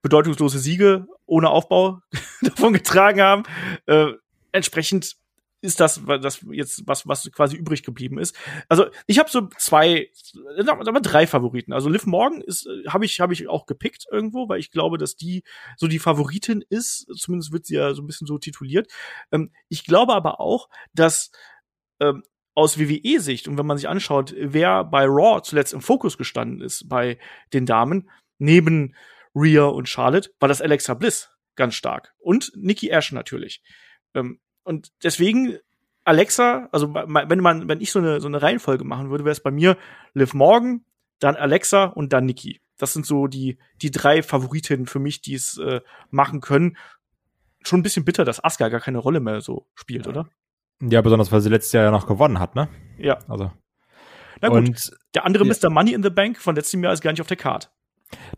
bedeutungslose 0.01 0.60
Siege 0.60 1.08
ohne 1.25 1.49
Aufbau 1.49 1.99
davon 2.41 2.73
getragen 2.73 3.21
haben. 3.21 3.43
Äh, 3.88 4.13
entsprechend 4.51 5.17
ist 5.63 5.80
das, 5.80 6.02
das 6.21 6.45
jetzt 6.52 6.86
was, 6.86 7.08
was 7.08 7.32
quasi 7.32 7.56
übrig 7.56 7.84
geblieben 7.84 8.19
ist. 8.19 8.36
Also 8.67 8.88
ich 9.08 9.17
habe 9.17 9.30
so 9.30 9.47
zwei, 9.58 10.10
sagen 10.58 10.86
wir 10.86 11.02
drei 11.02 11.26
Favoriten. 11.26 11.71
Also 11.71 11.88
Liv 11.88 12.06
Morgan 12.06 12.41
ist, 12.41 12.67
habe 12.88 13.06
ich, 13.06 13.21
habe 13.21 13.32
ich 13.32 13.47
auch 13.47 13.65
gepickt 13.65 14.06
irgendwo, 14.12 14.49
weil 14.49 14.60
ich 14.60 14.71
glaube, 14.71 14.97
dass 14.97 15.15
die 15.15 15.43
so 15.78 15.88
die 15.88 15.99
Favoritin 15.99 16.65
ist. 16.69 17.08
Zumindest 17.17 17.54
wird 17.54 17.65
sie 17.65 17.76
ja 17.76 17.93
so 17.93 18.02
ein 18.02 18.08
bisschen 18.08 18.28
so 18.28 18.38
tituliert. 18.38 18.91
Ähm, 19.32 19.52
ich 19.69 19.86
glaube 19.86 20.13
aber 20.13 20.41
auch, 20.41 20.67
dass 20.93 21.32
ähm, 22.02 22.23
aus 22.56 22.78
WWE-Sicht 22.78 23.47
und 23.47 23.58
wenn 23.58 23.65
man 23.65 23.78
sich 23.78 23.88
anschaut, 23.88 24.36
wer 24.38 24.84
bei 24.84 25.06
Raw 25.06 25.41
zuletzt 25.41 25.73
im 25.73 25.82
Fokus 25.82 26.17
gestanden 26.17 26.60
ist 26.60 26.89
bei 26.89 27.17
den 27.54 27.65
Damen, 27.65 28.10
neben 28.38 28.95
Rhea 29.34 29.63
und 29.63 29.88
Charlotte, 29.88 30.30
war 30.41 30.49
das 30.49 30.62
Alexa 30.62 30.93
Bliss 30.93 31.30
ganz 31.56 31.76
stark. 31.76 32.13
Und 32.19 32.52
Nikki 32.56 32.89
Ash 32.89 33.13
natürlich. 33.13 33.63
Ähm, 34.13 34.41
und 34.63 34.91
deswegen 35.04 35.58
Alexa, 36.06 36.67
also 36.71 36.93
wenn 36.93 37.39
man, 37.39 37.67
wenn 37.67 37.82
ich 37.82 37.91
so 37.91 37.99
eine, 37.99 38.19
so 38.19 38.28
eine 38.28 38.41
Reihenfolge 38.41 38.84
machen 38.84 39.10
würde, 39.10 39.23
wäre 39.23 39.32
es 39.32 39.41
bei 39.41 39.52
mir 39.52 39.78
Liv 40.13 40.34
Morgan, 40.34 40.84
dann 41.19 41.36
Alexa 41.36 41.86
und 41.86 42.12
dann 42.12 42.26
Nikki. 42.26 42.60
Das 42.78 42.93
sind 42.93 43.06
so 43.06 43.28
die, 43.28 43.58
die 43.82 43.91
drei 43.91 44.21
Favoritinnen 44.21 44.86
für 44.86 44.99
mich, 44.99 45.21
die 45.21 45.36
es 45.36 45.58
äh, 45.58 45.82
machen 46.10 46.41
können. 46.41 46.76
Schon 47.62 47.80
ein 47.80 47.84
bisschen 47.84 48.04
bitter, 48.04 48.26
dass 48.26 48.43
Asuka 48.43 48.67
gar 48.67 48.82
keine 48.82 48.97
Rolle 48.97 49.21
mehr 49.21 49.39
so 49.39 49.67
spielt, 49.76 50.08
oder? 50.08 50.28
Ja, 50.82 51.02
besonders 51.02 51.32
weil 51.32 51.39
sie 51.39 51.49
letztes 51.49 51.71
Jahr 51.71 51.86
ja 51.86 51.91
noch 51.91 52.08
gewonnen 52.08 52.39
hat, 52.39 52.56
ne? 52.56 52.67
Ja. 52.97 53.19
Also. 53.30 53.52
Na 54.41 54.49
gut, 54.49 54.58
Und 54.58 54.91
der 55.15 55.26
andere 55.26 55.45
Ja. 55.45 55.54
Mr. 55.54 55.69
Money 55.69 55.93
in 55.93 56.04
the 56.04 56.10
Bank 56.10 56.38
von 56.38 56.56
letztem 56.56 56.84
Jahr 56.84 56.91
ist 56.91 57.02
gar 57.02 57.12
nicht 57.12 57.21
auf 57.21 57.28
der 57.28 57.38
Card. 57.38 57.71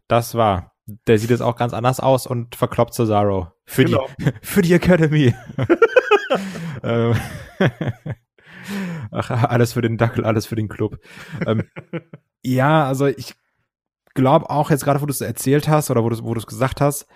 das 0.07 0.35
war. 0.35 0.74
Der 0.87 1.17
sieht 1.17 1.29
jetzt 1.31 1.41
auch 1.41 1.55
ganz 1.55 1.73
anders 1.73 1.99
aus 1.99 2.27
und 2.27 2.55
verkloppt 2.55 2.93
Cesaro. 2.93 3.51
Für 3.65 3.85
Genau. 3.85 4.07
die, 4.19 4.31
für 4.41 4.61
die 4.61 4.73
Academy. 4.73 5.33
Ähm, 6.83 7.15
Ach, 9.11 9.29
alles 9.29 9.73
für 9.73 9.81
den 9.81 9.97
Dackel, 9.97 10.25
alles 10.25 10.45
für 10.45 10.55
den 10.55 10.67
Club. 10.67 10.99
ähm, 11.45 11.63
ja, 12.43 12.85
also 12.85 13.05
ich 13.07 13.35
glaube 14.13 14.49
auch 14.49 14.69
jetzt 14.71 14.83
gerade, 14.83 15.01
wo 15.01 15.05
du 15.05 15.11
es 15.11 15.21
erzählt 15.21 15.67
hast 15.67 15.91
oder 15.91 16.03
wo 16.03 16.09
du 16.09 16.39
es 16.39 16.47
gesagt 16.47 16.81
hast, 16.81 17.07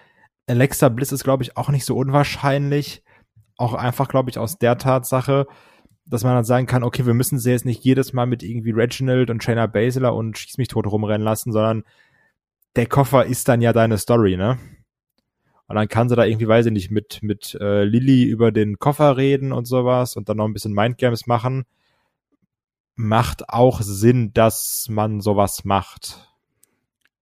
Alexa 0.47 0.89
Bliss 0.89 1.11
ist, 1.11 1.23
glaube 1.23 1.43
ich, 1.43 1.57
auch 1.57 1.69
nicht 1.69 1.85
so 1.85 1.95
unwahrscheinlich. 1.97 3.03
Auch 3.57 3.73
einfach, 3.73 4.07
glaube 4.07 4.29
ich, 4.29 4.37
aus 4.37 4.57
der 4.57 4.77
Tatsache, 4.77 5.47
dass 6.05 6.23
man 6.23 6.35
dann 6.35 6.45
sagen 6.45 6.65
kann, 6.65 6.83
okay, 6.83 7.05
wir 7.05 7.13
müssen 7.13 7.37
sie 7.39 7.51
jetzt 7.51 7.65
nicht 7.65 7.83
jedes 7.83 8.13
Mal 8.13 8.25
mit 8.25 8.41
irgendwie 8.41 8.71
Reginald 8.71 9.29
und 9.29 9.43
Shayna 9.43 9.67
Baszler 9.67 10.15
und 10.15 10.37
Schieß 10.37 10.57
mich 10.57 10.69
tot 10.69 10.87
rumrennen 10.87 11.25
lassen, 11.25 11.51
sondern 11.51 11.83
der 12.75 12.85
Koffer 12.85 13.25
ist 13.25 13.47
dann 13.47 13.61
ja 13.61 13.73
deine 13.73 13.97
Story, 13.97 14.37
ne? 14.37 14.57
Und 15.69 15.75
dann 15.75 15.87
kann 15.87 16.09
sie 16.09 16.15
da 16.15 16.25
irgendwie, 16.25 16.47
weiß 16.47 16.65
ich 16.65 16.71
nicht, 16.71 16.89
mit, 16.89 17.21
mit 17.21 17.55
äh, 17.61 17.83
Lilly 17.83 18.23
über 18.23 18.51
den 18.51 18.79
Koffer 18.79 19.17
reden 19.17 19.51
und 19.51 19.65
sowas 19.65 20.15
und 20.15 20.27
dann 20.27 20.37
noch 20.37 20.45
ein 20.45 20.53
bisschen 20.53 20.73
Mindgames 20.73 21.27
machen. 21.27 21.65
Macht 22.95 23.49
auch 23.49 23.81
Sinn, 23.81 24.33
dass 24.33 24.87
man 24.89 25.21
sowas 25.21 25.65
macht. 25.65 26.27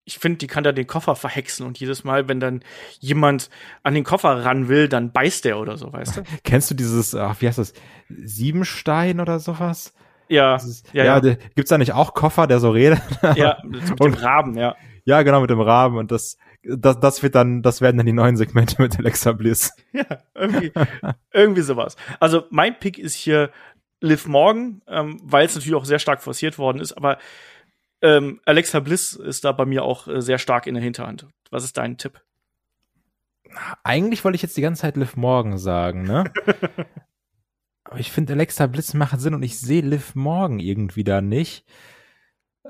Ich 0.05 0.19
finde, 0.19 0.38
die 0.38 0.47
kann 0.47 0.63
da 0.63 0.71
den 0.71 0.88
Koffer 0.88 1.17
verhexen 1.17 1.67
und 1.67 1.77
jedes 1.77 2.05
Mal, 2.05 2.29
wenn 2.29 2.39
dann 2.39 2.63
jemand 2.99 3.49
an 3.83 3.93
den 3.93 4.05
Koffer 4.05 4.45
ran 4.45 4.69
will, 4.69 4.88
dann 4.88 5.12
beißt 5.12 5.43
der 5.43 5.60
oder 5.60 5.75
so, 5.75 5.91
weißt 5.91 6.17
du? 6.17 6.23
Kennst 6.45 6.71
du 6.71 6.75
dieses, 6.75 7.13
ach, 7.13 7.41
wie 7.41 7.47
heißt 7.47 7.57
das, 7.57 7.73
Siebenstein 8.07 9.19
oder 9.19 9.39
sowas? 9.39 9.93
Ja, 10.29 10.55
ist, 10.55 10.86
ja, 10.93 11.03
ja, 11.03 11.21
ja. 11.21 11.36
gibt's 11.55 11.69
da 11.69 11.77
nicht 11.77 11.91
auch 11.91 12.13
Koffer, 12.13 12.47
der 12.47 12.60
so 12.60 12.71
redet? 12.71 13.01
ja, 13.36 13.57
mit 13.65 13.99
dem 13.99 14.13
Raben, 14.13 14.57
ja. 14.57 14.77
Ja, 15.08 15.24
genau, 15.24 15.39
mit 15.39 15.50
dem 15.50 15.62
Rahmen 15.62 15.98
und 15.98 16.12
das, 16.12 16.38
das, 16.63 17.00
das 17.00 17.24
wird 17.24 17.34
dann, 17.34 17.62
das 17.62 17.80
werden 17.80 17.96
dann 17.96 18.06
die 18.06 18.12
neuen 18.12 18.36
Segmente 18.36 18.82
mit 18.82 19.00
Alexa 19.00 19.32
Bliss. 19.32 19.74
Ja, 19.93 20.06
irgendwie, 20.36 20.74
irgendwie 21.32 21.62
sowas. 21.62 21.96
Also 22.20 22.43
mein 22.50 22.78
Pick 22.78 23.00
ist 23.00 23.15
hier 23.15 23.50
Liv 24.02 24.28
Morgan, 24.28 24.82
ähm, 24.86 25.17
weil 25.24 25.46
es 25.46 25.56
natürlich 25.56 25.76
auch 25.76 25.86
sehr 25.86 26.00
stark 26.00 26.22
forciert 26.22 26.58
worden 26.58 26.82
ist, 26.82 26.91
aber 26.91 27.20
ähm, 28.02 28.41
Alexa 28.46 28.82
Bliss 28.82 29.13
ist 29.13 29.46
da 29.46 29.54
bei 29.54 29.65
mir 29.65 29.84
auch 29.84 30.10
äh, 30.10 30.22
sehr 30.22 30.39
stark 30.39 30.67
in 30.67 30.74
der 30.74 30.84
Hinterhand. 30.84 31.26
Was 31.52 31.63
ist 31.63 31.78
dein 31.78 31.98
Tipp? 31.98 32.22
Eigentlich 33.86 34.26
wollte 34.26 34.36
ich 34.36 34.41
jetzt 34.41 34.58
die 34.58 34.62
ganze 34.62 34.82
Zeit 34.82 34.98
Liv 34.98 35.15
Morgan 35.15 35.58
sagen, 35.58 36.04
ne? 36.04 36.26
Aber 37.86 38.00
ich 38.00 38.12
finde, 38.12 38.34
Alexa 38.34 38.67
Bliss 38.67 38.93
macht 38.93 39.22
Sinn 39.22 39.34
und 39.34 39.43
ich 39.43 39.58
sehe 39.58 39.82
Liv 39.82 40.15
Morgan 40.15 40.60
irgendwie 40.60 41.06
da 41.06 41.22
nicht. 41.22 41.65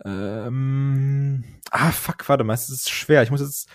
Ähm, 0.06 1.44
ah, 1.72 1.92
fuck, 1.92 2.28
warte 2.30 2.44
mal, 2.44 2.54
es 2.54 2.70
ist 2.70 2.90
schwer. 2.90 3.24
Ich 3.24 3.32
muss 3.32 3.42
jetzt 3.42 3.70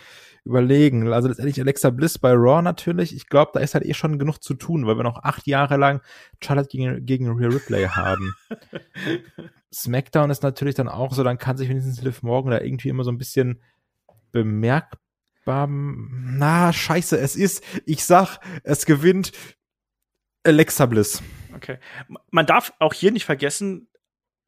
überlegen. 0.45 1.13
Also 1.13 1.29
letztendlich 1.29 1.61
Alexa 1.61 1.91
Bliss 1.91 2.19
bei 2.19 2.33
Raw 2.33 2.63
natürlich. 2.63 3.15
Ich 3.15 3.29
glaube, 3.29 3.53
da 3.55 3.61
ist 3.61 3.75
halt 3.75 3.85
eh 3.85 3.95
schon 3.95 4.19
genug 4.19 4.39
zu 4.39 4.55
tun, 4.55 4.87
weil 4.87 4.97
wir 4.97 5.05
noch 5.05 5.23
acht 5.23 5.47
Jahre 5.47 5.77
lang 5.77 6.01
Charlotte 6.43 6.69
gegen, 6.69 7.07
gegen 7.07 7.29
Rhea 7.31 7.49
Ripley 7.49 7.85
haben. 7.85 8.35
SmackDown 9.73 10.31
ist 10.31 10.43
natürlich 10.43 10.75
dann 10.75 10.89
auch 10.89 11.15
so, 11.15 11.23
dann 11.23 11.39
kann 11.39 11.57
sich 11.57 11.69
wenigstens 11.69 12.03
Liv 12.03 12.23
Morgan 12.23 12.51
da 12.51 12.61
irgendwie 12.61 12.89
immer 12.89 13.05
so 13.05 13.13
ein 13.13 13.19
bisschen 13.19 13.63
bemerkbar. 14.33 15.69
Na, 15.69 16.73
scheiße, 16.73 17.19
es 17.19 17.37
ist, 17.37 17.65
ich 17.87 18.05
sag, 18.05 18.39
es 18.65 18.85
gewinnt 18.85 19.33
Alexa 20.45 20.87
Bliss. 20.87 21.23
Okay. 21.55 21.79
Man 22.31 22.47
darf 22.47 22.73
auch 22.81 22.95
hier 22.95 23.13
nicht 23.13 23.25
vergessen, 23.25 23.89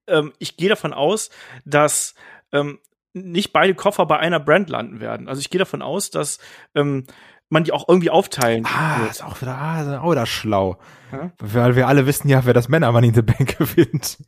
ähm, 0.06 0.32
ich 0.38 0.56
gehe 0.56 0.68
davon 0.68 0.92
aus, 0.92 1.30
dass 1.64 2.14
ähm, 2.52 2.78
nicht 3.12 3.52
beide 3.52 3.74
Koffer 3.74 4.06
bei 4.06 4.18
einer 4.18 4.40
Brand 4.40 4.70
landen 4.70 5.00
werden. 5.00 5.28
Also 5.28 5.40
ich 5.40 5.50
gehe 5.50 5.58
davon 5.58 5.82
aus, 5.82 6.10
dass 6.10 6.38
ähm, 6.74 7.04
man 7.48 7.62
die 7.64 7.72
auch 7.72 7.88
irgendwie 7.88 8.10
aufteilen 8.10 8.66
Ah, 8.66 9.00
wird. 9.00 9.10
ist 9.12 9.22
auch 9.24 9.40
wieder, 9.40 9.56
ah, 9.56 9.82
ist 9.82 9.88
auch 9.98 10.10
wieder 10.10 10.26
schlau. 10.26 10.78
Ja. 11.12 11.30
Weil 11.38 11.76
wir 11.76 11.86
alle 11.86 12.06
wissen 12.06 12.28
ja, 12.28 12.44
wer 12.44 12.54
das 12.54 12.68
Männer 12.68 12.90
Money 12.90 13.08
in 13.08 13.14
the 13.14 13.22
Bank 13.22 13.56
gewinnt. 13.58 14.18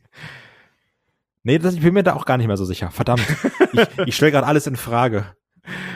Nee, 1.43 1.59
das, 1.59 1.73
ich 1.75 1.81
bin 1.81 1.93
mir 1.93 2.03
da 2.03 2.13
auch 2.13 2.25
gar 2.25 2.37
nicht 2.37 2.47
mehr 2.47 2.57
so 2.57 2.65
sicher. 2.65 2.91
Verdammt. 2.91 3.25
ich 3.73 3.87
ich 4.07 4.15
stelle 4.15 4.31
gerade 4.31 4.47
alles 4.47 4.67
in 4.67 4.75
Frage. 4.75 5.33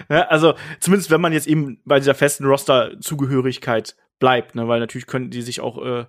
Ja, 0.10 0.24
also 0.28 0.56
zumindest 0.80 1.12
wenn 1.12 1.22
man 1.22 1.32
jetzt 1.34 1.48
eben 1.48 1.82
bei 1.86 2.00
dieser 2.00 2.16
festen 2.16 2.46
Roster-Zugehörigkeit 2.46 3.96
bleibt, 4.20 4.56
ne, 4.56 4.68
weil 4.68 4.80
natürlich 4.80 5.08
könnten 5.08 5.30
die 5.32 5.42
sich 5.42 5.62
auch 5.62 5.84
äh, 5.84 6.06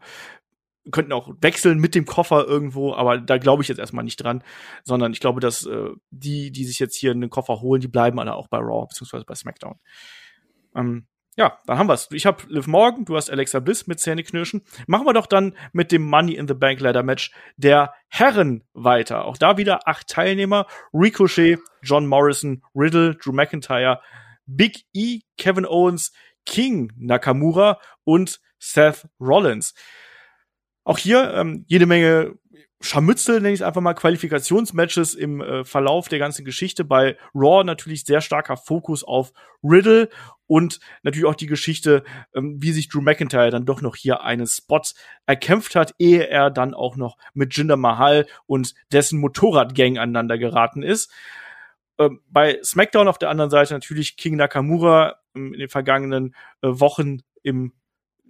könnten 0.90 1.12
auch 1.12 1.28
wechseln 1.40 1.78
mit 1.78 1.94
dem 1.94 2.06
Koffer 2.06 2.46
irgendwo, 2.46 2.94
aber 2.94 3.18
da 3.18 3.38
glaube 3.38 3.62
ich 3.62 3.68
jetzt 3.68 3.78
erstmal 3.78 4.04
nicht 4.04 4.16
dran, 4.16 4.42
sondern 4.82 5.12
ich 5.12 5.20
glaube, 5.20 5.40
dass 5.40 5.64
äh, 5.66 5.90
die, 6.10 6.50
die 6.50 6.64
sich 6.64 6.78
jetzt 6.78 6.96
hier 6.96 7.12
einen 7.12 7.30
Koffer 7.30 7.60
holen, 7.60 7.80
die 7.80 7.88
bleiben 7.88 8.18
alle 8.18 8.34
auch 8.34 8.48
bei 8.48 8.58
Raw 8.58 8.86
beziehungsweise 8.86 9.24
bei 9.24 9.34
SmackDown. 9.34 9.78
Ähm, 10.74 11.06
ja, 11.36 11.58
dann 11.64 11.78
haben 11.78 11.88
wir's. 11.88 12.08
Ich 12.12 12.26
habe 12.26 12.42
Liv 12.48 12.66
Morgan, 12.66 13.06
du 13.06 13.16
hast 13.16 13.30
Alexa 13.30 13.60
Bliss 13.60 13.86
mit 13.86 14.00
Zähneknirschen. 14.00 14.62
Machen 14.86 15.06
wir 15.06 15.14
doch 15.14 15.26
dann 15.26 15.56
mit 15.72 15.90
dem 15.90 16.02
Money 16.02 16.34
in 16.34 16.46
the 16.46 16.52
Bank 16.54 16.80
Ladder 16.80 17.02
Match 17.02 17.30
der 17.56 17.94
Herren 18.08 18.64
weiter. 18.74 19.24
Auch 19.24 19.38
da 19.38 19.56
wieder 19.56 19.88
acht 19.88 20.08
Teilnehmer. 20.08 20.66
Ricochet, 20.92 21.58
John 21.82 22.06
Morrison, 22.06 22.62
Riddle, 22.74 23.14
Drew 23.14 23.32
McIntyre, 23.32 24.00
Big 24.44 24.84
E, 24.92 25.20
Kevin 25.38 25.64
Owens, 25.64 26.12
King 26.44 26.92
Nakamura 26.96 27.80
und 28.04 28.38
Seth 28.58 29.08
Rollins. 29.18 29.72
Auch 30.84 30.98
hier 30.98 31.32
ähm, 31.34 31.64
jede 31.68 31.86
Menge 31.86 32.34
Scharmützel, 32.84 33.36
nenne 33.36 33.54
ich 33.54 33.60
es 33.60 33.66
einfach 33.66 33.80
mal, 33.80 33.94
Qualifikationsmatches 33.94 35.14
im 35.14 35.40
äh, 35.40 35.64
Verlauf 35.64 36.08
der 36.08 36.18
ganzen 36.18 36.44
Geschichte. 36.44 36.84
Bei 36.84 37.16
Raw 37.34 37.64
natürlich 37.64 38.04
sehr 38.04 38.20
starker 38.20 38.56
Fokus 38.56 39.04
auf 39.04 39.32
Riddle 39.62 40.08
und 40.46 40.80
natürlich 41.02 41.26
auch 41.26 41.36
die 41.36 41.46
Geschichte, 41.46 42.02
ähm, 42.34 42.56
wie 42.60 42.72
sich 42.72 42.88
Drew 42.88 43.00
McIntyre 43.00 43.50
dann 43.50 43.64
doch 43.64 43.82
noch 43.82 43.96
hier 43.96 44.22
einen 44.22 44.46
Spot 44.46 44.82
erkämpft 45.26 45.76
hat, 45.76 45.94
ehe 45.98 46.28
er 46.28 46.50
dann 46.50 46.74
auch 46.74 46.96
noch 46.96 47.16
mit 47.34 47.56
Jinder 47.56 47.76
Mahal 47.76 48.26
und 48.46 48.74
dessen 48.92 49.20
Motorradgang 49.20 49.98
aneinander 49.98 50.36
geraten 50.36 50.82
ist. 50.82 51.10
Ähm, 51.98 52.20
bei 52.28 52.58
SmackDown 52.62 53.08
auf 53.08 53.18
der 53.18 53.30
anderen 53.30 53.50
Seite 53.50 53.74
natürlich 53.74 54.16
King 54.16 54.36
Nakamura 54.36 55.16
ähm, 55.36 55.54
in 55.54 55.60
den 55.60 55.68
vergangenen 55.68 56.34
äh, 56.62 56.68
Wochen 56.68 57.20
im 57.42 57.72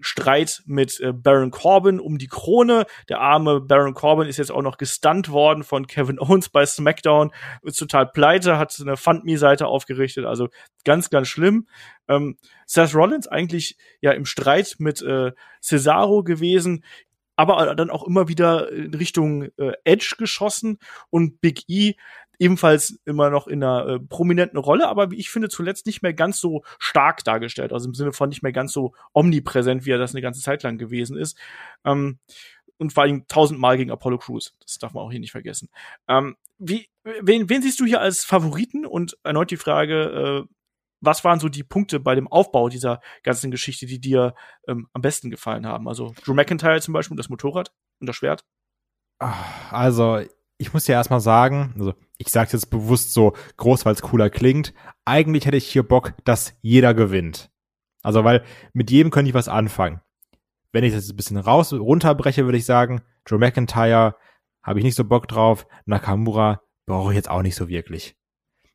Streit 0.03 0.63
mit 0.67 1.01
äh, 1.01 1.13
Baron 1.13 1.51
Corbin 1.51 2.01
um 2.01 2.19
die 2.19 2.29
Krone. 2.29 2.87
Der 3.09 3.21
arme 3.21 3.61
Baron 3.61 3.95
Corbin 3.95 4.29
ist 4.29 4.37
jetzt 4.37 4.53
auch 4.53 4.63
noch 4.63 4.79
gestunt 4.79 5.31
worden 5.31 5.65
von 5.65 5.87
Kevin 5.87 6.19
Owens 6.21 6.49
bei 6.49 6.67
SmackDown. 6.67 7.31
Ist 7.63 7.79
total 7.79 8.07
pleite, 8.07 8.59
hat 8.59 8.77
eine 8.81 8.97
Fundme-Seite 8.97 9.67
aufgerichtet. 9.67 10.25
Also 10.25 10.49
ganz, 10.85 11.11
ganz 11.11 11.29
schlimm. 11.29 11.67
Ähm, 12.09 12.37
Seth 12.67 12.95
Rollins 12.95 13.29
eigentlich 13.29 13.77
ja 14.01 14.13
im 14.13 14.27
Streit 14.27 14.77
mit 14.79 15.03
äh, 15.03 15.33
Cesaro 15.61 16.23
gewesen, 16.23 16.85
aber 17.37 17.75
dann 17.75 17.91
auch 17.91 18.07
immer 18.07 18.29
wieder 18.29 18.71
in 18.71 18.95
Richtung 18.95 19.45
äh, 19.57 19.73
Edge 19.85 20.15
geschossen 20.19 20.79
und 21.11 21.41
Big 21.41 21.65
E 21.69 21.95
ebenfalls 22.43 22.99
immer 23.05 23.31
noch 23.31 23.47
in 23.47 23.63
einer 23.63 23.87
äh, 23.87 24.01
prominenten 24.01 24.59
Rolle, 24.59 24.89
aber 24.89 25.13
wie 25.13 25.17
ich 25.17 25.31
finde, 25.31 25.49
zuletzt 25.49 25.87
nicht 25.87 26.03
mehr 26.03 26.13
ganz 26.13 26.41
so 26.41 26.65
stark 26.81 27.23
dargestellt, 27.23 27.73
also 27.73 27.89
im 27.89 27.95
Sinne 27.95 28.13
von 28.13 28.29
nicht 28.29 28.43
mehr 28.43 28.53
ganz 28.53 28.73
so 28.73 28.95
omnipräsent, 29.15 29.87
wie 29.87 29.93
er 29.93 29.99
das 29.99 30.13
eine 30.13 30.23
ganze 30.23 30.41
Zeit 30.41 30.65
lang 30.65 30.77
gewesen 30.77 31.17
ist. 31.17 31.39
Ähm, 31.85 32.19
und 32.79 32.93
vor 32.93 33.05
allem 33.05 33.29
tausendmal 33.29 33.77
gegen 33.77 33.93
Apollo 33.93 34.19
Crews. 34.19 34.57
Das 34.61 34.79
darf 34.79 34.93
man 34.93 35.05
auch 35.05 35.11
hier 35.13 35.21
nicht 35.21 35.31
vergessen. 35.31 35.69
Ähm, 36.09 36.37
wie, 36.59 36.89
wen, 37.05 37.49
wen 37.49 37.63
siehst 37.63 37.79
du 37.79 37.85
hier 37.85 38.01
als 38.01 38.25
Favoriten? 38.25 38.87
Und 38.87 39.17
erneut 39.23 39.53
die 39.53 39.57
Frage, 39.57 40.47
äh, 40.49 40.55
was 41.01 41.23
waren 41.23 41.39
so 41.39 41.49
die 41.49 41.63
Punkte 41.63 42.01
bei 42.01 42.17
dem 42.17 42.27
Aufbau 42.27 42.69
dieser 42.69 43.01
ganzen 43.23 43.53
Geschichte, 43.53 43.87
die 43.87 44.01
dir 44.01 44.35
ähm, 44.67 44.89
am 44.95 45.03
besten 45.03 45.31
gefallen 45.31 45.65
haben? 45.65 45.87
Also 45.87 46.13
Drew 46.25 46.35
McIntyre 46.35 46.81
zum 46.81 46.93
Beispiel 46.93 47.17
das 47.17 47.29
Motorrad 47.29 47.73
und 48.01 48.09
das 48.09 48.17
Schwert. 48.17 48.45
Also, 49.71 50.21
ich 50.59 50.73
muss 50.73 50.87
ja 50.89 50.97
erstmal 50.97 51.21
sagen, 51.21 51.75
also 51.79 51.95
ich 52.27 52.33
sage 52.33 52.51
jetzt 52.53 52.71
bewusst 52.71 53.13
so 53.13 53.35
groß, 53.57 53.85
weil 53.85 53.95
es 53.95 54.03
cooler 54.03 54.31
klingt. 54.31 54.73
Eigentlich 55.05 55.47
hätte 55.47 55.57
ich 55.57 55.67
hier 55.69 55.83
Bock, 55.83 56.15
dass 56.25 56.55
jeder 56.63 56.95
gewinnt. 56.95 57.51
Also, 58.03 58.25
weil 58.25 58.43
mit 58.73 58.91
jedem 58.91 59.11
könnte 59.11 59.29
ich 59.29 59.35
was 59.35 59.49
anfangen. 59.49 60.01
Wenn 60.73 60.85
ich 60.85 60.95
das 60.95 61.09
ein 61.09 61.17
bisschen 61.17 61.37
raus 61.37 61.73
runterbreche, 61.73 62.45
würde 62.45 62.59
ich 62.59 62.65
sagen, 62.65 63.03
Joe 63.27 63.39
McIntyre 63.39 64.17
habe 64.63 64.79
ich 64.79 64.85
nicht 64.85 64.95
so 64.95 65.05
Bock 65.05 65.29
drauf. 65.29 65.67
Nakamura 65.85 66.63
brauche 66.87 67.13
ich 67.13 67.17
jetzt 67.17 67.31
auch 67.31 67.43
nicht 67.43 67.55
so 67.57 67.69
wirklich. 67.69 68.17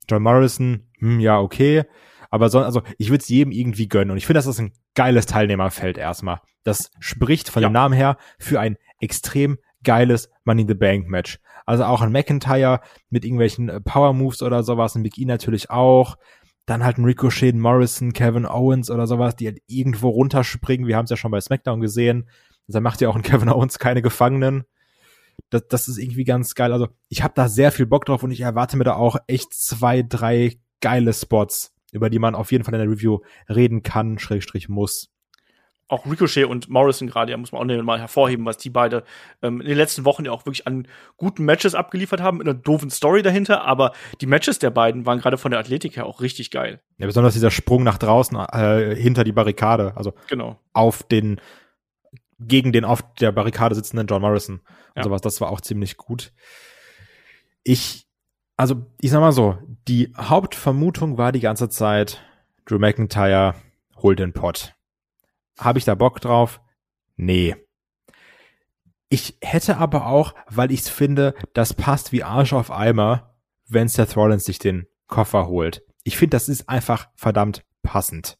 John 0.10 0.24
Morrison, 0.24 0.88
hm, 1.00 1.20
ja, 1.20 1.40
okay. 1.40 1.84
Aber 2.30 2.50
so, 2.50 2.60
also 2.60 2.82
ich 2.98 3.10
würde 3.10 3.22
es 3.22 3.30
jedem 3.30 3.52
irgendwie 3.52 3.88
gönnen. 3.88 4.12
Und 4.12 4.18
ich 4.18 4.26
finde, 4.26 4.38
das 4.40 4.48
ist 4.48 4.60
ein 4.60 4.74
geiles 4.96 5.26
Teilnehmerfeld 5.26 5.98
erstmal. 5.98 6.40
Das 6.64 6.92
spricht 7.00 7.50
von 7.50 7.64
Ja. 7.64 7.70
dem 7.70 7.74
Namen 7.74 7.94
her 7.94 8.18
für 8.38 8.60
ein 8.60 8.78
extrem 9.00 9.58
geiles 9.88 10.30
Money 10.44 10.64
in 10.64 10.68
the 10.68 10.74
Bank 10.74 11.08
Match. 11.08 11.40
Also 11.66 11.86
auch 11.86 12.02
ein 12.02 12.12
McIntyre 12.12 12.82
mit 13.10 13.24
irgendwelchen 13.24 13.70
äh, 13.70 13.80
Power 13.80 14.14
Moves 14.14 14.44
oder 14.44 14.62
sowas, 14.62 14.96
ein 14.96 15.04
Big 15.04 15.18
E 15.18 15.26
natürlich 15.26 15.70
auch. 15.70 16.18
Dann 16.66 16.84
halt 16.84 16.98
ein 16.98 17.06
Ricochet, 17.06 17.56
ein 17.56 17.62
Morrison, 17.62 18.12
Kevin 18.12 18.46
Owens 18.46 18.92
oder 18.92 19.08
sowas, 19.08 19.38
die 19.38 19.48
halt 19.48 19.60
irgendwo 19.68 20.10
runterspringen. 20.10 20.88
Wir 20.88 20.98
haben 20.98 21.06
es 21.06 21.10
ja 21.10 21.16
schon 21.16 21.32
bei 21.32 21.40
SmackDown 21.40 21.80
gesehen. 21.80 22.30
Da 22.68 22.82
macht 22.82 23.00
ja 23.00 23.08
auch 23.08 23.16
ein 23.16 23.22
Kevin 23.24 23.50
Owens 23.50 23.80
keine 23.80 24.02
Gefangenen. 24.02 24.66
das, 25.50 25.68
das 25.70 25.88
ist 25.88 25.98
irgendwie 25.98 26.26
ganz 26.26 26.54
geil. 26.54 26.74
Also 26.74 26.90
ich 27.08 27.24
habe 27.24 27.34
da 27.34 27.48
sehr 27.48 27.72
viel 27.72 27.86
Bock 27.86 28.04
drauf 28.06 28.24
und 28.24 28.32
ich 28.32 28.42
erwarte 28.42 28.76
mir 28.76 28.84
da 28.84 28.96
auch 28.96 29.16
echt 29.28 29.54
zwei, 29.54 30.04
drei 30.04 30.58
geile 30.82 31.14
Spots, 31.14 31.74
über 31.94 32.10
die 32.10 32.20
man 32.20 32.36
auf 32.36 32.52
jeden 32.52 32.66
Fall 32.66 32.74
in 32.74 32.82
der 32.82 32.92
Review 32.92 33.20
reden 33.50 33.84
kann, 33.84 34.20
Schrägstrich 34.20 34.68
muss 34.68 35.10
auch 35.88 36.06
Ricochet 36.06 36.46
und 36.46 36.70
Morrison 36.70 37.08
gerade, 37.08 37.32
ja, 37.32 37.38
muss 37.38 37.52
man 37.52 37.72
auch 37.72 37.84
mal 37.84 38.00
hervorheben, 38.00 38.46
was 38.46 38.58
die 38.58 38.70
beide 38.70 39.04
ähm, 39.42 39.62
in 39.62 39.68
den 39.68 39.78
letzten 39.78 40.06
Wochen 40.06 40.26
ja 40.26 40.32
auch 40.32 40.46
wirklich 40.46 40.68
an 40.68 40.88
guten 41.16 41.46
Matches 41.46 41.76
abgeliefert 41.76 42.22
haben, 42.22 42.40
mit 42.40 42.48
einer 42.48 42.58
doofen 42.58 42.90
Story 42.90 43.22
dahinter, 43.22 43.64
aber 43.64 43.94
die 44.20 44.26
Matches 44.26 44.60
der 44.60 44.70
beiden 44.70 45.06
waren 45.06 45.20
gerade 45.20 45.38
von 45.38 45.52
der 45.52 45.60
Athletik 45.60 45.96
her 45.96 46.06
auch 46.06 46.22
richtig 46.22 46.52
geil. 46.52 46.82
Ja, 46.98 47.06
besonders 47.06 47.34
dieser 47.34 47.52
Sprung 47.52 47.84
nach 47.84 47.98
draußen 47.98 48.38
äh, 48.38 48.96
hinter 48.96 49.24
die 49.24 49.32
Barrikade, 49.32 49.94
also 49.96 50.14
genau. 50.28 50.60
auf 50.74 51.04
den 51.04 51.40
gegen 52.40 52.72
den 52.72 52.86
auf 52.86 53.02
der 53.16 53.32
Barrikade 53.32 53.74
sitzenden 53.74 54.06
John 54.08 54.22
Morrison 54.22 54.56
und 54.58 54.64
ja. 54.98 55.04
sowas, 55.04 55.22
das 55.22 55.42
war 55.42 55.50
auch 55.50 55.62
ziemlich 55.62 55.98
gut. 55.98 56.34
Ich, 57.64 58.08
also 58.58 58.86
ich 59.02 59.10
sag 59.10 59.22
mal 59.22 59.32
so, 59.32 59.58
die 59.88 60.14
Hauptvermutung 60.16 61.18
war 61.18 61.32
die 61.32 61.40
ganze 61.40 61.70
Zeit, 61.70 62.22
Drew 62.66 62.78
McIntyre 62.78 63.56
holt 63.96 64.20
den 64.20 64.34
Pot 64.34 64.77
habe 65.58 65.80
ich 65.80 65.86
da 65.86 65.96
Bock 65.96 66.22
drauf? 66.22 66.62
Nee. 67.16 67.56
Ich 69.10 69.38
hätte 69.42 69.78
aber 69.78 70.08
auch, 70.08 70.36
weil 70.50 70.72
ich 70.72 70.84
finde, 70.84 71.34
das 71.54 71.74
passt 71.74 72.12
wie 72.12 72.24
Arsch 72.24 72.54
auf 72.54 72.72
Eimer, 72.72 73.36
wenn 73.68 73.88
Seth 73.88 74.16
Rollins 74.16 74.46
sich 74.46 74.60
den 74.60 74.88
Koffer 75.08 75.48
holt. 75.48 75.84
Ich 76.04 76.18
finde, 76.18 76.36
das 76.36 76.50
ist 76.50 76.70
einfach 76.70 77.10
verdammt 77.16 77.64
passend. 77.84 78.38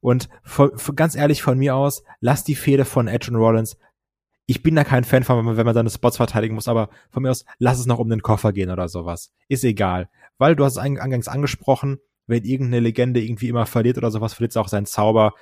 Und 0.00 0.28
von, 0.42 0.76
von, 0.78 0.96
ganz 0.96 1.14
ehrlich 1.14 1.42
von 1.42 1.58
mir 1.58 1.74
aus, 1.76 2.02
lass 2.20 2.44
die 2.44 2.54
Fehde 2.54 2.84
von 2.84 3.08
Edge 3.08 3.30
und 3.30 3.36
Rollins. 3.36 3.76
Ich 4.46 4.62
bin 4.62 4.74
da 4.74 4.84
kein 4.84 5.04
Fan 5.04 5.24
von, 5.24 5.56
wenn 5.56 5.66
man 5.66 5.74
seine 5.74 5.90
Spots 5.90 6.16
verteidigen 6.16 6.54
muss, 6.54 6.68
aber 6.68 6.88
von 7.10 7.22
mir 7.22 7.30
aus, 7.30 7.44
lass 7.58 7.78
es 7.78 7.86
noch 7.86 7.98
um 7.98 8.08
den 8.08 8.22
Koffer 8.22 8.52
gehen 8.52 8.70
oder 8.70 8.88
sowas. 8.88 9.32
Ist 9.48 9.64
egal. 9.64 10.08
Weil 10.38 10.56
du 10.56 10.64
hast 10.64 10.72
es 10.72 10.78
eingangs 10.78 11.28
angesprochen, 11.28 11.98
wenn 12.26 12.44
irgendeine 12.44 12.80
Legende 12.80 13.20
irgendwie 13.20 13.48
immer 13.48 13.66
verliert 13.66 13.98
oder 13.98 14.10
sowas, 14.10 14.34
verliert 14.34 14.52
es 14.52 14.56
auch 14.56 14.68
seinen 14.68 14.86
Zauber. 14.86 15.34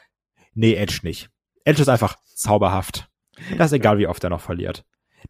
Nee, 0.59 0.75
Edge 0.75 1.01
nicht. 1.05 1.31
Edge 1.65 1.83
ist 1.83 1.89
einfach 1.89 2.17
zauberhaft. 2.25 3.09
Das 3.57 3.71
ist 3.71 3.77
egal, 3.77 3.99
wie 3.99 4.09
oft 4.09 4.25
er 4.25 4.31
noch 4.31 4.41
verliert. 4.41 4.85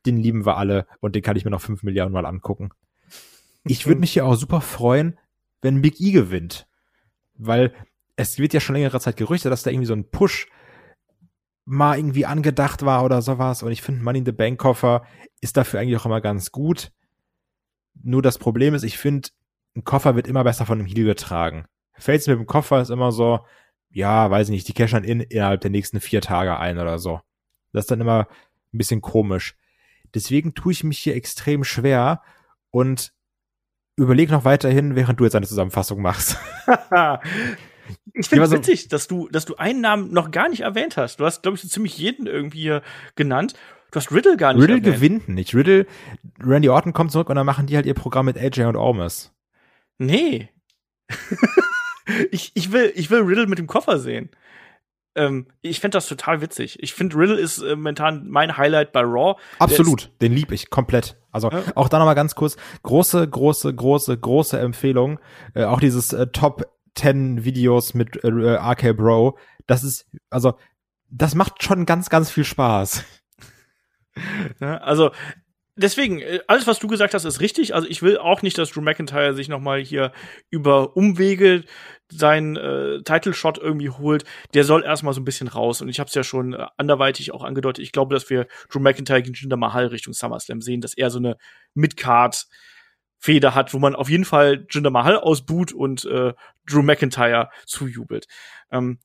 Den 0.07 0.17
lieben 0.17 0.47
wir 0.47 0.57
alle 0.57 0.87
und 1.01 1.15
den 1.15 1.23
kann 1.23 1.37
ich 1.37 1.45
mir 1.45 1.51
noch 1.51 1.61
fünf 1.61 1.83
Milliarden 1.83 2.15
Mal 2.15 2.25
angucken. 2.25 2.71
Ich 3.65 3.87
würde 3.87 4.01
mich 4.01 4.15
hier 4.15 4.25
auch 4.25 4.37
super 4.37 4.63
freuen, 4.63 5.19
wenn 5.61 5.83
Big 5.83 6.01
E 6.01 6.13
gewinnt. 6.13 6.67
Weil 7.35 7.75
es 8.17 8.39
wird 8.39 8.55
ja 8.55 8.61
schon 8.61 8.75
längere 8.75 9.01
Zeit 9.01 9.19
gerüchtet, 9.19 9.53
dass 9.53 9.63
da 9.63 9.71
irgendwie 9.71 9.85
so 9.85 9.93
ein 9.93 10.09
Push 10.09 10.47
mal 11.67 11.99
irgendwie 11.99 12.25
angedacht 12.25 12.87
war 12.87 13.05
oder 13.05 13.21
sowas. 13.21 13.63
Und 13.63 13.71
ich 13.71 13.83
finde, 13.83 14.03
Money 14.03 14.21
in 14.21 14.25
the 14.25 14.33
Bank 14.33 14.59
Koffer 14.59 15.05
ist 15.43 15.59
dafür 15.59 15.81
eigentlich 15.81 15.99
auch 15.99 16.07
immer 16.07 16.23
ganz 16.23 16.53
gut. 16.53 16.91
Nur 18.03 18.23
das 18.23 18.39
Problem 18.39 18.73
ist, 18.73 18.83
ich 18.83 18.97
finde, 18.97 19.29
ein 19.77 19.85
Koffer 19.85 20.17
wird 20.17 20.27
immer 20.27 20.45
besser 20.45 20.65
von 20.65 20.79
einem 20.79 20.89
Heel 20.89 21.05
getragen. 21.05 21.67
Fails 21.99 22.27
mit 22.27 22.39
dem 22.39 22.47
Koffer 22.47 22.81
ist 22.81 22.89
immer 22.89 23.13
so, 23.13 23.41
ja, 23.99 24.31
weiß 24.31 24.47
ich 24.47 24.53
nicht, 24.53 24.69
die 24.69 24.75
cashen 24.75 25.03
in 25.03 25.21
innerhalb 25.21 25.61
der 25.61 25.73
nächsten 25.73 26.01
vier 26.01 26.21
Tage 26.21 26.57
ein 26.57 26.79
oder 26.79 27.01
so. 27.01 27.21
Das 27.73 27.83
ist 27.83 27.91
dann 27.91 28.01
immer 28.01 28.29
ein 28.73 28.79
bisschen 28.79 29.01
komisch. 29.01 29.57
Deswegen 30.15 30.55
tue 30.55 30.71
ich 30.71 30.85
mich 30.85 30.99
hier 30.99 31.17
extrem 31.17 31.65
schwer 31.65 32.23
und 32.71 33.13
überlege 33.97 34.31
noch 34.31 34.45
weiterhin, 34.45 34.95
während 34.95 35.19
du 35.19 35.25
jetzt 35.25 35.35
eine 35.35 35.49
Zusammenfassung 35.49 36.01
machst. 36.01 36.39
ich 38.15 38.29
finde 38.29 38.45
es 38.45 38.53
witzig, 38.53 38.87
dass 38.87 39.09
du, 39.09 39.29
dass 39.31 39.47
du 39.47 39.57
einen 39.57 39.81
Namen 39.81 40.13
noch 40.13 40.31
gar 40.31 40.49
nicht 40.49 40.61
erwähnt 40.61 40.97
hast. 40.97 41.19
Du 41.19 41.25
hast, 41.25 41.43
glaube 41.43 41.57
ich, 41.57 41.63
so 41.63 41.69
ziemlich 41.69 41.99
jeden 41.99 42.29
irgendwie 42.29 42.79
genannt. 43.17 43.55
Du 43.91 43.97
hast 43.97 44.13
Riddle 44.13 44.37
gar 44.37 44.53
nicht 44.53 44.63
Riddle 44.63 44.77
erwähnt. 44.77 44.95
gewinnt 44.95 45.29
nicht. 45.29 45.57
Riddle, 45.57 45.87
Randy 46.41 46.69
Orton 46.69 46.93
kommt 46.93 47.11
zurück 47.11 47.31
und 47.31 47.37
dann 47.37 47.47
machen 47.47 47.67
die 47.67 47.75
halt 47.75 47.87
ihr 47.87 47.95
Programm 47.95 48.27
mit 48.27 48.39
AJ 48.39 48.63
und 48.63 48.77
Almas. 48.77 49.35
Nee. 49.99 50.51
Ich, 52.31 52.53
ich, 52.55 52.73
will, 52.73 52.93
ich 52.95 53.11
will 53.11 53.21
Riddle 53.21 53.47
mit 53.47 53.59
dem 53.59 53.67
Koffer 53.67 53.99
sehen. 53.99 54.31
Ähm, 55.15 55.47
ich 55.63 55.81
finde 55.81 55.97
das 55.97 56.07
total 56.07 56.41
witzig. 56.41 56.83
Ich 56.83 56.95
finde, 56.95 57.17
Riddle 57.17 57.39
ist 57.39 57.59
äh, 57.59 57.75
momentan 57.75 58.29
mein 58.29 58.57
Highlight 58.57 58.93
bei 58.93 59.01
Raw. 59.01 59.39
Absolut, 59.59 60.13
den 60.21 60.33
lieb 60.33 60.53
ich 60.53 60.71
komplett. 60.71 61.17
Also 61.33 61.51
ja. 61.51 61.63
auch 61.75 61.89
da 61.89 61.99
nochmal 61.99 62.15
ganz 62.15 62.35
kurz, 62.35 62.57
große, 62.83 63.29
große, 63.29 63.75
große, 63.75 64.17
große 64.17 64.59
Empfehlung. 64.59 65.19
Äh, 65.55 65.65
auch 65.65 65.81
dieses 65.81 66.13
äh, 66.13 66.29
Top 66.29 66.67
10 66.95 67.45
Videos 67.45 67.95
mit 67.95 68.23
äh, 68.23 68.29
RK 68.29 68.97
Bro. 68.97 69.39
Das 69.67 69.83
ist, 69.85 70.07
also, 70.31 70.55
das 71.11 71.35
macht 71.35 71.63
schon 71.63 71.87
ganz, 71.87 72.11
ganz 72.11 72.31
viel 72.31 72.45
Spaß. 72.45 73.05
Ja, 74.61 74.79
also 74.79 75.13
deswegen, 75.79 76.21
äh, 76.21 76.41
alles, 76.47 76.67
was 76.67 76.79
du 76.79 76.89
gesagt 76.89 77.15
hast, 77.15 77.25
ist 77.25 77.41
richtig. 77.41 77.75
Also 77.75 77.89
ich 77.89 78.03
will 78.03 78.19
auch 78.19 78.43
nicht, 78.43 78.59
dass 78.59 78.71
Drew 78.71 78.81
McIntyre 78.81 79.35
sich 79.35 79.49
noch 79.49 79.61
mal 79.61 79.81
hier 79.81 80.13
über 80.51 80.97
Umwege 80.97 81.65
seinen 82.11 82.57
äh, 82.57 83.03
Title 83.03 83.33
Shot 83.33 83.59
irgendwie 83.59 83.91
holt. 83.91 84.25
Der 84.55 84.65
soll 84.65 84.85
erstmal 84.85 85.15
so 85.15 85.21
ein 85.21 85.25
bisschen 85.25 85.49
raus. 85.49 85.81
Und 85.81 85.89
ich 85.89 86.01
habe 86.01 86.09
es 86.09 86.15
ja 86.15 86.25
schon 86.25 86.55
äh, 86.55 86.67
anderweitig 86.77 87.33
auch 87.33 87.45
angedeutet. 87.45 87.83
Ich 87.83 87.93
glaube, 87.93 88.15
dass 88.15 88.29
wir 88.31 88.47
Drew 88.71 88.81
McIntyre 88.81 89.23
gegen 89.23 89.35
Jinder 89.35 89.57
Mahal 89.57 89.87
Richtung 89.87 90.13
SummerSlam 90.13 90.61
sehen, 90.61 90.81
dass 90.81 90.95
er 90.95 91.11
so 91.11 91.19
eine 91.19 91.37
Midcard 91.75 92.47
Feder 93.21 93.55
hat, 93.55 93.75
wo 93.75 93.79
man 93.79 93.97
auf 93.97 94.09
jeden 94.09 94.25
Fall 94.25 94.67
Jinder 94.71 94.91
Mahal 94.91 95.17
ausbuht 95.17 95.73
und 95.73 96.05
äh, 96.05 96.35
Drew 96.67 96.83
McIntyre 96.83 97.51
zujubelt. 97.67 98.27
Ähm, 98.71 99.01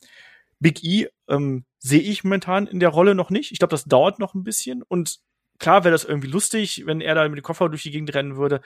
Big 0.59 0.84
E 0.84 1.09
ähm, 1.28 1.65
sehe 1.80 1.99
ich 1.99 2.24
momentan 2.24 2.67
in 2.67 2.80
der 2.80 2.89
Rolle 2.89 3.15
noch 3.15 3.30
nicht. 3.30 3.51
Ich 3.51 3.59
glaube, 3.59 3.71
das 3.71 3.86
dauert 3.86 4.19
noch 4.19 4.34
ein 4.34 4.43
bisschen 4.43 4.84
und 4.84 5.19
klar 5.64 5.86
wäre 5.86 5.93
das 5.93 6.03
irgendwie 6.03 6.28
lustig, 6.28 6.84
wenn 6.86 6.99
er 6.99 7.16
da 7.16 7.28
mit 7.30 7.38
dem 7.38 7.43
Koffer 7.43 7.70
durch 7.70 7.84
die 7.84 7.91
Gegend 7.91 8.14
rennen 8.14 8.36
würde. 8.36 8.61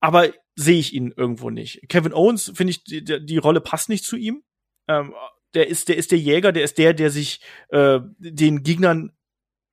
Aber 0.00 0.28
sehe 0.56 0.80
ich 0.80 0.92
ihn 0.92 1.14
irgendwo 1.16 1.50
nicht. 1.50 1.88
Kevin 1.88 2.12
Owens, 2.12 2.52
finde 2.52 2.72
ich, 2.72 2.82
die, 2.82 3.04
die, 3.04 3.38
Rolle 3.38 3.60
passt 3.60 3.88
nicht 3.88 4.04
zu 4.04 4.16
ihm. 4.16 4.42
Ähm, 4.88 5.14
der 5.54 5.68
ist, 5.68 5.88
der 5.88 5.96
ist 5.96 6.10
der 6.10 6.18
Jäger, 6.18 6.50
der 6.50 6.64
ist 6.64 6.78
der, 6.78 6.94
der 6.94 7.10
sich 7.10 7.40
äh, 7.68 8.00
den 8.18 8.64
Gegnern 8.64 9.12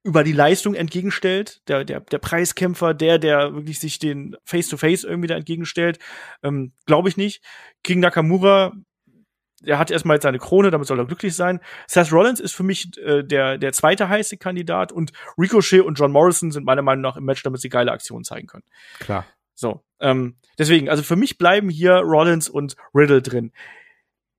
über 0.04 0.24
die 0.24 0.32
Leistung 0.32 0.76
entgegenstellt, 0.76 1.68
der, 1.68 1.84
der, 1.84 2.02
der 2.02 2.20
Preiskämpfer, 2.20 2.94
der, 2.94 3.18
der 3.18 3.56
wirklich 3.56 3.80
sich 3.80 3.98
den 3.98 4.38
Face-to-Face 4.44 5.04
-face 5.04 5.10
irgendwie 5.10 5.28
da 5.28 5.36
entgegenstellt, 5.36 5.98
ähm, 6.44 6.74
glaube 6.86 7.10
ich 7.10 7.18
nicht. 7.18 7.44
King 7.84 8.00
Nakamura 8.00 8.74
er 9.64 9.80
hat 9.80 9.92
erstmal 9.92 10.16
jetzt 10.16 10.24
seine 10.24 10.40
Krone, 10.40 10.72
damit 10.72 10.88
soll 10.88 11.00
er 11.00 11.06
glücklich 11.06 11.36
sein. 11.36 11.60
Seth 11.88 12.12
Rollins 12.12 12.40
ist 12.40 12.54
für 12.54 12.64
mich 12.64 12.98
äh, 12.98 13.24
der, 13.24 13.58
der 13.58 13.74
zweite 13.74 14.10
heiße 14.10 14.38
Kandidat 14.38 14.92
und 14.92 15.12
Ricochet 15.38 15.82
und 15.82 16.00
John 16.00 16.12
Morrison 16.12 16.52
sind 16.52 16.66
meiner 16.66 16.82
Meinung 16.82 17.02
nach 17.02 17.18
im 17.18 17.26
Match, 17.26 17.44
damit 17.44 17.62
sie 17.62 17.70
geile 17.70 17.92
Aktionen 17.92 18.24
zeigen 18.24 18.48
können. 18.48 18.66
Klar. 19.00 19.26
So, 19.56 19.84
ähm, 20.00 20.38
deswegen, 20.58 20.90
also 20.90 21.04
für 21.04 21.18
mich 21.18 21.38
bleiben 21.38 21.70
hier 21.70 21.96
Rollins 21.98 22.48
und 22.48 22.76
Riddle 22.94 23.22
drin. 23.22 23.52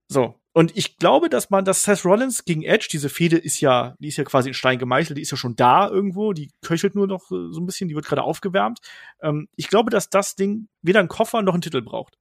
So, 0.08 0.40
und 0.52 0.76
ich 0.76 0.96
glaube, 0.96 1.28
dass 1.28 1.50
man, 1.50 1.64
dass 1.64 1.84
Seth 1.84 2.04
Rollins 2.04 2.44
gegen 2.44 2.62
Edge, 2.62 2.88
diese 2.90 3.08
Fehde 3.08 3.36
ist 3.36 3.60
ja, 3.60 3.94
die 4.00 4.08
ist 4.08 4.16
ja 4.16 4.24
quasi 4.24 4.48
in 4.48 4.54
Stein 4.54 4.78
gemeißelt, 4.78 5.16
die 5.16 5.22
ist 5.22 5.30
ja 5.30 5.36
schon 5.36 5.54
da 5.54 5.88
irgendwo, 5.88 6.32
die 6.32 6.50
köchelt 6.62 6.96
nur 6.96 7.06
noch 7.06 7.30
äh, 7.30 7.52
so 7.52 7.60
ein 7.60 7.66
bisschen, 7.66 7.88
die 7.88 7.94
wird 7.94 8.06
gerade 8.06 8.24
aufgewärmt. 8.24 8.80
Ähm, 9.22 9.48
ich 9.54 9.68
glaube, 9.68 9.90
dass 9.90 10.10
das 10.10 10.34
Ding 10.34 10.68
weder 10.82 10.98
einen 10.98 11.08
Koffer 11.08 11.42
noch 11.42 11.52
einen 11.54 11.62
Titel 11.62 11.82
braucht. 11.82 12.16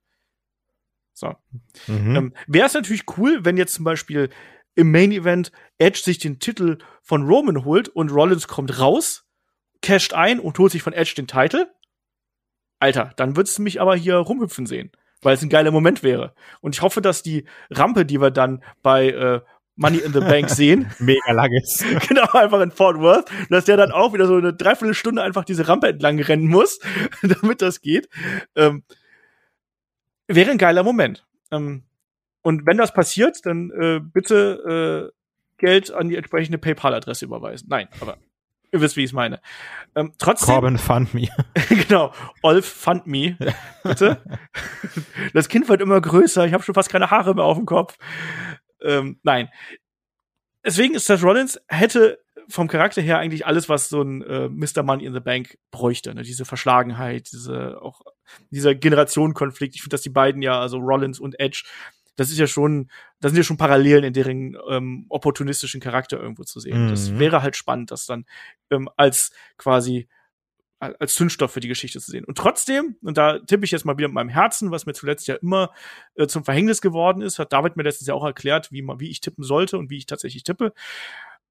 So. 1.20 1.36
Mhm. 1.88 2.16
Ähm, 2.16 2.34
Wäre 2.48 2.68
es 2.68 2.74
natürlich 2.74 3.04
cool, 3.18 3.44
wenn 3.44 3.58
jetzt 3.58 3.74
zum 3.74 3.84
Beispiel 3.84 4.30
im 4.76 4.92
Main 4.92 5.12
Event 5.12 5.52
Edge 5.78 6.00
sich 6.02 6.18
den 6.20 6.40
Titel 6.40 6.78
von 7.02 7.28
Roman 7.28 7.66
holt 7.66 7.90
und 7.90 8.12
Rollins 8.12 8.48
kommt 8.48 8.80
raus, 8.80 9.26
casht 9.82 10.14
ein 10.14 10.40
und 10.40 10.58
holt 10.58 10.72
sich 10.72 10.82
von 10.82 10.94
Edge 10.94 11.16
den 11.18 11.28
Titel. 11.28 11.68
Alter, 12.80 13.12
dann 13.18 13.36
würdest 13.36 13.58
du 13.58 13.62
mich 13.62 13.82
aber 13.82 13.98
hier 13.98 14.16
rumhüpfen 14.16 14.66
sehen, 14.66 14.92
weil 15.22 15.36
es 15.36 15.42
ein 15.42 15.50
geiler 15.50 15.72
Moment 15.72 16.02
wäre. 16.02 16.34
Und 16.62 16.76
ich 16.76 16.82
hoffe, 16.82 17.02
dass 17.02 17.22
die 17.22 17.46
Rampe, 17.70 18.06
die 18.06 18.22
wir 18.22 18.32
dann 18.32 18.64
bei 18.82 19.10
äh, 19.10 19.42
Money 19.76 19.98
in 19.98 20.14
the 20.14 20.22
Bank 20.22 20.50
sehen. 20.50 20.90
Mega 21.00 21.34
langes. 21.34 21.84
genau, 22.08 22.32
einfach 22.32 22.62
in 22.62 22.72
Fort 22.72 23.00
Worth. 23.00 23.30
Dass 23.50 23.66
der 23.66 23.76
dann 23.76 23.92
auch 23.92 24.14
wieder 24.14 24.28
so 24.28 24.36
eine 24.36 24.54
Dreiviertelstunde 24.54 25.22
einfach 25.22 25.44
diese 25.44 25.68
Rampe 25.68 25.90
entlang 25.90 26.22
rennen 26.22 26.48
muss, 26.48 26.80
damit 27.42 27.62
das 27.62 27.82
geht. 27.82 28.08
Ähm, 28.56 28.84
wäre 30.36 30.52
ein 30.52 30.58
geiler 30.58 30.84
Moment. 30.84 31.26
Ähm, 31.52 31.84
und 32.42 32.66
wenn 32.66 32.78
das 32.78 32.94
passiert, 32.94 33.46
dann 33.46 33.72
äh, 33.72 34.00
bitte 34.00 35.12
äh, 35.12 35.20
Geld 35.58 35.92
an 35.92 36.10
die 36.10 36.16
entsprechende 36.16 36.58
PayPal-Adresse 36.58 37.26
überweisen. 37.26 37.68
Nein, 37.70 37.88
aber 38.00 38.18
ihr 38.72 38.82
wisst, 38.82 38.96
wie 38.96 39.04
ich 39.04 39.10
es 39.10 39.14
meine. 39.14 39.42
Ähm, 39.96 40.14
trotzdem. 40.18 40.54
Corbin 40.54 40.78
fund 40.78 41.14
me. 41.14 41.28
genau, 41.70 42.14
Olf 42.42 42.66
fund 42.66 43.08
me. 43.08 43.38
Bitte. 43.84 44.22
das 45.34 45.50
Kind 45.50 45.68
wird 45.68 45.82
immer 45.82 46.00
größer. 46.00 46.46
Ich 46.46 46.54
habe 46.54 46.64
schon 46.64 46.76
fast 46.76 46.90
keine 46.90 47.12
Haare 47.12 47.36
mehr 47.36 47.44
auf 47.44 47.58
dem 47.58 47.66
Kopf. 47.66 47.98
Ähm, 48.82 49.20
nein. 49.24 49.50
Deswegen 50.66 50.96
ist 50.96 51.06
Seth 51.06 51.24
Rollins 51.24 51.60
hätte 51.68 52.20
vom 52.48 52.68
Charakter 52.68 53.02
her 53.02 53.20
eigentlich 53.20 53.46
alles, 53.46 53.70
was 53.70 53.90
so 53.90 54.02
ein 54.02 54.24
äh, 54.24 54.50
Mr. 54.50 54.84
Money 54.84 55.06
in 55.06 55.14
the 55.14 55.20
Bank 55.20 55.58
bräuchte. 55.72 56.14
Ne? 56.14 56.24
Diese 56.24 56.46
Verschlagenheit, 56.46 57.32
diese 57.32 57.82
auch 57.82 58.02
dieser 58.50 58.76
Generationenkonflikt. 58.76 59.76
Ich 59.76 59.82
finde, 59.82 59.94
dass 59.94 60.02
die 60.02 60.10
beiden 60.10 60.42
ja, 60.42 60.60
also 60.60 60.78
Rollins 60.78 61.20
und 61.20 61.40
Edge, 61.40 61.64
das 62.16 62.30
ist 62.30 62.38
ja 62.38 62.48
schon, 62.48 62.90
da 63.22 63.30
sind 63.30 63.38
ja 63.38 63.44
schon 63.44 63.58
Parallelen 63.58 64.04
in 64.04 64.14
deren 64.14 64.58
ähm, 64.70 65.06
opportunistischen 65.10 65.80
Charakter 65.80 66.20
irgendwo 66.20 66.44
zu 66.44 66.60
sehen. 66.60 66.86
Mhm. 66.86 66.90
Das 66.90 67.18
wäre 67.18 67.42
halt 67.42 67.56
spannend, 67.56 67.92
das 67.92 68.06
dann 68.06 68.26
ähm, 68.70 68.90
als 68.98 69.32
quasi 69.58 70.08
als 70.80 71.16
Zündstoff 71.16 71.52
für 71.52 71.60
die 71.60 71.68
Geschichte 71.68 72.00
zu 72.00 72.10
sehen. 72.10 72.24
Und 72.24 72.38
trotzdem, 72.38 72.96
und 73.02 73.18
da 73.18 73.40
tippe 73.40 73.66
ich 73.66 73.72
jetzt 73.72 73.84
mal 73.84 73.98
wieder 73.98 74.08
mit 74.08 74.16
meinem 74.16 74.30
Herzen, 74.30 74.72
was 74.72 74.86
mir 74.86 74.94
zuletzt 74.94 75.28
ja 75.28 75.36
immer 75.36 75.72
äh, 76.16 76.26
zum 76.28 76.46
Verhängnis 76.46 76.80
geworden 76.80 77.22
ist, 77.22 77.38
hat 77.38 77.52
David 77.52 77.76
mir 77.76 77.84
letztens 77.84 78.08
ja 78.08 78.14
auch 78.14 78.24
erklärt, 78.24 78.72
wie, 78.72 78.82
man, 78.82 79.00
wie 79.00 79.10
ich 79.10 79.20
tippen 79.20 79.44
sollte 79.44 79.78
und 79.78 79.90
wie 79.90 79.98
ich 79.98 80.06
tatsächlich 80.06 80.44
tippe. 80.44 80.74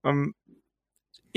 Ähm, 0.03 0.35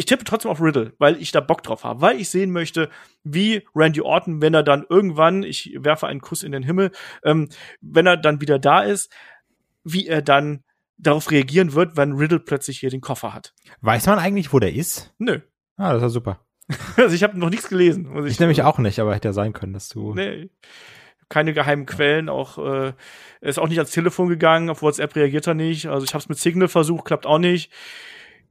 ich 0.02 0.06
tippe 0.08 0.24
trotzdem 0.24 0.50
auf 0.50 0.60
Riddle, 0.60 0.94
weil 0.98 1.22
ich 1.22 1.32
da 1.32 1.42
Bock 1.42 1.62
drauf 1.62 1.84
habe, 1.84 2.02
weil 2.02 2.20
ich 2.20 2.30
sehen 2.30 2.50
möchte, 2.52 2.90
wie 3.24 3.68
Randy 3.76 4.02
Orton, 4.02 4.42
wenn 4.42 4.56
er 4.56 4.64
dann 4.64 4.84
irgendwann, 4.90 5.44
ich 5.44 5.78
werfe 5.78 6.08
einen 6.08 6.22
Kuss 6.22 6.42
in 6.42 6.52
den 6.52 6.64
Himmel, 6.64 6.92
ähm, 7.24 7.50
wenn 7.82 8.08
er 8.08 8.18
dann 8.18 8.42
wieder 8.42 8.58
da 8.58 8.82
ist, 8.82 9.14
wie 9.84 10.08
er 10.08 10.24
dann 10.24 10.64
darauf 10.98 11.30
reagieren 11.30 11.74
wird, 11.74 11.98
wenn 11.98 12.14
Riddle 12.14 12.40
plötzlich 12.40 12.80
hier 12.80 12.90
den 12.90 13.02
Koffer 13.02 13.32
hat. 13.32 13.54
Weiß 13.82 14.08
man 14.08 14.18
eigentlich, 14.18 14.52
wo 14.52 14.58
der 14.58 14.74
ist? 14.74 15.14
Nö. 15.20 15.40
Ah, 15.78 15.94
das 15.94 15.98
ist 15.98 16.02
ja 16.02 16.10
super. 16.10 16.40
also 16.98 17.14
ich 17.14 17.22
habe 17.22 17.38
noch 17.38 17.52
nichts 17.52 17.70
gelesen. 17.70 18.10
Ich, 18.26 18.34
ich 18.34 18.40
nämlich 18.40 18.64
auch 18.64 18.80
nicht, 18.80 19.00
aber 19.00 19.14
hätte 19.14 19.28
ja 19.28 19.34
sein 19.34 19.54
können, 19.54 19.74
dass 19.74 19.88
du. 19.88 20.16
Nee. 20.16 20.50
Keine 21.30 21.54
geheimen 21.54 21.86
Quellen, 21.86 22.28
auch 22.28 22.58
äh, 22.58 22.94
er 23.42 23.50
ist 23.50 23.60
auch 23.60 23.68
nicht 23.68 23.78
ans 23.78 23.92
Telefon 23.92 24.30
gegangen, 24.30 24.72
auf 24.72 24.82
WhatsApp 24.82 25.16
reagiert 25.16 25.46
er 25.46 25.54
nicht. 25.54 25.88
Also 25.88 26.06
ich 26.06 26.14
habe 26.16 26.24
es 26.24 26.30
mit 26.30 26.40
Signal 26.40 26.70
versucht, 26.70 27.06
klappt 27.06 27.28
auch 27.28 27.38
nicht. 27.38 27.72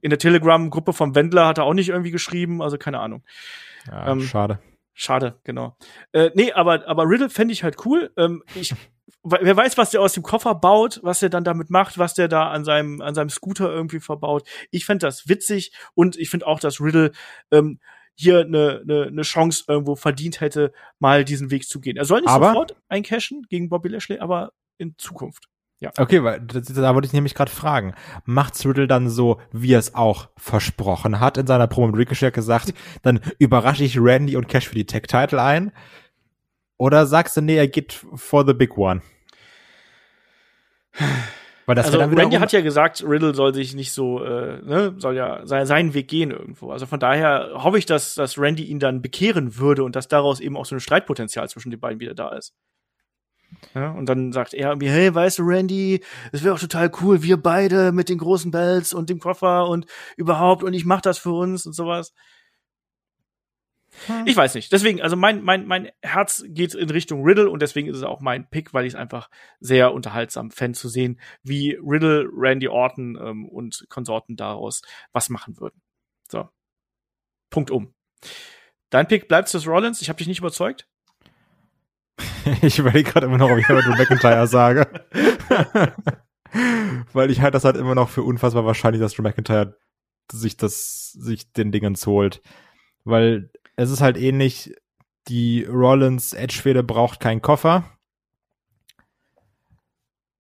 In 0.00 0.10
der 0.10 0.18
Telegram-Gruppe 0.18 0.92
vom 0.92 1.14
Wendler 1.14 1.46
hat 1.46 1.58
er 1.58 1.64
auch 1.64 1.74
nicht 1.74 1.88
irgendwie 1.88 2.10
geschrieben, 2.10 2.62
also 2.62 2.78
keine 2.78 3.00
Ahnung. 3.00 3.22
Ja, 3.86 4.12
ähm, 4.12 4.20
schade. 4.22 4.60
Schade, 4.94 5.40
genau. 5.44 5.76
Äh, 6.12 6.30
nee, 6.34 6.52
aber, 6.52 6.86
aber 6.86 7.04
Riddle 7.04 7.30
fände 7.30 7.52
ich 7.52 7.64
halt 7.64 7.86
cool. 7.86 8.10
Ähm, 8.16 8.42
ich, 8.54 8.74
wer 9.22 9.56
weiß, 9.56 9.78
was 9.78 9.90
der 9.90 10.00
aus 10.00 10.12
dem 10.12 10.22
Koffer 10.22 10.54
baut, 10.54 11.00
was 11.02 11.20
der 11.20 11.30
dann 11.30 11.44
damit 11.44 11.70
macht, 11.70 11.98
was 11.98 12.14
der 12.14 12.28
da 12.28 12.50
an 12.50 12.64
seinem, 12.64 13.00
an 13.00 13.14
seinem 13.14 13.30
Scooter 13.30 13.70
irgendwie 13.70 14.00
verbaut. 14.00 14.46
Ich 14.70 14.84
fände 14.84 15.06
das 15.06 15.28
witzig 15.28 15.72
und 15.94 16.16
ich 16.16 16.28
finde 16.28 16.46
auch, 16.46 16.60
dass 16.60 16.80
Riddle 16.80 17.12
ähm, 17.50 17.80
hier 18.14 18.40
eine, 18.40 18.82
eine, 18.82 19.06
eine 19.06 19.22
Chance 19.22 19.64
irgendwo 19.68 19.96
verdient 19.96 20.40
hätte, 20.40 20.72
mal 20.98 21.24
diesen 21.24 21.50
Weg 21.50 21.66
zu 21.66 21.80
gehen. 21.80 21.96
Er 21.96 22.04
soll 22.04 22.20
nicht 22.20 22.28
aber, 22.28 22.48
sofort 22.48 22.76
eincashen 22.88 23.46
gegen 23.48 23.70
Bobby 23.70 23.88
Lashley, 23.88 24.18
aber 24.18 24.52
in 24.76 24.94
Zukunft. 24.98 25.48
Ja. 25.80 25.90
Okay, 25.96 26.22
weil 26.22 26.40
das, 26.42 26.66
da 26.66 26.94
wollte 26.94 27.06
ich 27.06 27.14
nämlich 27.14 27.34
gerade 27.34 27.50
fragen. 27.50 27.94
Macht's 28.26 28.66
Riddle 28.66 28.86
dann 28.86 29.08
so, 29.08 29.40
wie 29.50 29.72
er 29.72 29.78
es 29.78 29.94
auch 29.94 30.28
versprochen 30.36 31.20
hat 31.20 31.38
in 31.38 31.46
seiner 31.46 31.66
Promo 31.66 31.88
mit 31.88 31.96
Ricochet 31.96 32.34
gesagt, 32.34 32.74
dann 33.02 33.20
überrasche 33.38 33.84
ich 33.84 33.98
Randy 33.98 34.36
und 34.36 34.46
Cash 34.46 34.68
für 34.68 34.74
die 34.74 34.86
Tech-Title 34.86 35.40
ein? 35.40 35.72
Oder 36.76 37.06
sagst 37.06 37.36
du, 37.36 37.40
nee, 37.40 37.56
er 37.56 37.68
geht 37.68 37.92
for 38.14 38.46
the 38.46 38.52
big 38.52 38.76
one? 38.76 39.00
Weil 41.64 41.76
das 41.76 41.86
also 41.86 42.00
Randy 42.00 42.36
hat 42.36 42.52
ja 42.52 42.60
gesagt, 42.62 43.02
Riddle 43.06 43.34
soll 43.34 43.54
sich 43.54 43.74
nicht 43.74 43.92
so, 43.92 44.22
äh, 44.24 44.60
ne, 44.62 44.94
soll 44.98 45.14
ja 45.14 45.46
seinen 45.46 45.94
Weg 45.94 46.08
gehen 46.08 46.30
irgendwo. 46.30 46.72
Also 46.72 46.84
von 46.84 47.00
daher 47.00 47.50
hoffe 47.54 47.78
ich, 47.78 47.86
dass, 47.86 48.14
dass 48.14 48.38
Randy 48.38 48.64
ihn 48.64 48.80
dann 48.80 49.02
bekehren 49.02 49.56
würde 49.56 49.84
und 49.84 49.96
dass 49.96 50.08
daraus 50.08 50.40
eben 50.40 50.56
auch 50.56 50.66
so 50.66 50.74
ein 50.74 50.80
Streitpotenzial 50.80 51.48
zwischen 51.48 51.70
den 51.70 51.80
beiden 51.80 52.00
wieder 52.00 52.14
da 52.14 52.30
ist. 52.30 52.54
Ja, 53.74 53.90
und 53.92 54.06
dann 54.06 54.32
sagt 54.32 54.54
er 54.54 54.76
mir, 54.76 54.90
hey, 54.90 55.14
weißt 55.14 55.38
du, 55.38 55.42
Randy, 55.44 56.02
es 56.32 56.42
wäre 56.42 56.54
auch 56.54 56.58
total 56.58 56.90
cool, 57.00 57.22
wir 57.22 57.36
beide 57.36 57.92
mit 57.92 58.08
den 58.08 58.18
großen 58.18 58.50
Bells 58.50 58.92
und 58.92 59.10
dem 59.10 59.20
Koffer 59.20 59.68
und 59.68 59.86
überhaupt 60.16 60.64
und 60.64 60.74
ich 60.74 60.84
mach 60.84 61.00
das 61.00 61.18
für 61.18 61.32
uns 61.32 61.66
und 61.66 61.72
sowas. 61.72 62.12
Hm. 64.06 64.26
Ich 64.26 64.36
weiß 64.36 64.54
nicht. 64.54 64.72
Deswegen, 64.72 65.00
also 65.02 65.16
mein, 65.16 65.42
mein, 65.42 65.66
mein 65.66 65.90
Herz 66.00 66.44
geht 66.46 66.74
in 66.74 66.90
Richtung 66.90 67.22
Riddle 67.22 67.50
und 67.50 67.60
deswegen 67.60 67.88
ist 67.88 67.96
es 67.96 68.02
auch 68.02 68.20
mein 68.20 68.48
Pick, 68.48 68.72
weil 68.72 68.86
ich 68.86 68.94
es 68.94 68.98
einfach 68.98 69.30
sehr 69.58 69.92
unterhaltsam 69.92 70.50
fände 70.50 70.78
zu 70.78 70.88
sehen, 70.88 71.20
wie 71.42 71.78
Riddle, 71.80 72.28
Randy 72.32 72.68
Orton 72.68 73.18
ähm, 73.20 73.48
und 73.48 73.86
Konsorten 73.88 74.36
daraus 74.36 74.82
was 75.12 75.28
machen 75.28 75.58
würden. 75.58 75.80
So. 76.28 76.48
Punkt 77.50 77.70
um. 77.70 77.94
Dein 78.90 79.08
Pick 79.08 79.28
bleibt 79.28 79.52
das 79.52 79.66
Rollins. 79.66 80.00
Ich 80.02 80.08
habe 80.08 80.18
dich 80.18 80.28
nicht 80.28 80.38
überzeugt. 80.38 80.88
ich 82.62 82.78
überlege 82.78 83.10
gerade 83.10 83.26
immer 83.26 83.38
noch, 83.38 83.50
ob 83.50 83.58
ich 83.58 83.66
Drew 83.66 83.96
McIntyre 83.96 84.46
sage. 84.46 84.86
weil 87.12 87.30
ich 87.30 87.40
halt 87.40 87.54
das 87.54 87.64
halt 87.64 87.76
immer 87.76 87.94
noch 87.94 88.08
für 88.08 88.22
unfassbar 88.22 88.64
wahrscheinlich, 88.64 89.00
dass 89.00 89.14
Drew 89.14 89.22
McIntyre 89.22 89.76
sich 90.32 90.56
das, 90.56 91.12
sich 91.12 91.52
den 91.52 91.72
Dingens 91.72 92.06
holt. 92.06 92.40
Weil 93.04 93.50
es 93.76 93.90
ist 93.90 94.00
halt 94.00 94.16
ähnlich, 94.16 94.74
die 95.28 95.64
Rollins 95.64 96.32
Edge-Fehde 96.32 96.82
braucht 96.82 97.20
keinen 97.20 97.42
Koffer. 97.42 97.84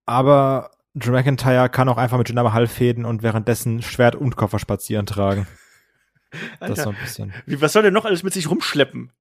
Aber 0.06 0.70
Drew 0.94 1.12
McIntyre 1.12 1.68
kann 1.68 1.88
auch 1.88 1.96
einfach 1.96 2.18
mit 2.18 2.28
Jinder 2.28 2.42
Mahal 2.42 2.66
fäden 2.66 3.04
und 3.04 3.22
währenddessen 3.22 3.82
Schwert 3.82 4.16
und 4.16 4.36
Koffer 4.36 4.58
spazieren 4.58 5.06
tragen. 5.06 5.46
Alter, 6.60 6.74
das 6.74 6.84
so 6.84 6.90
ein 6.90 6.96
bisschen. 7.00 7.32
Wie, 7.46 7.60
was 7.60 7.72
soll 7.72 7.82
der 7.82 7.90
noch 7.90 8.04
alles 8.04 8.22
mit 8.22 8.32
sich 8.32 8.50
rumschleppen? 8.50 9.12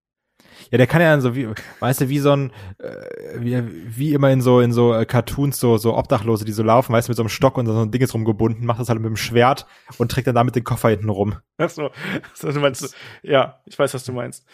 Ja, 0.71 0.77
der 0.77 0.87
kann 0.87 1.01
ja 1.01 1.09
dann 1.09 1.21
so 1.21 1.35
wie, 1.35 1.47
weißt 1.79 2.01
du, 2.01 2.09
wie 2.09 2.19
so 2.19 2.31
ein, 2.31 2.51
äh, 2.77 3.39
wie, 3.39 3.63
wie 3.97 4.13
immer 4.13 4.29
in 4.29 4.41
so 4.41 4.59
in 4.59 4.71
so 4.71 4.93
äh, 4.93 5.05
Cartoons 5.05 5.59
so 5.59 5.77
so 5.77 5.97
Obdachlose, 5.97 6.45
die 6.45 6.51
so 6.51 6.63
laufen, 6.63 6.93
weißt 6.93 7.07
du, 7.07 7.11
mit 7.11 7.17
so 7.17 7.23
einem 7.23 7.29
Stock 7.29 7.57
und 7.57 7.65
so 7.65 7.81
ein 7.81 7.91
Ding 7.91 8.01
ist 8.01 8.13
rumgebunden, 8.13 8.65
macht 8.65 8.79
das 8.79 8.89
halt 8.89 8.99
mit 8.99 9.09
dem 9.09 9.17
Schwert 9.17 9.65
und 9.97 10.11
trägt 10.11 10.27
dann 10.27 10.35
damit 10.35 10.55
den 10.55 10.63
Koffer 10.63 10.89
hinten 10.89 11.09
rum. 11.09 11.37
Ach 11.57 11.69
so, 11.69 11.89
so 12.33 12.51
du 12.51 12.59
meinst, 12.59 12.95
ja, 13.23 13.61
ich 13.65 13.77
weiß, 13.79 13.93
was 13.93 14.03
du 14.03 14.13
meinst. 14.13 14.45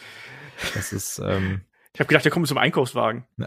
Das 0.73 0.93
ist. 0.93 1.19
ähm 1.19 1.61
Ich 1.93 1.99
habe 1.99 2.07
gedacht, 2.07 2.23
der 2.23 2.31
kommt 2.31 2.43
mit 2.43 2.49
so 2.49 2.55
einem 2.55 2.63
Einkaufswagen. 2.63 3.25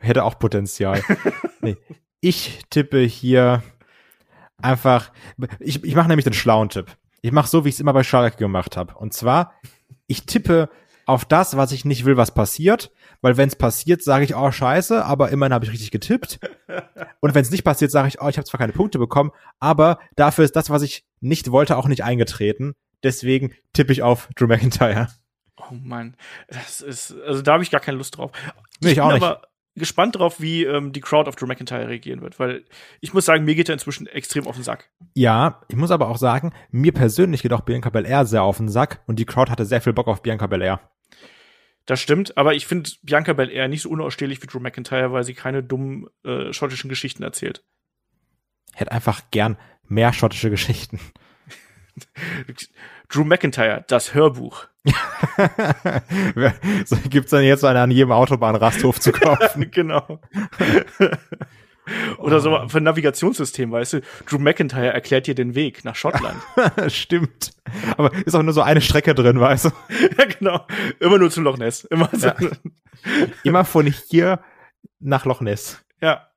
Hätte 0.00 0.24
auch 0.24 0.38
Potenzial. 0.38 1.02
nee. 1.60 1.76
Ich 2.20 2.60
tippe 2.70 3.00
hier 3.00 3.62
einfach. 4.58 5.10
Ich, 5.58 5.82
ich 5.82 5.94
mache 5.96 6.08
nämlich 6.08 6.24
den 6.24 6.34
schlauen 6.34 6.68
Tipp. 6.68 6.86
Ich 7.20 7.32
mache 7.32 7.48
so, 7.48 7.64
wie 7.64 7.68
ich 7.68 7.76
es 7.76 7.80
immer 7.80 7.92
bei 7.92 8.04
Schalke 8.04 8.36
gemacht 8.36 8.76
habe. 8.76 8.94
Und 8.94 9.14
zwar, 9.14 9.54
ich 10.12 10.26
tippe 10.26 10.68
auf 11.06 11.24
das, 11.24 11.56
was 11.56 11.72
ich 11.72 11.84
nicht 11.84 12.04
will, 12.04 12.16
was 12.16 12.32
passiert. 12.32 12.92
Weil 13.22 13.36
wenn 13.36 13.48
es 13.48 13.56
passiert, 13.56 14.02
sage 14.02 14.24
ich, 14.24 14.34
oh 14.34 14.50
scheiße, 14.50 15.04
aber 15.04 15.30
immerhin 15.30 15.54
habe 15.54 15.64
ich 15.64 15.72
richtig 15.72 15.90
getippt. 15.90 16.40
Und 17.20 17.34
wenn 17.34 17.42
es 17.42 17.50
nicht 17.50 17.64
passiert, 17.64 17.90
sage 17.90 18.08
ich, 18.08 18.20
oh, 18.20 18.28
ich 18.28 18.36
habe 18.36 18.46
zwar 18.46 18.58
keine 18.58 18.72
Punkte 18.72 18.98
bekommen, 18.98 19.30
aber 19.60 19.98
dafür 20.16 20.44
ist 20.44 20.56
das, 20.56 20.70
was 20.70 20.82
ich 20.82 21.04
nicht 21.20 21.50
wollte, 21.50 21.76
auch 21.76 21.88
nicht 21.88 22.04
eingetreten. 22.04 22.74
Deswegen 23.02 23.52
tippe 23.72 23.92
ich 23.92 24.02
auf 24.02 24.28
Drew 24.36 24.46
McIntyre. 24.46 25.08
Oh 25.56 25.74
Mann, 25.74 26.16
das 26.48 26.80
ist, 26.80 27.14
also 27.26 27.42
da 27.42 27.54
habe 27.54 27.62
ich 27.62 27.70
gar 27.70 27.80
keine 27.80 27.98
Lust 27.98 28.16
drauf. 28.16 28.32
Nee, 28.80 28.88
ich, 28.88 28.92
ich 28.94 29.00
auch 29.00 29.12
nicht. 29.12 29.22
aber 29.22 29.42
gespannt 29.74 30.16
drauf, 30.16 30.40
wie 30.40 30.64
ähm, 30.64 30.92
die 30.92 31.00
Crowd 31.00 31.28
auf 31.28 31.36
Drew 31.36 31.46
McIntyre 31.46 31.88
reagieren 31.88 32.20
wird, 32.20 32.38
weil 32.38 32.64
ich 33.00 33.14
muss 33.14 33.24
sagen, 33.24 33.44
mir 33.44 33.54
geht 33.54 33.68
er 33.68 33.74
inzwischen 33.74 34.06
extrem 34.06 34.46
auf 34.46 34.54
den 34.54 34.64
Sack. 34.64 34.90
Ja, 35.14 35.62
ich 35.68 35.76
muss 35.76 35.90
aber 35.90 36.08
auch 36.08 36.18
sagen, 36.18 36.52
mir 36.70 36.92
persönlich 36.92 37.42
geht 37.42 37.52
auch 37.52 37.62
Bianca 37.62 37.90
Belair 37.90 38.26
sehr 38.26 38.42
auf 38.42 38.58
den 38.58 38.68
Sack 38.68 39.02
und 39.06 39.18
die 39.18 39.24
Crowd 39.24 39.50
hatte 39.50 39.64
sehr 39.64 39.80
viel 39.80 39.92
Bock 39.92 40.08
auf 40.08 40.22
Bianca 40.22 40.46
Belair. 40.46 40.80
Das 41.86 42.00
stimmt, 42.00 42.36
aber 42.36 42.54
ich 42.54 42.66
finde 42.66 42.90
Bianca 43.02 43.32
Belair 43.32 43.68
nicht 43.68 43.82
so 43.82 43.88
unausstehlich 43.88 44.42
wie 44.42 44.46
Drew 44.46 44.60
McIntyre, 44.60 45.12
weil 45.12 45.24
sie 45.24 45.34
keine 45.34 45.62
dummen 45.62 46.06
äh, 46.24 46.52
schottischen 46.52 46.88
Geschichten 46.88 47.22
erzählt. 47.22 47.64
Hätte 48.74 48.92
einfach 48.92 49.22
gern 49.30 49.56
mehr 49.88 50.12
schottische 50.12 50.50
Geschichten. 50.50 51.00
Drew 53.08 53.24
McIntyre, 53.24 53.84
das 53.88 54.14
Hörbuch. 54.14 54.66
so, 56.84 56.96
gibt's 57.08 57.30
dann 57.30 57.44
jetzt 57.44 57.64
einen 57.64 57.78
an 57.78 57.90
jedem 57.90 58.12
Autobahnrasthof 58.12 58.98
zu 59.00 59.12
kaufen? 59.12 59.70
genau. 59.70 60.20
Oder 62.18 62.40
so 62.40 62.56
oh. 62.58 62.68
für 62.68 62.78
ein 62.78 62.84
Navigationssystem, 62.84 63.70
weißt 63.70 63.94
du? 63.94 64.00
Drew 64.26 64.38
McIntyre 64.38 64.92
erklärt 64.92 65.26
dir 65.26 65.34
den 65.34 65.54
Weg 65.54 65.84
nach 65.84 65.96
Schottland. 65.96 66.40
Stimmt. 66.88 67.52
Aber 67.96 68.12
ist 68.14 68.34
auch 68.34 68.42
nur 68.42 68.54
so 68.54 68.62
eine 68.62 68.80
Strecke 68.80 69.14
drin, 69.14 69.38
weißt 69.38 69.66
du? 69.66 69.70
ja, 70.18 70.24
genau. 70.24 70.66
Immer 71.00 71.18
nur 71.18 71.30
zu 71.30 71.40
Loch 71.40 71.58
Ness. 71.58 71.84
Immer, 71.84 72.08
so. 72.12 72.28
ja. 72.28 72.36
Immer 73.44 73.64
von 73.64 73.86
hier 73.86 74.40
nach 75.00 75.24
Loch 75.24 75.40
Ness. 75.40 75.84
Ja. 76.00 76.28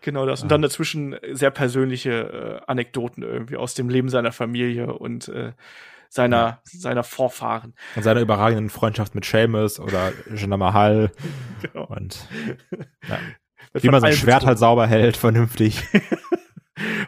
Genau 0.00 0.26
das. 0.26 0.42
Und 0.42 0.50
dann 0.50 0.62
dazwischen 0.62 1.16
sehr 1.32 1.50
persönliche 1.50 2.60
äh, 2.62 2.70
Anekdoten 2.70 3.22
irgendwie 3.22 3.56
aus 3.56 3.74
dem 3.74 3.88
Leben 3.88 4.08
seiner 4.08 4.32
Familie 4.32 4.92
und 4.94 5.28
äh, 5.28 5.52
seiner, 6.08 6.36
ja. 6.36 6.60
seiner 6.64 7.04
Vorfahren. 7.04 7.74
Und 7.96 8.02
seiner 8.02 8.20
überragenden 8.20 8.68
Freundschaft 8.68 9.14
mit 9.14 9.24
Seamus 9.24 9.78
oder 9.78 10.12
Jinder 10.34 10.56
Mahal. 10.56 11.12
Genau. 11.62 11.84
Und 11.86 12.26
ja. 13.06 13.18
wie 13.74 13.90
man 13.90 14.00
sein 14.00 14.14
Schwert 14.14 14.46
halt 14.46 14.58
sauber 14.58 14.86
hält, 14.86 15.18
vernünftig. 15.18 15.82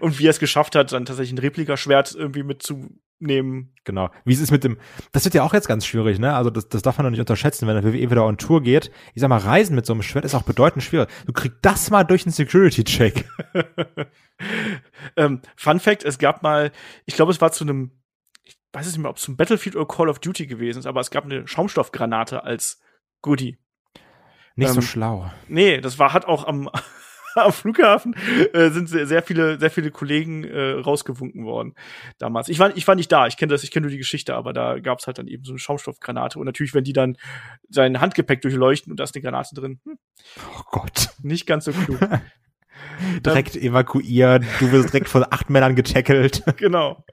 und 0.01 0.19
wie 0.19 0.27
er 0.27 0.31
es 0.31 0.39
geschafft 0.39 0.75
hat, 0.75 0.93
dann 0.93 1.05
tatsächlich 1.05 1.33
ein 1.33 1.39
Replikaschwert 1.39 2.15
irgendwie 2.15 2.43
mitzunehmen. 2.43 3.75
Genau. 3.85 4.11
Wie 4.25 4.33
es 4.33 4.41
ist 4.41 4.51
mit 4.51 4.65
dem, 4.65 4.79
das 5.13 5.25
wird 5.25 5.35
ja 5.35 5.43
auch 5.43 5.55
jetzt 5.55 5.69
ganz 5.69 5.87
schwierig, 5.87 6.19
ne? 6.19 6.35
Also 6.35 6.51
das, 6.51 6.69
das 6.69 6.83
darf 6.83 6.99
man 6.99 7.07
noch 7.07 7.11
nicht 7.11 7.21
unterschätzen, 7.21 7.67
wenn 7.67 7.81
der 7.81 7.85
WWE 7.85 8.11
wieder 8.11 8.25
on 8.25 8.39
Tour 8.39 8.63
geht. 8.63 8.91
Ich 9.15 9.21
sag 9.21 9.29
mal, 9.29 9.39
Reisen 9.39 9.75
mit 9.75 9.87
so 9.87 9.93
einem 9.93 10.03
Schwert 10.03 10.25
ist 10.25 10.35
auch 10.35 10.43
bedeutend 10.43 10.83
schwieriger. 10.83 11.11
Du 11.27 11.33
kriegst 11.33 11.59
das 11.63 11.91
mal 11.91 12.05
durch 12.05 12.25
einen 12.25 12.33
Security-Check. 12.33 13.29
ähm, 15.17 15.41
Fun 15.57 15.81
Fact, 15.81 16.05
es 16.05 16.19
gab 16.19 16.43
mal, 16.43 16.73
ich 17.05 17.15
glaube, 17.15 17.33
es 17.33 17.41
war 17.41 17.53
zu 17.53 17.65
einem, 17.65 17.93
ich 18.45 18.57
weiß 18.73 18.87
nicht 18.87 18.99
mehr, 18.99 19.11
ob 19.11 19.17
es 19.17 19.23
zum 19.23 19.37
Battlefield 19.37 19.77
oder 19.77 19.87
Call 19.87 20.09
of 20.09 20.19
Duty 20.19 20.47
gewesen 20.47 20.81
ist, 20.81 20.87
aber 20.87 21.01
es 21.01 21.11
gab 21.11 21.25
eine 21.25 21.47
Schaumstoffgranate 21.47 22.45
als 22.45 22.81
Goodie. 23.21 23.59
Nicht 24.57 24.69
ähm, 24.69 24.75
so 24.75 24.83
schlau. 24.83 25.31
Nee, 25.49 25.81
das 25.81 25.99
war, 25.99 26.13
hat 26.13 26.27
auch 26.27 26.47
am, 26.47 26.69
am 27.45 27.53
Flughafen 27.53 28.15
äh, 28.53 28.71
sind 28.71 28.89
sehr 28.89 29.23
viele, 29.23 29.59
sehr 29.59 29.71
viele 29.71 29.91
Kollegen 29.91 30.45
äh, 30.45 30.73
rausgewunken 30.73 31.45
worden 31.45 31.75
damals. 32.19 32.49
Ich 32.49 32.59
war, 32.59 32.77
ich 32.77 32.87
war 32.87 32.95
nicht 32.95 33.11
da, 33.11 33.27
ich 33.27 33.37
kenne 33.37 33.51
das, 33.53 33.65
ich 33.65 33.71
kenne 33.71 33.85
nur 33.85 33.91
die 33.91 33.99
Geschichte, 33.99 34.35
aber 34.35 34.53
da 34.53 34.79
gab 34.79 34.99
es 34.99 35.07
halt 35.07 35.19
dann 35.19 35.29
eben 35.29 35.45
so 35.45 35.53
eine 35.53 35.59
Schaumstoffgranate. 35.59 36.39
Und 36.39 36.47
natürlich, 36.47 36.75
wenn 36.75 36.85
die 36.85 36.93
dann 36.93 37.17
sein 37.69 38.01
Handgepäck 38.01 38.43
durchleuchten 38.43 38.91
und 38.93 39.01
da 39.01 39.05
ist 39.05 39.15
eine 39.15 39.23
Granate 39.23 39.55
drin, 39.55 39.81
hm, 39.85 39.99
Oh 40.57 40.63
Gott. 40.71 41.11
nicht 41.23 41.47
ganz 41.47 41.65
so 41.65 41.73
klug. 41.73 41.99
Direkt 43.25 43.57
evakuiert, 43.57 44.45
du 44.61 44.73
wirst 44.73 44.93
direkt 44.93 45.09
von 45.09 45.25
acht 45.31 45.51
Männern 45.51 45.75
getackelt. 45.77 46.43
genau. 46.57 47.05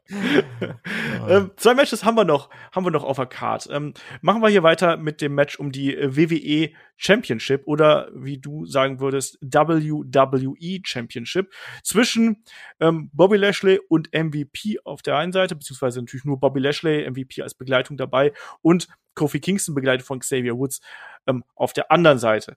ähm, 1.28 1.51
zwei 1.57 1.74
Matches 1.74 2.03
haben 2.03 2.16
wir 2.16 2.26
noch, 2.26 2.49
haben 2.72 2.86
wir 2.86 2.91
noch 2.91 3.03
auf 3.03 3.18
der 3.18 3.26
Card. 3.26 3.68
Ähm, 3.72 3.93
machen 4.22 4.41
wir 4.41 4.49
hier 4.49 4.64
weiter 4.64 4.97
mit 4.97 5.22
dem 5.22 5.36
Match 5.36 5.60
um 5.60 5.72
die 5.72 5.95
äh, 5.95 6.16
WWE 6.16 6.72
Championship 6.97 7.64
oder 7.66 8.10
wie 8.14 8.38
du 8.38 8.66
sagen 8.66 8.99
würdest, 8.99 9.38
WWE 9.41 10.80
Championship 10.84 11.53
zwischen 11.84 12.43
ähm, 12.80 13.10
Bobby 13.14 13.38
Lashley 13.38 13.80
und 13.88 14.10
MVP 14.14 14.80
auf 14.84 15.01
der 15.01 15.18
einen 15.18 15.32
Seite, 15.32 15.55
beziehungsweise 15.55 15.99
natürlich 15.99 16.26
nur 16.26 16.39
Bobby 16.39 16.60
Lashley, 16.60 17.10
MVP 17.10 17.41
als 17.41 17.53
Begleitung 17.53 17.97
dabei 17.97 18.34
und 18.62 18.88
Kofi 19.16 19.39
Kingston 19.39 19.76
begleitet 19.76 20.05
von 20.05 20.20
Xavier 20.20 20.57
Woods 20.57 20.82
ähm, 21.28 21.43
auf 21.55 21.74
der 21.74 21.91
anderen 21.91 22.20
Seite. 22.20 22.55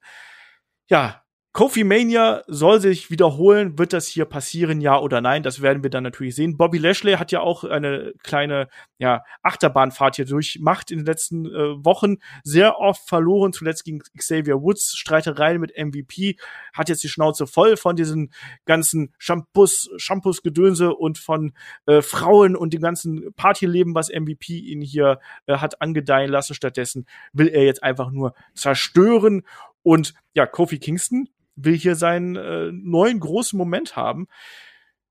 Ja, 0.88 1.21
Kofi 1.54 1.84
Mania 1.84 2.42
soll 2.46 2.80
sich 2.80 3.10
wiederholen. 3.10 3.78
Wird 3.78 3.92
das 3.92 4.06
hier 4.06 4.24
passieren, 4.24 4.80
ja 4.80 4.98
oder 4.98 5.20
nein? 5.20 5.42
Das 5.42 5.60
werden 5.60 5.82
wir 5.82 5.90
dann 5.90 6.02
natürlich 6.02 6.34
sehen. 6.34 6.56
Bobby 6.56 6.78
Lashley 6.78 7.16
hat 7.16 7.30
ja 7.30 7.40
auch 7.40 7.64
eine 7.64 8.14
kleine 8.22 8.68
ja, 8.96 9.22
Achterbahnfahrt 9.42 10.16
hier 10.16 10.24
durchmacht 10.24 10.90
in 10.90 11.00
den 11.00 11.06
letzten 11.06 11.44
äh, 11.44 11.84
Wochen. 11.84 12.16
Sehr 12.42 12.78
oft 12.78 13.06
verloren, 13.06 13.52
zuletzt 13.52 13.84
gegen 13.84 14.00
Xavier 14.16 14.62
Woods, 14.62 14.96
Streitereien 14.96 15.60
mit 15.60 15.76
MVP. 15.76 16.36
Hat 16.72 16.88
jetzt 16.88 17.04
die 17.04 17.10
Schnauze 17.10 17.46
voll 17.46 17.76
von 17.76 17.96
diesen 17.96 18.32
ganzen 18.64 19.12
Shampoos, 19.18 19.90
Shampoos-Gedönse 19.98 20.94
und 20.94 21.18
von 21.18 21.52
äh, 21.84 22.00
Frauen 22.00 22.56
und 22.56 22.72
dem 22.72 22.80
ganzen 22.80 23.30
Partyleben, 23.34 23.94
was 23.94 24.08
MVP 24.08 24.54
ihn 24.56 24.80
hier 24.80 25.20
äh, 25.44 25.58
hat 25.58 25.82
angedeihen 25.82 26.30
lassen. 26.30 26.54
Stattdessen 26.54 27.04
will 27.34 27.48
er 27.48 27.64
jetzt 27.64 27.82
einfach 27.82 28.10
nur 28.10 28.32
zerstören. 28.54 29.42
Und 29.82 30.14
ja, 30.32 30.46
Kofi 30.46 30.78
Kingston 30.78 31.28
will 31.56 31.76
hier 31.76 31.96
seinen 31.96 32.36
äh, 32.36 32.70
neuen 32.72 33.20
großen 33.20 33.56
Moment 33.56 33.96
haben. 33.96 34.26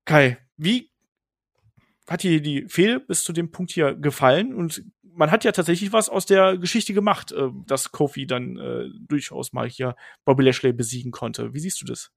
Kai, 0.04 0.38
wie 0.56 0.90
hat 2.08 2.22
dir 2.22 2.40
die 2.42 2.66
Fehde 2.68 3.00
bis 3.00 3.24
zu 3.24 3.32
dem 3.32 3.50
Punkt 3.50 3.72
hier 3.72 3.94
gefallen? 3.94 4.54
Und 4.54 4.84
man 5.02 5.30
hat 5.30 5.44
ja 5.44 5.52
tatsächlich 5.52 5.92
was 5.92 6.08
aus 6.08 6.26
der 6.26 6.58
Geschichte 6.58 6.94
gemacht, 6.94 7.32
äh, 7.32 7.48
dass 7.66 7.92
Kofi 7.92 8.26
dann 8.26 8.56
äh, 8.58 8.84
durchaus 9.08 9.52
mal 9.52 9.68
hier 9.68 9.96
Bobby 10.24 10.44
Lashley 10.44 10.72
besiegen 10.72 11.12
konnte. 11.12 11.54
Wie 11.54 11.60
siehst 11.60 11.80
du 11.80 11.86
das? 11.86 12.10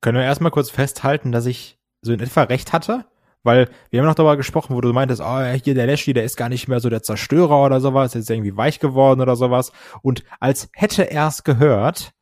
Können 0.00 0.18
wir 0.18 0.24
erstmal 0.24 0.52
kurz 0.52 0.70
festhalten, 0.70 1.32
dass 1.32 1.46
ich 1.46 1.78
so 2.02 2.12
in 2.12 2.20
etwa 2.20 2.44
recht 2.44 2.72
hatte? 2.72 3.06
Weil 3.42 3.70
wir 3.90 4.00
haben 4.00 4.06
noch 4.06 4.14
darüber 4.14 4.36
gesprochen, 4.36 4.74
wo 4.74 4.80
du 4.80 4.92
meintest, 4.92 5.22
oh, 5.22 5.40
hier 5.40 5.74
der 5.74 5.86
Lashley, 5.86 6.12
der 6.12 6.24
ist 6.24 6.36
gar 6.36 6.48
nicht 6.48 6.68
mehr 6.68 6.80
so 6.80 6.90
der 6.90 7.02
Zerstörer 7.02 7.64
oder 7.64 7.80
sowas, 7.80 8.14
ist 8.14 8.30
irgendwie 8.30 8.56
weich 8.56 8.80
geworden 8.80 9.20
oder 9.20 9.36
sowas. 9.36 9.72
Und 10.02 10.24
als 10.40 10.68
hätte 10.74 11.10
er 11.10 11.28
es 11.28 11.44
gehört, 11.44 12.12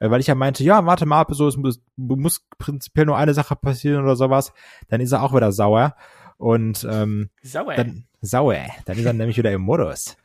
äh, 0.00 0.10
weil 0.10 0.20
ich 0.20 0.26
ja 0.26 0.34
meinte, 0.34 0.64
ja, 0.64 0.84
warte 0.86 1.06
mal 1.06 1.20
ab, 1.20 1.28
so, 1.32 1.48
es 1.48 1.56
muss, 1.56 1.80
muss 1.96 2.46
prinzipiell 2.58 3.06
nur 3.06 3.16
eine 3.16 3.34
Sache 3.34 3.56
passieren 3.56 4.02
oder 4.02 4.16
sowas, 4.16 4.52
dann 4.88 5.00
ist 5.00 5.12
er 5.12 5.22
auch 5.22 5.34
wieder 5.34 5.52
sauer. 5.52 5.94
Und 6.36 6.86
ähm, 6.88 7.30
Sauer. 7.42 7.74
dann 7.74 8.04
sauer, 8.20 8.66
dann 8.84 8.96
ist 8.96 9.04
er 9.04 9.12
nämlich 9.12 9.38
wieder 9.38 9.52
im 9.52 9.62
Modus. 9.62 10.16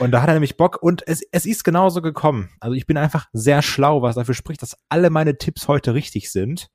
Und 0.00 0.10
da 0.10 0.20
hat 0.20 0.28
er 0.28 0.34
nämlich 0.34 0.56
Bock 0.56 0.82
und 0.82 1.06
es, 1.06 1.22
es 1.30 1.46
ist 1.46 1.62
genauso 1.62 2.02
gekommen. 2.02 2.50
Also 2.58 2.74
ich 2.74 2.86
bin 2.86 2.96
einfach 2.96 3.28
sehr 3.32 3.62
schlau, 3.62 4.02
was 4.02 4.16
dafür 4.16 4.34
spricht, 4.34 4.62
dass 4.62 4.76
alle 4.88 5.10
meine 5.10 5.38
Tipps 5.38 5.68
heute 5.68 5.94
richtig 5.94 6.32
sind. 6.32 6.70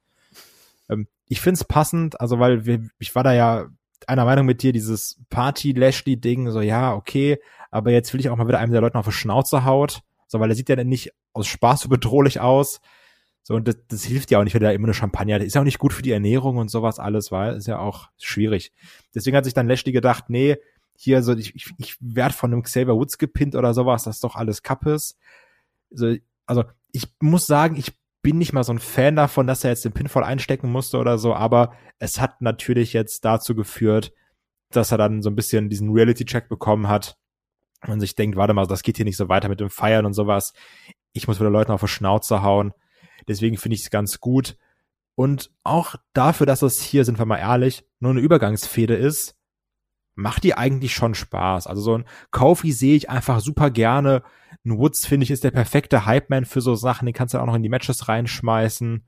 Ähm, 0.90 1.08
ich 1.28 1.42
find's 1.42 1.66
passend, 1.66 2.22
also 2.22 2.40
weil 2.40 2.66
wir, 2.66 2.88
ich 3.00 3.14
war 3.16 3.24
da 3.24 3.34
ja 3.34 3.68
einer 4.08 4.26
Meinung 4.26 4.46
mit 4.46 4.62
dir, 4.62 4.72
dieses 4.72 5.20
Party-Lashley-Ding, 5.30 6.52
so 6.52 6.62
ja, 6.62 6.94
okay, 6.94 7.40
aber 7.72 7.92
jetzt 7.92 8.14
will 8.14 8.20
ich 8.20 8.30
auch 8.30 8.38
mal 8.38 8.48
wieder 8.48 8.60
einem 8.60 8.72
der 8.72 8.82
Leute 8.82 8.98
auf 8.98 9.06
die 9.06 9.12
Schnauze 9.12 9.66
haut. 9.66 10.02
So, 10.28 10.40
weil 10.40 10.50
er 10.50 10.56
sieht 10.56 10.70
ja 10.70 10.76
dann 10.76 10.88
nicht 10.88 11.12
aus 11.34 11.48
Spaß 11.48 11.82
so 11.82 11.90
bedrohlich 11.90 12.40
aus. 12.40 12.82
So, 13.44 13.54
und 13.54 13.68
das, 13.68 13.78
das 13.88 14.04
hilft 14.04 14.32
ja 14.32 14.40
auch 14.40 14.44
nicht, 14.44 14.56
wenn 14.56 14.64
er 14.64 14.74
immer 14.74 14.88
eine 14.88 14.96
Champagner, 14.96 15.38
das 15.38 15.48
ist 15.48 15.54
ja 15.54 15.62
auch 15.62 15.66
nicht 15.66 15.78
gut 15.78 15.94
für 15.94 16.02
die 16.02 16.12
Ernährung 16.12 16.58
und 16.58 16.72
sowas 16.72 16.98
alles, 16.98 17.32
weil 17.32 17.56
ist 17.56 17.68
ja 17.68 17.78
auch 17.78 18.10
schwierig. 18.18 18.74
Deswegen 19.14 19.38
hat 19.38 19.46
sich 19.46 19.54
dann 19.54 19.68
Lashley 19.68 19.92
gedacht, 19.92 20.26
nee, 20.30 20.58
hier 20.98 21.22
so, 21.22 21.34
ich, 21.34 21.54
ich, 21.54 21.72
ich 21.78 21.98
werd 22.00 22.34
von 22.34 22.52
einem 22.52 22.64
Xavier 22.64 22.96
Woods 22.96 23.20
gepinnt 23.20 23.56
oder 23.56 23.76
sowas, 23.76 24.04
das 24.04 24.16
ist 24.16 24.24
doch 24.24 24.36
alles 24.36 24.64
Kappes. 24.64 25.18
So, 25.92 26.16
also, 26.48 26.64
ich 26.92 27.08
muss 27.22 27.46
sagen, 27.46 27.76
ich 27.76 27.92
bin 28.24 28.40
nicht 28.40 28.54
mal 28.54 28.64
so 28.64 28.74
ein 28.74 28.80
Fan 28.80 29.16
davon, 29.16 29.46
dass 29.46 29.64
er 29.64 29.70
jetzt 29.70 29.86
den 29.86 29.92
Pinfall 29.92 30.24
einstecken 30.24 30.72
musste 30.72 30.98
oder 30.98 31.20
so, 31.20 31.36
aber 31.36 31.74
es 32.00 32.20
hat 32.20 32.42
natürlich 32.42 32.94
jetzt 32.94 33.26
dazu 33.26 33.54
geführt, 33.54 34.12
dass 34.72 34.92
er 34.92 34.98
dann 34.98 35.22
so 35.22 35.30
ein 35.30 35.36
bisschen 35.36 35.70
diesen 35.70 35.92
Reality-Check 35.92 36.50
bekommen 36.50 36.88
hat 36.88 37.18
und 37.88 38.00
sich 38.00 38.16
denkt, 38.16 38.38
warte 38.38 38.54
mal, 38.54 38.66
das 38.68 38.84
geht 38.84 38.98
hier 38.98 39.06
nicht 39.06 39.18
so 39.18 39.30
weiter 39.30 39.50
mit 39.50 39.60
dem 39.60 39.70
Feiern 39.70 40.06
und 40.06 40.14
sowas. 40.14 40.54
Ich 41.14 41.28
muss 41.28 41.40
wieder 41.40 41.50
Leuten 41.50 41.72
auf 41.72 41.82
die 41.82 41.88
Schnauze 41.88 42.42
hauen. 42.42 42.74
Deswegen 43.28 43.58
finde 43.58 43.76
ich 43.76 43.82
es 43.82 43.90
ganz 43.90 44.20
gut. 44.20 44.58
Und 45.16 45.52
auch 45.64 45.96
dafür, 46.14 46.46
dass 46.46 46.62
es 46.62 46.82
hier, 46.82 47.06
sind 47.06 47.20
wir 47.20 47.26
mal 47.26 47.38
ehrlich, 47.38 47.86
nur 48.00 48.12
eine 48.12 48.20
Übergangsfehde 48.20 48.96
ist, 48.96 49.36
macht 50.14 50.44
die 50.44 50.56
eigentlich 50.56 50.94
schon 50.94 51.16
Spaß. 51.16 51.68
Also 51.68 51.82
so 51.82 51.98
ein 51.98 52.06
Kofi 52.32 52.72
sehe 52.72 52.96
ich 52.96 53.10
einfach 53.10 53.40
super 53.40 53.70
gerne. 53.70 54.24
Ein 54.66 54.78
Woods, 54.78 55.06
finde 55.06 55.26
ich, 55.26 55.32
ist 55.32 55.44
der 55.44 55.52
perfekte 55.52 56.06
Hype-Man 56.06 56.46
für 56.46 56.62
so 56.62 56.76
Sachen. 56.76 57.06
Den 57.06 57.14
kannst 57.14 57.34
du 57.34 57.40
auch 57.40 57.46
noch 57.46 57.56
in 57.56 57.64
die 57.64 57.70
Matches 57.70 58.08
reinschmeißen. 58.08 59.06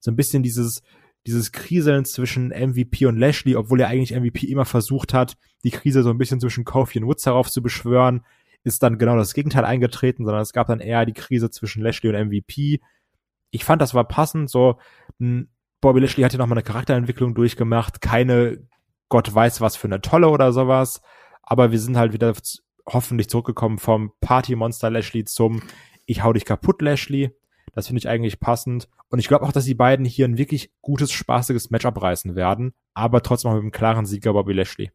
So 0.00 0.10
ein 0.10 0.16
bisschen 0.16 0.42
dieses, 0.42 0.82
dieses 1.26 1.52
Kriseln 1.52 2.04
zwischen 2.04 2.48
MVP 2.48 3.06
und 3.06 3.16
Lashley, 3.16 3.56
obwohl 3.56 3.80
er 3.80 3.88
eigentlich 3.88 4.18
MVP 4.18 4.46
immer 4.46 4.64
versucht 4.64 5.12
hat, 5.12 5.36
die 5.64 5.70
Krise 5.70 6.02
so 6.02 6.10
ein 6.10 6.18
bisschen 6.18 6.40
zwischen 6.40 6.64
Kofi 6.64 6.98
und 6.98 7.06
Woods 7.06 7.26
herauf 7.26 7.50
zu 7.50 7.62
beschwören, 7.62 8.24
ist 8.64 8.82
dann 8.82 8.98
genau 8.98 9.16
das 9.16 9.34
Gegenteil 9.34 9.64
eingetreten, 9.64 10.24
sondern 10.24 10.42
es 10.42 10.52
gab 10.52 10.66
dann 10.66 10.80
eher 10.80 11.04
die 11.06 11.12
Krise 11.12 11.50
zwischen 11.50 11.82
Lashley 11.82 12.10
und 12.10 12.28
MVP. 12.28 12.80
Ich 13.50 13.64
fand, 13.64 13.82
das 13.82 13.94
war 13.94 14.06
passend, 14.06 14.50
so, 14.50 14.78
Bobby 15.80 16.00
Lashley 16.00 16.22
hat 16.22 16.32
ja 16.32 16.38
nochmal 16.38 16.58
eine 16.58 16.64
Charakterentwicklung 16.64 17.34
durchgemacht, 17.34 18.00
keine 18.00 18.66
Gott 19.08 19.32
weiß 19.32 19.60
was 19.60 19.76
für 19.76 19.88
eine 19.88 20.00
tolle 20.00 20.28
oder 20.28 20.52
sowas, 20.52 21.00
aber 21.42 21.72
wir 21.72 21.78
sind 21.78 21.96
halt 21.96 22.12
wieder 22.12 22.34
hoffentlich 22.86 23.28
zurückgekommen 23.28 23.78
vom 23.78 24.12
Party-Monster 24.20 24.90
Lashley 24.90 25.24
zum 25.24 25.62
Ich 26.06 26.22
hau 26.22 26.32
dich 26.32 26.44
kaputt 26.44 26.82
Lashley. 26.82 27.34
Das 27.74 27.86
finde 27.86 27.98
ich 27.98 28.08
eigentlich 28.08 28.40
passend. 28.40 28.88
Und 29.08 29.18
ich 29.18 29.28
glaube 29.28 29.44
auch, 29.44 29.52
dass 29.52 29.64
die 29.64 29.74
beiden 29.74 30.04
hier 30.04 30.26
ein 30.26 30.38
wirklich 30.38 30.72
gutes, 30.80 31.12
spaßiges 31.12 31.70
Match 31.70 31.86
abreißen 31.86 32.34
werden, 32.36 32.74
aber 32.94 33.22
trotzdem 33.22 33.50
auch 33.50 33.54
mit 33.54 33.62
einem 33.62 33.72
klaren 33.72 34.06
Sieger 34.06 34.32
Bobby 34.32 34.52
Lashley. 34.52 34.90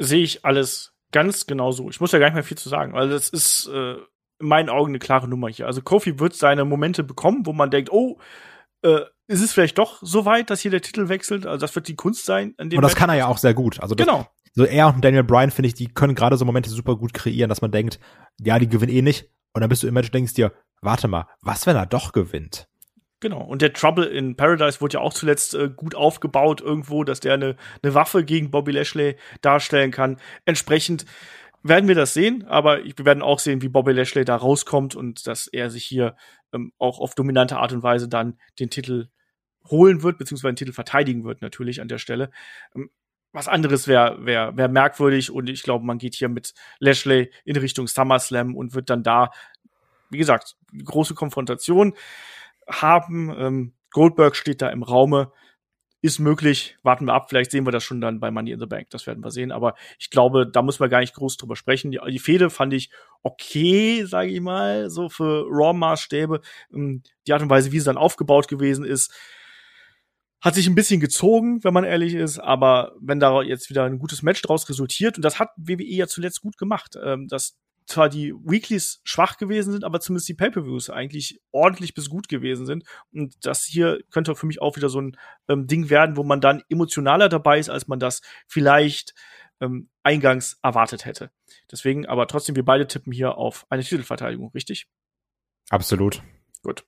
Sehe 0.00 0.22
ich 0.22 0.44
alles 0.44 0.94
ganz 1.12 1.46
genau 1.46 1.70
so. 1.70 1.88
Ich 1.90 2.00
muss 2.00 2.12
ja 2.12 2.18
gar 2.18 2.26
nicht 2.26 2.34
mehr 2.34 2.42
viel 2.42 2.58
zu 2.58 2.68
sagen, 2.68 2.92
weil 2.92 3.08
das 3.08 3.28
ist 3.28 3.68
äh, 3.68 3.94
in 4.40 4.48
meinen 4.48 4.68
Augen 4.68 4.90
eine 4.90 4.98
klare 4.98 5.28
Nummer 5.28 5.48
hier. 5.48 5.66
Also 5.66 5.80
Kofi 5.82 6.18
wird 6.18 6.34
seine 6.34 6.64
Momente 6.64 7.04
bekommen, 7.04 7.46
wo 7.46 7.52
man 7.52 7.70
denkt, 7.70 7.92
oh, 7.92 8.18
äh, 8.82 9.00
ist 9.26 9.42
es 9.42 9.52
vielleicht 9.52 9.78
doch 9.78 9.98
so 10.02 10.24
weit, 10.24 10.50
dass 10.50 10.60
hier 10.60 10.70
der 10.70 10.82
Titel 10.82 11.08
wechselt? 11.08 11.46
Also 11.46 11.58
das 11.58 11.74
wird 11.74 11.88
die 11.88 11.96
Kunst 11.96 12.26
sein. 12.26 12.54
An 12.58 12.68
dem 12.68 12.78
und 12.78 12.82
das 12.82 12.92
Match. 12.92 12.98
kann 12.98 13.10
er 13.10 13.16
ja 13.16 13.26
auch 13.26 13.38
sehr 13.38 13.54
gut. 13.54 13.80
Also 13.80 13.94
das, 13.94 14.06
genau. 14.06 14.26
So 14.52 14.64
er 14.64 14.88
und 14.88 15.04
Daniel 15.04 15.24
Bryan, 15.24 15.50
finde 15.50 15.68
ich, 15.68 15.74
die 15.74 15.88
können 15.88 16.14
gerade 16.14 16.36
so 16.36 16.44
Momente 16.44 16.70
super 16.70 16.96
gut 16.96 17.14
kreieren, 17.14 17.48
dass 17.48 17.62
man 17.62 17.72
denkt, 17.72 17.98
ja, 18.40 18.58
die 18.58 18.68
gewinnen 18.68 18.92
eh 18.92 19.02
nicht. 19.02 19.30
Und 19.52 19.60
dann 19.60 19.68
bist 19.68 19.82
du 19.82 19.86
im 19.86 19.94
Match 19.94 20.10
denkst 20.10 20.34
dir, 20.34 20.52
warte 20.80 21.08
mal, 21.08 21.26
was, 21.40 21.66
wenn 21.66 21.76
er 21.76 21.86
doch 21.86 22.12
gewinnt? 22.12 22.68
Genau. 23.20 23.40
Und 23.40 23.62
der 23.62 23.72
Trouble 23.72 24.04
in 24.04 24.36
Paradise 24.36 24.80
wurde 24.80 24.94
ja 24.94 25.00
auch 25.00 25.14
zuletzt 25.14 25.54
äh, 25.54 25.70
gut 25.74 25.94
aufgebaut 25.94 26.60
irgendwo, 26.60 27.04
dass 27.04 27.20
der 27.20 27.34
eine, 27.34 27.56
eine 27.82 27.94
Waffe 27.94 28.22
gegen 28.24 28.50
Bobby 28.50 28.72
Lashley 28.72 29.16
darstellen 29.40 29.90
kann. 29.90 30.18
Entsprechend 30.44 31.06
werden 31.62 31.88
wir 31.88 31.94
das 31.94 32.12
sehen, 32.12 32.44
aber 32.46 32.84
wir 32.84 33.06
werden 33.06 33.22
auch 33.22 33.38
sehen, 33.38 33.62
wie 33.62 33.68
Bobby 33.68 33.92
Lashley 33.92 34.26
da 34.26 34.36
rauskommt 34.36 34.94
und 34.94 35.26
dass 35.26 35.46
er 35.46 35.70
sich 35.70 35.84
hier 35.84 36.16
ähm, 36.52 36.72
auch 36.78 37.00
auf 37.00 37.14
dominante 37.14 37.56
Art 37.56 37.72
und 37.72 37.82
Weise 37.82 38.08
dann 38.08 38.38
den 38.60 38.68
Titel 38.68 39.08
holen 39.70 40.02
wird, 40.02 40.18
beziehungsweise 40.18 40.52
den 40.52 40.56
Titel 40.56 40.72
verteidigen 40.72 41.24
wird, 41.24 41.40
natürlich 41.40 41.80
an 41.80 41.88
der 41.88 41.98
Stelle. 41.98 42.30
Ähm, 42.76 42.90
was 43.32 43.48
anderes 43.48 43.88
wäre 43.88 44.24
wär, 44.24 44.56
wär 44.56 44.68
merkwürdig 44.68 45.30
und 45.30 45.48
ich 45.48 45.62
glaube, 45.62 45.84
man 45.84 45.98
geht 45.98 46.14
hier 46.14 46.28
mit 46.28 46.54
Lashley 46.78 47.32
in 47.44 47.56
Richtung 47.56 47.88
SummerSlam 47.88 48.54
und 48.54 48.74
wird 48.74 48.90
dann 48.90 49.02
da 49.02 49.30
wie 50.14 50.18
gesagt, 50.18 50.56
große 50.84 51.14
Konfrontation 51.14 51.94
haben. 52.68 53.34
Ähm, 53.36 53.74
Goldberg 53.90 54.36
steht 54.36 54.62
da 54.62 54.70
im 54.70 54.82
Raume. 54.82 55.32
Ist 56.00 56.18
möglich, 56.18 56.76
warten 56.82 57.06
wir 57.06 57.14
ab, 57.14 57.30
vielleicht 57.30 57.50
sehen 57.50 57.66
wir 57.66 57.72
das 57.72 57.82
schon 57.82 58.02
dann 58.02 58.20
bei 58.20 58.30
Money 58.30 58.50
in 58.50 58.60
the 58.60 58.66
Bank, 58.66 58.90
das 58.90 59.06
werden 59.06 59.24
wir 59.24 59.30
sehen. 59.30 59.50
Aber 59.50 59.74
ich 59.98 60.10
glaube, 60.10 60.46
da 60.46 60.60
muss 60.60 60.78
man 60.78 60.90
gar 60.90 61.00
nicht 61.00 61.14
groß 61.14 61.38
drüber 61.38 61.56
sprechen. 61.56 61.92
Die, 61.92 62.00
die 62.10 62.18
Fehde 62.18 62.50
fand 62.50 62.74
ich 62.74 62.90
okay, 63.22 64.04
sage 64.04 64.28
ich 64.28 64.40
mal, 64.42 64.90
so 64.90 65.08
für 65.08 65.46
Raw-Maßstäbe. 65.48 66.42
Ähm, 66.74 67.02
die 67.26 67.32
Art 67.32 67.40
und 67.40 67.48
Weise, 67.48 67.72
wie 67.72 67.78
sie 67.78 67.86
dann 67.86 67.96
aufgebaut 67.96 68.48
gewesen 68.48 68.84
ist, 68.84 69.14
hat 70.44 70.54
sich 70.54 70.66
ein 70.66 70.74
bisschen 70.74 71.00
gezogen, 71.00 71.64
wenn 71.64 71.72
man 71.72 71.84
ehrlich 71.84 72.12
ist, 72.12 72.38
aber 72.38 72.92
wenn 73.00 73.18
da 73.18 73.40
jetzt 73.40 73.70
wieder 73.70 73.84
ein 73.84 73.98
gutes 73.98 74.22
Match 74.22 74.42
draus 74.42 74.68
resultiert, 74.68 75.16
und 75.16 75.24
das 75.24 75.38
hat 75.38 75.48
WWE 75.56 75.84
ja 75.84 76.06
zuletzt 76.06 76.42
gut 76.42 76.58
gemacht, 76.58 76.98
ähm, 77.02 77.28
dass 77.28 77.56
zwar 77.86 78.08
die 78.08 78.32
Weeklies 78.32 79.00
schwach 79.04 79.36
gewesen 79.36 79.72
sind, 79.72 79.84
aber 79.84 80.00
zumindest 80.00 80.28
die 80.28 80.34
Pay-per-Views 80.34 80.90
eigentlich 80.90 81.40
ordentlich 81.52 81.94
bis 81.94 82.08
gut 82.08 82.28
gewesen 82.28 82.66
sind. 82.66 82.84
Und 83.12 83.34
das 83.44 83.64
hier 83.64 84.00
könnte 84.10 84.34
für 84.34 84.46
mich 84.46 84.62
auch 84.62 84.76
wieder 84.76 84.88
so 84.88 85.00
ein 85.00 85.16
ähm, 85.48 85.66
Ding 85.66 85.90
werden, 85.90 86.16
wo 86.16 86.24
man 86.24 86.40
dann 86.40 86.62
emotionaler 86.68 87.28
dabei 87.28 87.58
ist, 87.58 87.68
als 87.68 87.86
man 87.86 87.98
das 87.98 88.22
vielleicht 88.46 89.14
ähm, 89.60 89.90
eingangs 90.02 90.58
erwartet 90.62 91.04
hätte. 91.04 91.30
Deswegen, 91.70 92.06
aber 92.06 92.26
trotzdem, 92.26 92.56
wir 92.56 92.64
beide 92.64 92.86
tippen 92.86 93.12
hier 93.12 93.36
auf 93.36 93.66
eine 93.70 93.82
Titelverteidigung, 93.82 94.50
richtig? 94.54 94.88
Absolut. 95.70 96.22
Gut. 96.62 96.84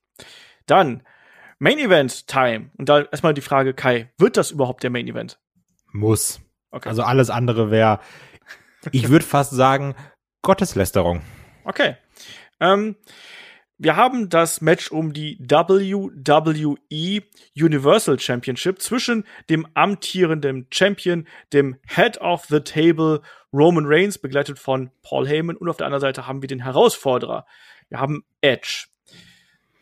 Dann 0.65 1.03
Main 1.59 1.79
Event 1.79 2.27
Time. 2.27 2.71
Und 2.77 2.89
da 2.89 3.01
erstmal 3.01 3.33
die 3.33 3.41
Frage, 3.41 3.73
Kai, 3.73 4.11
wird 4.17 4.37
das 4.37 4.51
überhaupt 4.51 4.83
der 4.83 4.89
Main 4.89 5.07
Event? 5.07 5.39
Muss. 5.91 6.39
Okay. 6.69 6.89
Also 6.89 7.03
alles 7.03 7.29
andere 7.29 7.71
wäre, 7.71 7.99
ich 8.91 9.09
würde 9.09 9.25
fast 9.25 9.51
sagen, 9.51 9.95
Gotteslästerung. 10.41 11.21
Okay. 11.63 11.95
Ähm, 12.59 12.95
wir 13.79 13.95
haben 13.95 14.29
das 14.29 14.61
Match 14.61 14.91
um 14.91 15.13
die 15.13 15.37
WWE 15.39 16.77
Universal 17.55 18.19
Championship 18.19 18.81
zwischen 18.81 19.23
dem 19.51 19.67
amtierenden 19.75 20.65
Champion, 20.71 21.27
dem 21.53 21.77
Head 21.85 22.19
of 22.19 22.45
the 22.45 22.59
Table 22.59 23.21
Roman 23.53 23.85
Reigns, 23.85 24.17
begleitet 24.17 24.57
von 24.57 24.89
Paul 25.03 25.27
Heyman. 25.27 25.57
Und 25.57 25.69
auf 25.69 25.77
der 25.77 25.85
anderen 25.85 26.01
Seite 26.01 26.25
haben 26.25 26.41
wir 26.41 26.47
den 26.47 26.63
Herausforderer. 26.63 27.45
Wir 27.89 27.99
haben 27.99 28.25
Edge. 28.41 28.87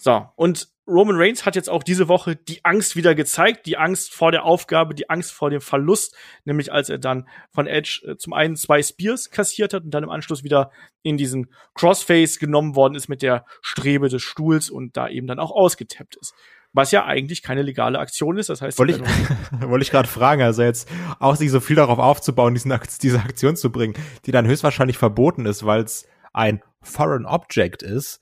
So, 0.05 0.23
und 0.35 0.69
Roman 0.87 1.15
Reigns 1.15 1.47
hat 1.47 1.55
jetzt 1.55 1.67
auch 1.67 1.81
diese 1.81 2.07
Woche 2.07 2.35
die 2.35 2.63
Angst 2.63 2.95
wieder 2.95 3.15
gezeigt, 3.15 3.65
die 3.65 3.75
Angst 3.75 4.13
vor 4.13 4.31
der 4.31 4.45
Aufgabe, 4.45 4.93
die 4.93 5.09
Angst 5.09 5.31
vor 5.31 5.49
dem 5.49 5.61
Verlust, 5.61 6.15
nämlich 6.43 6.71
als 6.71 6.89
er 6.89 6.99
dann 6.99 7.27
von 7.49 7.65
Edge 7.65 8.03
äh, 8.05 8.15
zum 8.15 8.33
einen 8.33 8.55
zwei 8.55 8.83
Spears 8.83 9.31
kassiert 9.31 9.73
hat 9.73 9.83
und 9.83 9.89
dann 9.89 10.03
im 10.03 10.11
Anschluss 10.11 10.43
wieder 10.43 10.69
in 11.01 11.17
diesen 11.17 11.51
Crossface 11.73 12.37
genommen 12.37 12.75
worden 12.75 12.93
ist 12.93 13.07
mit 13.07 13.23
der 13.23 13.47
Strebe 13.63 14.07
des 14.07 14.21
Stuhls 14.21 14.69
und 14.69 14.95
da 14.95 15.09
eben 15.09 15.25
dann 15.25 15.39
auch 15.39 15.49
ausgetappt 15.49 16.17
ist. 16.17 16.35
Was 16.71 16.91
ja 16.91 17.05
eigentlich 17.05 17.41
keine 17.41 17.63
legale 17.63 17.97
Aktion 17.97 18.37
ist, 18.37 18.49
das 18.49 18.61
heißt. 18.61 18.77
Wollte 18.77 18.93
ich, 18.93 19.01
wollte 19.67 19.81
ich 19.81 19.89
gerade 19.89 20.07
fragen, 20.07 20.43
also 20.43 20.61
jetzt 20.61 20.87
auch 21.17 21.35
sich 21.35 21.49
so 21.49 21.59
viel 21.59 21.77
darauf 21.77 21.97
aufzubauen, 21.97 22.53
diesen, 22.53 22.79
diese 23.01 23.21
Aktion 23.21 23.55
zu 23.55 23.71
bringen, 23.71 23.95
die 24.27 24.31
dann 24.31 24.45
höchstwahrscheinlich 24.45 24.99
verboten 24.99 25.47
ist, 25.47 25.65
weil 25.65 25.81
es 25.81 26.07
ein 26.31 26.61
Foreign 26.83 27.25
Object 27.25 27.81
ist 27.81 28.21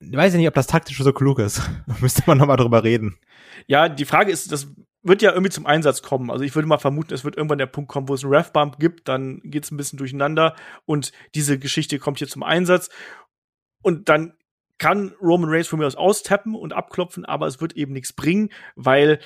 weiß 0.00 0.34
ich 0.34 0.38
nicht, 0.38 0.48
ob 0.48 0.54
das 0.54 0.66
taktisch 0.66 0.98
so 0.98 1.12
klug 1.12 1.38
ist. 1.38 1.62
Müsste 2.00 2.22
man 2.26 2.38
nochmal 2.38 2.56
drüber 2.56 2.84
reden. 2.84 3.18
Ja, 3.66 3.88
die 3.88 4.04
Frage 4.04 4.32
ist, 4.32 4.52
das 4.52 4.68
wird 5.02 5.20
ja 5.22 5.32
irgendwie 5.32 5.50
zum 5.50 5.66
Einsatz 5.66 6.02
kommen. 6.02 6.30
Also 6.30 6.44
ich 6.44 6.54
würde 6.54 6.66
mal 6.66 6.78
vermuten, 6.78 7.12
es 7.12 7.24
wird 7.24 7.36
irgendwann 7.36 7.58
der 7.58 7.66
Punkt 7.66 7.90
kommen, 7.90 8.08
wo 8.08 8.14
es 8.14 8.24
einen 8.24 8.34
Ref-Bump 8.34 8.78
gibt, 8.78 9.06
dann 9.08 9.40
geht's 9.44 9.70
ein 9.70 9.76
bisschen 9.76 9.98
durcheinander 9.98 10.56
und 10.86 11.12
diese 11.34 11.58
Geschichte 11.58 11.98
kommt 11.98 12.18
hier 12.18 12.28
zum 12.28 12.42
Einsatz. 12.42 12.88
Und 13.82 14.08
dann 14.08 14.32
kann 14.78 15.14
Roman 15.20 15.50
Reigns 15.50 15.68
von 15.68 15.78
mir 15.78 15.86
aus 15.86 15.94
austappen 15.94 16.54
und 16.54 16.72
abklopfen, 16.72 17.24
aber 17.24 17.46
es 17.46 17.60
wird 17.60 17.74
eben 17.74 17.92
nichts 17.92 18.14
bringen, 18.14 18.48
weil 18.76 19.20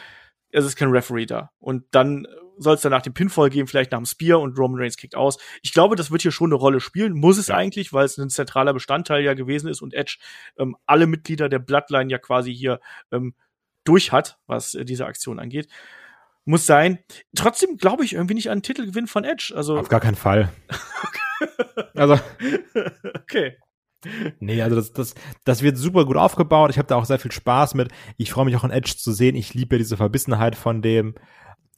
es 0.50 0.64
ist 0.64 0.76
kein 0.76 0.90
Referee 0.90 1.26
da. 1.26 1.52
Und 1.58 1.84
dann 1.92 2.26
soll 2.58 2.74
es 2.74 2.80
dann 2.80 2.92
nach 2.92 3.02
dem 3.02 3.14
Pinfall 3.14 3.50
gehen, 3.50 3.66
vielleicht 3.66 3.92
nach 3.92 3.98
dem 3.98 4.06
Spear 4.06 4.40
und 4.40 4.58
Roman 4.58 4.80
Reigns 4.80 4.96
kickt 4.96 5.14
aus. 5.14 5.38
Ich 5.62 5.72
glaube, 5.72 5.96
das 5.96 6.10
wird 6.10 6.22
hier 6.22 6.32
schon 6.32 6.48
eine 6.48 6.56
Rolle 6.56 6.80
spielen, 6.80 7.14
muss 7.14 7.38
es 7.38 7.48
ja. 7.48 7.56
eigentlich, 7.56 7.92
weil 7.92 8.04
es 8.04 8.18
ein 8.18 8.30
zentraler 8.30 8.74
Bestandteil 8.74 9.22
ja 9.22 9.34
gewesen 9.34 9.68
ist 9.68 9.82
und 9.82 9.94
Edge 9.94 10.18
ähm, 10.58 10.76
alle 10.86 11.06
Mitglieder 11.06 11.48
der 11.48 11.58
Bloodline 11.58 12.10
ja 12.10 12.18
quasi 12.18 12.54
hier 12.54 12.80
ähm, 13.12 13.34
durch 13.84 14.12
hat, 14.12 14.38
was 14.46 14.74
äh, 14.74 14.84
diese 14.84 15.06
Aktion 15.06 15.38
angeht. 15.38 15.68
Muss 16.44 16.66
sein. 16.66 16.98
Trotzdem 17.36 17.76
glaube 17.76 18.04
ich 18.04 18.14
irgendwie 18.14 18.34
nicht 18.34 18.50
an 18.50 18.58
den 18.58 18.62
Titelgewinn 18.62 19.06
von 19.06 19.24
Edge. 19.24 19.52
Also 19.54 19.78
auf 19.78 19.88
gar 19.88 20.00
keinen 20.00 20.14
Fall. 20.14 20.50
also 21.94 22.18
okay. 23.14 23.58
Nee, 24.38 24.62
also 24.62 24.76
das, 24.76 24.92
das, 24.92 25.14
das 25.44 25.62
wird 25.62 25.76
super 25.76 26.04
gut 26.04 26.16
aufgebaut. 26.16 26.70
Ich 26.70 26.78
habe 26.78 26.86
da 26.86 26.96
auch 26.96 27.04
sehr 27.04 27.18
viel 27.18 27.32
Spaß 27.32 27.74
mit. 27.74 27.90
Ich 28.16 28.30
freue 28.30 28.44
mich 28.44 28.56
auch 28.56 28.64
an 28.64 28.70
Edge 28.70 28.94
zu 28.96 29.12
sehen. 29.12 29.34
Ich 29.34 29.54
liebe 29.54 29.74
ja 29.74 29.78
diese 29.78 29.96
Verbissenheit 29.96 30.54
von 30.54 30.82
dem 30.82 31.14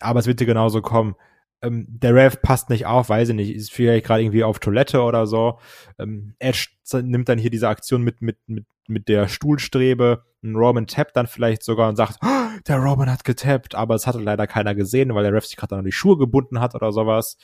aber 0.01 0.21
es 0.21 0.27
wird 0.27 0.41
dir 0.41 0.47
genauso 0.47 0.83
kommen. 0.83 1.15
Ähm, 1.63 1.87
der 1.89 2.15
Rev 2.15 2.39
passt 2.43 2.71
nicht 2.71 2.87
auf, 2.87 3.11
weiß 3.11 3.31
ich 3.31 3.35
nicht, 3.35 3.55
ist 3.55 3.73
vielleicht 3.73 4.07
gerade 4.07 4.23
irgendwie 4.23 4.45
auf 4.45 4.59
Toilette 4.59 5.03
oder 5.03 5.27
so. 5.27 5.59
Ähm, 5.99 6.35
Edge 6.39 6.69
nimmt 7.03 7.29
dann 7.29 7.39
hier 7.39 7.51
diese 7.51 7.69
Aktion 7.69 8.03
mit, 8.03 8.23
mit, 8.23 8.39
mit, 8.47 8.67
mit 8.89 9.09
der 9.09 9.29
Stuhlstrebe. 9.29 10.25
Ein 10.43 10.57
Roman 10.57 10.87
tappt 10.87 11.17
dann 11.17 11.27
vielleicht 11.27 11.63
sogar 11.63 11.91
und 11.91 11.97
sagt, 11.97 12.17
oh, 12.25 12.59
der 12.67 12.79
Roman 12.79 13.11
hat 13.11 13.25
getappt, 13.25 13.75
aber 13.75 13.95
es 13.95 14.07
hatte 14.07 14.21
leider 14.21 14.47
keiner 14.47 14.75
gesehen, 14.75 15.15
weil 15.15 15.23
der 15.23 15.35
Rev 15.35 15.47
sich 15.47 15.57
gerade 15.57 15.77
an 15.77 15.85
die 15.85 15.93
Schuhe 15.93 16.17
gebunden 16.17 16.61
hat 16.61 16.75
oder 16.75 16.93
sowas. 16.93 17.37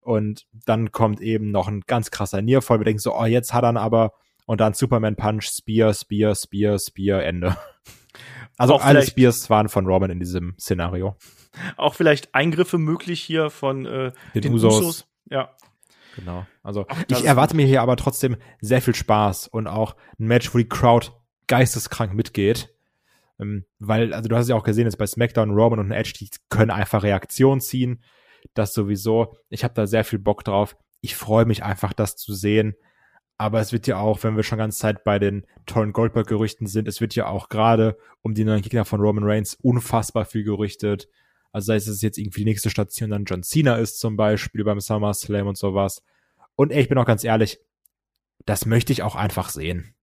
Und 0.00 0.46
dann 0.66 0.90
kommt 0.90 1.20
eben 1.20 1.50
noch 1.50 1.68
ein 1.68 1.82
ganz 1.86 2.10
krasser 2.10 2.42
Nearfall. 2.42 2.80
Wir 2.80 2.84
denken 2.84 3.00
so, 3.00 3.16
oh, 3.16 3.26
jetzt 3.26 3.54
hat 3.54 3.64
er 3.64 3.76
aber. 3.76 4.14
Und 4.46 4.60
dann 4.60 4.74
Superman 4.74 5.14
Punch, 5.14 5.44
Spear, 5.44 5.94
Spear, 5.94 6.34
Spear, 6.34 6.78
Spear, 6.78 7.22
Ende. 7.22 7.56
Also 8.60 8.74
Auch 8.74 8.84
alle 8.84 9.02
Spears 9.02 9.48
waren 9.48 9.70
von 9.70 9.86
Roman 9.86 10.10
in 10.10 10.20
diesem 10.20 10.54
Szenario. 10.60 11.16
Auch 11.78 11.94
vielleicht 11.94 12.34
Eingriffe 12.34 12.76
möglich 12.76 13.22
hier 13.22 13.48
von 13.48 13.86
äh, 13.86 14.12
den, 14.34 14.42
den 14.42 14.52
Usos. 14.52 14.80
Usos. 14.80 15.08
Ja. 15.30 15.56
Genau. 16.14 16.46
Also 16.62 16.84
ich 17.08 17.24
erwarte 17.24 17.56
mir 17.56 17.64
hier 17.64 17.80
aber 17.80 17.96
trotzdem 17.96 18.36
sehr 18.60 18.82
viel 18.82 18.94
Spaß 18.94 19.48
und 19.48 19.66
auch 19.66 19.96
ein 20.18 20.26
Match, 20.26 20.52
wo 20.52 20.58
die 20.58 20.68
Crowd 20.68 21.08
geisteskrank 21.46 22.12
mitgeht. 22.12 22.68
Ähm, 23.40 23.64
weil, 23.78 24.12
also 24.12 24.28
du 24.28 24.36
hast 24.36 24.50
ja 24.50 24.56
auch 24.56 24.62
gesehen, 24.62 24.84
jetzt 24.84 24.98
bei 24.98 25.06
SmackDown, 25.06 25.52
Roman 25.52 25.78
und 25.78 25.90
Edge, 25.90 26.12
die 26.20 26.28
können 26.50 26.70
einfach 26.70 27.02
Reaktion 27.02 27.62
ziehen. 27.62 28.04
Das 28.52 28.74
sowieso. 28.74 29.38
Ich 29.48 29.64
habe 29.64 29.72
da 29.72 29.86
sehr 29.86 30.04
viel 30.04 30.18
Bock 30.18 30.44
drauf. 30.44 30.76
Ich 31.00 31.16
freue 31.16 31.46
mich 31.46 31.64
einfach, 31.64 31.94
das 31.94 32.16
zu 32.16 32.34
sehen. 32.34 32.74
Aber 33.40 33.58
es 33.58 33.72
wird 33.72 33.86
ja 33.86 33.96
auch, 33.96 34.22
wenn 34.22 34.36
wir 34.36 34.42
schon 34.42 34.58
ganz 34.58 34.76
Zeit 34.76 35.02
bei 35.02 35.18
den 35.18 35.46
tollen 35.64 35.94
Goldberg-Gerüchten 35.94 36.66
sind, 36.66 36.86
es 36.86 37.00
wird 37.00 37.14
ja 37.14 37.26
auch 37.26 37.48
gerade 37.48 37.96
um 38.20 38.34
die 38.34 38.44
neuen 38.44 38.60
Gegner 38.60 38.84
von 38.84 39.00
Roman 39.00 39.24
Reigns 39.24 39.54
unfassbar 39.62 40.26
viel 40.26 40.44
gerüchtet. 40.44 41.08
Also 41.50 41.68
sei 41.68 41.76
es, 41.76 41.86
dass 41.86 41.94
es 41.94 42.02
jetzt 42.02 42.18
irgendwie 42.18 42.40
die 42.40 42.50
nächste 42.50 42.68
Station 42.68 43.08
dann 43.08 43.24
John 43.24 43.42
Cena 43.42 43.76
ist 43.76 43.98
zum 43.98 44.18
Beispiel 44.18 44.62
beim 44.62 44.78
SummerSlam 44.78 45.46
und 45.46 45.56
sowas. 45.56 46.02
Und 46.54 46.70
ey, 46.70 46.82
ich 46.82 46.90
bin 46.90 46.98
auch 46.98 47.06
ganz 47.06 47.24
ehrlich, 47.24 47.58
das 48.44 48.66
möchte 48.66 48.92
ich 48.92 49.02
auch 49.02 49.16
einfach 49.16 49.48
sehen. 49.48 49.94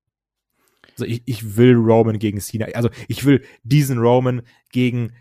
Also 0.93 1.05
ich, 1.05 1.21
ich 1.27 1.57
will 1.57 1.75
Roman 1.75 2.17
gegen 2.17 2.39
Cena. 2.39 2.65
Also 2.73 2.89
ich 3.07 3.23
will 3.23 3.45
diesen 3.61 3.99
Roman 3.99 4.41
gegen 4.71 5.13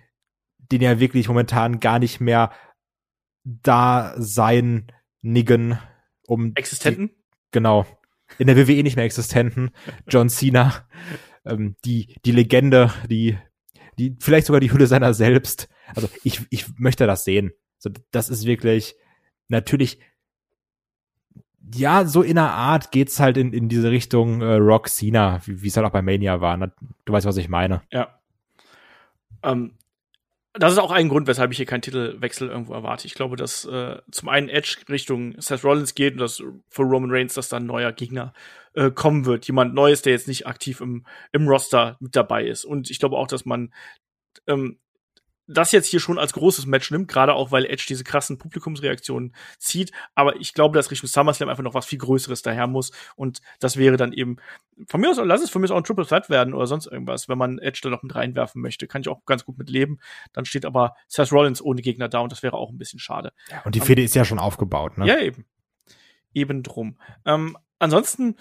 den 0.73 0.81
ja 0.81 1.01
wirklich 1.01 1.29
momentan 1.29 1.81
gar 1.81 1.99
nicht 1.99 2.21
mehr 2.21 2.51
da 3.45 4.15
sein 4.17 4.91
niggen, 5.21 5.79
um 6.27 6.53
Existenten? 6.55 7.09
Die, 7.09 7.15
genau 7.51 7.85
in 8.39 8.47
der 8.47 8.57
WWE 8.57 8.83
nicht 8.83 8.97
mehr 8.97 9.05
existenten 9.05 9.71
John 10.09 10.29
Cena, 10.29 10.87
ähm, 11.45 11.77
die, 11.85 12.15
die 12.25 12.33
Legende, 12.33 12.93
die, 13.09 13.39
die, 13.99 14.17
vielleicht 14.21 14.47
sogar 14.47 14.61
die 14.61 14.73
Hülle 14.73 14.87
seiner 14.87 15.15
selbst. 15.15 15.69
Also 15.95 16.09
ich, 16.25 16.41
ich 16.51 16.67
möchte 16.79 17.07
das 17.07 17.25
sehen. 17.25 17.53
Also 17.85 17.91
das 18.11 18.29
ist 18.29 18.47
wirklich, 18.47 18.97
natürlich, 19.49 20.01
ja, 21.75 22.05
so 22.05 22.23
in 22.23 22.39
einer 22.39 22.53
Art 22.53 22.93
geht's 22.93 23.19
halt 23.19 23.37
in, 23.37 23.53
in 23.53 23.69
diese 23.69 23.91
Richtung 23.91 24.41
äh, 24.41 24.55
Rock 24.55 24.89
Cena, 24.89 25.41
wie 25.47 25.67
es 25.67 25.77
halt 25.77 25.87
auch 25.87 25.93
bei 25.93 26.03
Mania 26.03 26.41
war. 26.41 26.57
Du 26.57 27.13
weißt, 27.13 27.27
was 27.27 27.37
ich 27.37 27.49
meine. 27.49 27.83
Ja. 27.91 28.21
Ähm, 29.43 29.76
das 30.59 30.73
ist 30.73 30.79
auch 30.79 30.91
ein 30.91 31.09
Grund, 31.09 31.27
weshalb 31.27 31.51
ich 31.51 31.57
hier 31.57 31.67
keinen 31.67 31.83
Titelwechsel 31.83 32.49
irgendwo 32.49 32.73
erwarte. 32.73 33.07
Ich 33.07 33.15
glaube, 33.15 33.37
dass 33.37 33.65
äh, 33.65 33.99
zum 34.11 34.29
einen 34.29 34.49
Edge 34.49 34.77
Richtung 34.89 35.41
Seth 35.41 35.65
Rollins 35.65 35.95
geht 35.95 36.15
und 36.15 36.21
dass 36.21 36.43
für 36.69 36.83
Roman 36.83 37.11
Reigns, 37.11 37.35
dass 37.35 37.49
da 37.49 37.59
ein 37.59 37.67
neuer 37.67 37.93
Gegner 37.93 38.33
äh, 38.75 38.91
kommen 38.91 39.25
wird. 39.27 39.47
Jemand 39.47 39.75
Neues, 39.75 40.03
der 40.03 40.13
jetzt 40.13 40.29
nicht 40.29 40.47
aktiv 40.47 40.81
im, 40.81 41.07
im 41.33 41.49
Roster 41.49 41.97
mit 42.01 42.17
dabei 42.17 42.47
ist. 42.47 42.65
Und 42.65 42.91
ich 42.91 42.99
glaube 42.99 43.17
auch, 43.17 43.27
dass 43.27 43.45
man 43.45 43.73
ähm, 44.47 44.79
das 45.47 45.73
jetzt 45.73 45.87
hier 45.87 46.01
schon 46.01 46.19
als 46.19 46.33
großes 46.33 46.67
Match 46.67 46.91
nimmt, 46.91 47.09
gerade 47.09 47.35
auch, 47.35 47.53
weil 47.53 47.67
Edge 47.67 47.87
diese 47.89 48.05
krassen 48.05 48.39
Publikumsreaktionen 48.39 49.35
zieht. 49.59 49.93
Aber 50.15 50.37
ich 50.37 50.55
glaube, 50.55 50.77
dass 50.77 50.91
Richtung 50.91 51.09
SummerSlam 51.09 51.49
einfach 51.49 51.63
noch 51.63 51.75
was 51.75 51.87
viel 51.87 51.99
Größeres 51.99 52.43
daher 52.43 52.67
muss. 52.67 52.91
Und 53.15 53.41
das 53.61 53.77
wäre 53.77 53.97
dann 53.97 54.13
eben, 54.13 54.37
von 54.87 55.01
mir 55.01 55.11
aus, 55.11 55.19
lass 55.23 55.43
es 55.43 55.51
von 55.51 55.61
mir 55.61 55.67
aus 55.67 55.71
auch 55.71 55.77
ein 55.77 55.85
Triple 55.85 56.07
Threat 56.07 56.29
werden 56.31 56.55
oder 56.55 56.67
sonst 56.67 56.87
irgendwas, 56.87 57.29
wenn 57.29 57.39
man 57.39 57.59
Edge 57.59 57.81
da 57.83 57.91
noch 57.91 58.03
mit 58.03 58.15
reinwerfen 58.15 58.61
möchte. 58.61 58.87
Kann 58.87 59.03
ich 59.03 59.09
auch 59.09 59.25
ganz 59.25 59.45
gut 59.45 59.59
mit 59.59 59.71
leben. 59.71 59.99
Dann 60.33 60.45
steht 60.45 60.65
aber 60.65 60.95
Seth 61.07 61.33
Rollins 61.33 61.63
ohne 61.63 61.83
Gegner 61.83 62.09
da 62.09 62.21
und 62.21 62.33
das 62.33 62.43
wäre 62.43 62.57
auch 62.57 62.71
ein 62.71 62.79
bisschen 62.79 62.99
schade. 62.99 63.33
Und 63.65 63.75
die 63.75 63.81
Fehde 63.81 64.03
ist 64.03 64.15
ja 64.15 64.25
schon 64.25 64.39
aufgebaut, 64.39 64.99
ne? 64.99 65.07
Ja, 65.07 65.19
eben. 65.19 65.45
Eben 66.35 66.63
drum. 66.63 66.99
Ähm, 67.25 67.57
ansonsten, 67.79 68.37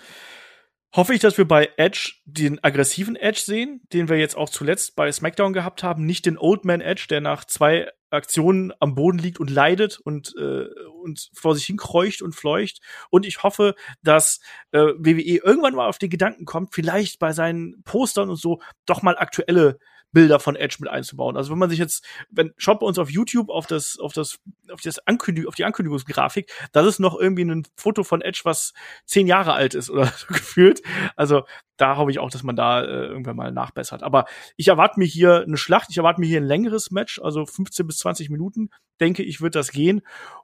hoffe 0.96 1.14
ich, 1.14 1.20
dass 1.20 1.38
wir 1.38 1.48
bei 1.48 1.70
Edge 1.78 2.14
den 2.26 2.64
aggressiven 2.64 3.16
Edge 3.16 3.42
sehen, 3.42 3.82
den 3.92 4.08
wir 4.08 4.18
jetzt 4.18 4.38
auch 4.38 4.50
zuletzt 4.50 4.96
bei 4.96 5.12
SmackDown 5.12 5.54
gehabt 5.54 5.84
haben. 5.84 6.06
Nicht 6.06 6.26
den 6.26 6.38
Old 6.38 6.64
Man 6.64 6.82
Edge, 6.82 7.08
der 7.10 7.22
nach 7.22 7.44
zwei 7.46 7.92
Aktionen 8.10 8.72
am 8.80 8.96
Boden 8.96 9.20
liegt 9.20 9.40
und 9.40 9.50
leidet 9.50 10.00
und, 10.00 10.34
äh, 10.38 10.66
und 11.04 11.30
vor 11.34 11.54
sich 11.56 11.66
hinkreucht 11.66 12.22
und 12.22 12.34
fleucht. 12.34 12.80
Und 13.10 13.26
ich 13.26 13.44
hoffe, 13.44 13.76
dass 14.04 14.40
äh, 14.72 14.80
WWE 14.80 15.42
irgendwann 15.44 15.76
mal 15.76 15.88
auf 15.88 15.98
den 15.98 16.10
Gedanken 16.10 16.46
kommt, 16.46 16.74
vielleicht 16.74 17.20
bei 17.20 17.34
seinen 17.34 17.84
Postern 17.84 18.30
und 18.30 18.38
so 18.38 18.62
doch 18.86 19.02
mal 19.02 19.18
aktuelle 19.18 19.80
Bilder 20.16 20.40
von 20.40 20.56
Edge 20.56 20.78
mit 20.80 20.90
einzubauen. 20.90 21.36
Also 21.36 21.52
wenn 21.52 21.60
man 21.60 21.70
sich 21.70 21.78
jetzt, 21.78 22.06
wenn 22.30 22.54
schaut 22.56 22.80
bei 22.80 22.86
uns 22.88 22.98
auf 22.98 23.12
YouTube 23.12 23.50
auf 23.50 23.68
das, 23.68 24.00
auf 24.00 24.14
das, 24.14 24.40
auf 24.72 24.80
das 24.80 25.06
Ankündigung, 25.06 25.50
auf 25.50 25.56
die 25.56 25.66
Ankündigungsgrafik, 25.66 26.50
das 26.72 26.88
ist 26.88 27.00
noch 27.00 27.20
irgendwie 27.20 27.44
ein 27.44 27.68
Foto 27.76 28.06
von 28.06 28.22
Edge, 28.22 28.40
was 28.46 28.74
zehn 29.04 29.28
Jahre 29.28 29.52
alt 29.52 29.74
ist 29.74 29.90
oder 29.90 30.06
so 30.18 30.28
gefühlt. 30.28 30.82
Also 31.18 31.44
da 31.76 31.98
hoffe 31.98 32.12
ich 32.12 32.20
auch, 32.20 32.30
dass 32.32 32.44
man 32.44 32.56
da 32.56 32.82
äh, 32.82 33.08
irgendwann 33.08 33.36
mal 33.36 33.52
nachbessert. 33.52 34.04
Aber 34.04 34.24
ich 34.56 34.70
erwarte 34.70 34.98
mir 35.00 35.06
hier 35.06 35.42
eine 35.42 35.58
Schlacht, 35.58 35.88
ich 35.90 35.98
erwarte 35.98 36.22
mir 36.22 36.28
hier 36.28 36.40
ein 36.40 36.48
längeres 36.48 36.92
Match, 36.92 37.20
also 37.22 37.46
15 37.46 37.86
bis 37.86 37.98
20 37.98 38.30
Minuten, 38.30 38.70
denke 39.02 39.22
ich, 39.22 39.42
wird 39.42 39.56
das 39.56 39.74
gehen. 39.74 40.02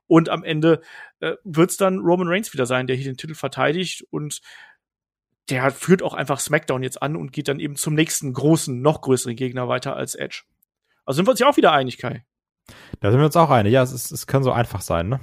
Und 0.07 0.27
am 0.27 0.43
Ende 0.43 0.81
äh, 1.21 1.35
wird 1.45 1.71
es 1.71 1.77
dann 1.77 1.99
Roman 1.99 2.27
Reigns 2.27 2.51
wieder 2.51 2.65
sein, 2.65 2.87
der 2.87 2.97
hier 2.97 3.05
den 3.05 3.15
Titel 3.15 3.35
verteidigt 3.35 4.05
und 4.09 4.41
der 5.51 5.69
führt 5.71 6.01
auch 6.01 6.13
einfach 6.13 6.39
SmackDown 6.39 6.81
jetzt 6.81 7.01
an 7.01 7.15
und 7.15 7.33
geht 7.33 7.47
dann 7.47 7.59
eben 7.59 7.75
zum 7.75 7.93
nächsten 7.93 8.33
großen, 8.33 8.81
noch 8.81 9.01
größeren 9.01 9.35
Gegner 9.35 9.67
weiter 9.67 9.95
als 9.95 10.15
Edge. 10.15 10.43
Also 11.05 11.17
sind 11.17 11.27
wir 11.27 11.31
uns 11.31 11.39
ja 11.39 11.49
auch 11.49 11.57
wieder 11.57 11.73
einig, 11.73 11.97
Kai. 11.97 12.23
Da 13.01 13.11
sind 13.11 13.19
wir 13.19 13.25
uns 13.25 13.35
auch 13.35 13.49
einig. 13.49 13.73
Ja, 13.73 13.83
es, 13.83 13.91
ist, 13.91 14.11
es 14.11 14.27
kann 14.27 14.43
so 14.43 14.51
einfach 14.51 14.81
sein, 14.81 15.09
ne? 15.09 15.19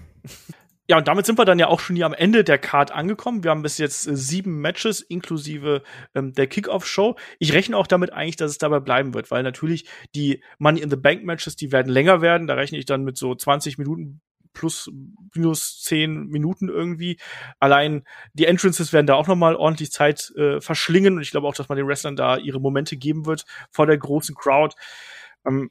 Ja, 0.90 0.96
und 0.96 1.06
damit 1.06 1.26
sind 1.26 1.38
wir 1.38 1.44
dann 1.44 1.58
ja 1.58 1.68
auch 1.68 1.80
schon 1.80 1.96
hier 1.96 2.06
am 2.06 2.14
Ende 2.14 2.44
der 2.44 2.56
Card 2.56 2.92
angekommen. 2.92 3.44
Wir 3.44 3.50
haben 3.50 3.60
bis 3.60 3.76
jetzt 3.76 4.06
äh, 4.06 4.16
sieben 4.16 4.62
Matches 4.62 5.02
inklusive 5.02 5.82
ähm, 6.14 6.32
der 6.32 6.46
Kickoff-Show. 6.46 7.16
Ich 7.38 7.52
rechne 7.52 7.76
auch 7.76 7.86
damit 7.86 8.14
eigentlich, 8.14 8.36
dass 8.36 8.50
es 8.50 8.58
dabei 8.58 8.80
bleiben 8.80 9.12
wird, 9.12 9.30
weil 9.30 9.42
natürlich 9.42 9.86
die 10.14 10.42
Money 10.58 10.80
in 10.80 10.88
the 10.88 10.96
Bank 10.96 11.24
Matches, 11.24 11.56
die 11.56 11.72
werden 11.72 11.92
länger 11.92 12.22
werden. 12.22 12.46
Da 12.46 12.54
rechne 12.54 12.78
ich 12.78 12.86
dann 12.86 13.04
mit 13.04 13.18
so 13.18 13.34
20 13.34 13.76
Minuten 13.76 14.22
plus 14.52 14.90
minus 15.34 15.82
10 15.82 16.26
Minuten 16.26 16.68
irgendwie. 16.68 17.18
Allein 17.60 18.04
die 18.32 18.46
Entrances 18.46 18.92
werden 18.92 19.06
da 19.06 19.14
auch 19.14 19.26
noch 19.26 19.36
mal 19.36 19.56
ordentlich 19.56 19.92
Zeit 19.92 20.32
äh, 20.36 20.60
verschlingen 20.60 21.16
und 21.16 21.22
ich 21.22 21.30
glaube 21.30 21.46
auch, 21.46 21.54
dass 21.54 21.68
man 21.68 21.76
den 21.76 21.86
Wrestlern 21.86 22.16
da 22.16 22.36
ihre 22.36 22.60
Momente 22.60 22.96
geben 22.96 23.26
wird 23.26 23.44
vor 23.70 23.86
der 23.86 23.98
großen 23.98 24.34
Crowd. 24.34 24.74
Ähm, 25.46 25.70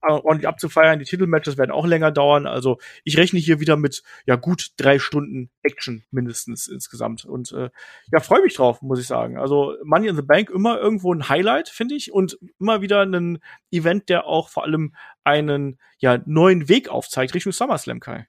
ordentlich 0.00 0.48
abzufeiern. 0.48 0.98
Die 0.98 1.04
Titelmatches 1.04 1.58
werden 1.58 1.70
auch 1.70 1.86
länger 1.86 2.10
dauern. 2.10 2.46
Also 2.46 2.78
ich 3.04 3.16
rechne 3.16 3.38
hier 3.38 3.60
wieder 3.60 3.76
mit 3.76 4.02
ja 4.26 4.36
gut 4.36 4.72
drei 4.76 4.98
Stunden 4.98 5.50
Action 5.62 6.04
mindestens 6.10 6.68
insgesamt. 6.68 7.24
Und 7.24 7.52
äh, 7.52 7.70
ja, 8.10 8.20
freue 8.20 8.42
mich 8.42 8.54
drauf, 8.54 8.82
muss 8.82 9.00
ich 9.00 9.06
sagen. 9.06 9.38
Also 9.38 9.74
Money 9.84 10.08
in 10.08 10.16
the 10.16 10.22
Bank 10.22 10.50
immer 10.50 10.78
irgendwo 10.78 11.12
ein 11.12 11.28
Highlight, 11.28 11.68
finde 11.68 11.94
ich. 11.94 12.12
Und 12.12 12.38
immer 12.58 12.82
wieder 12.82 13.02
ein 13.02 13.38
Event, 13.70 14.08
der 14.08 14.26
auch 14.26 14.48
vor 14.48 14.64
allem 14.64 14.94
einen 15.24 15.78
ja, 15.98 16.20
neuen 16.26 16.68
Weg 16.68 16.88
aufzeigt 16.88 17.34
Richtung 17.34 17.52
SummerSlam, 17.52 18.00
Kai. 18.00 18.26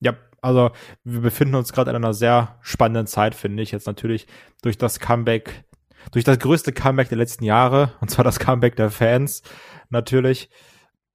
Ja, 0.00 0.16
also 0.40 0.72
wir 1.04 1.20
befinden 1.20 1.54
uns 1.54 1.72
gerade 1.72 1.90
in 1.90 1.96
einer 1.96 2.14
sehr 2.14 2.58
spannenden 2.62 3.06
Zeit, 3.06 3.34
finde 3.34 3.62
ich. 3.62 3.70
Jetzt 3.70 3.86
natürlich 3.86 4.26
durch 4.62 4.76
das 4.76 4.98
Comeback, 4.98 5.64
durch 6.10 6.24
das 6.24 6.40
größte 6.40 6.72
Comeback 6.72 7.08
der 7.08 7.18
letzten 7.18 7.44
Jahre, 7.44 7.92
und 8.00 8.10
zwar 8.10 8.24
das 8.24 8.40
Comeback 8.40 8.74
der 8.74 8.90
Fans 8.90 9.42
natürlich 9.88 10.50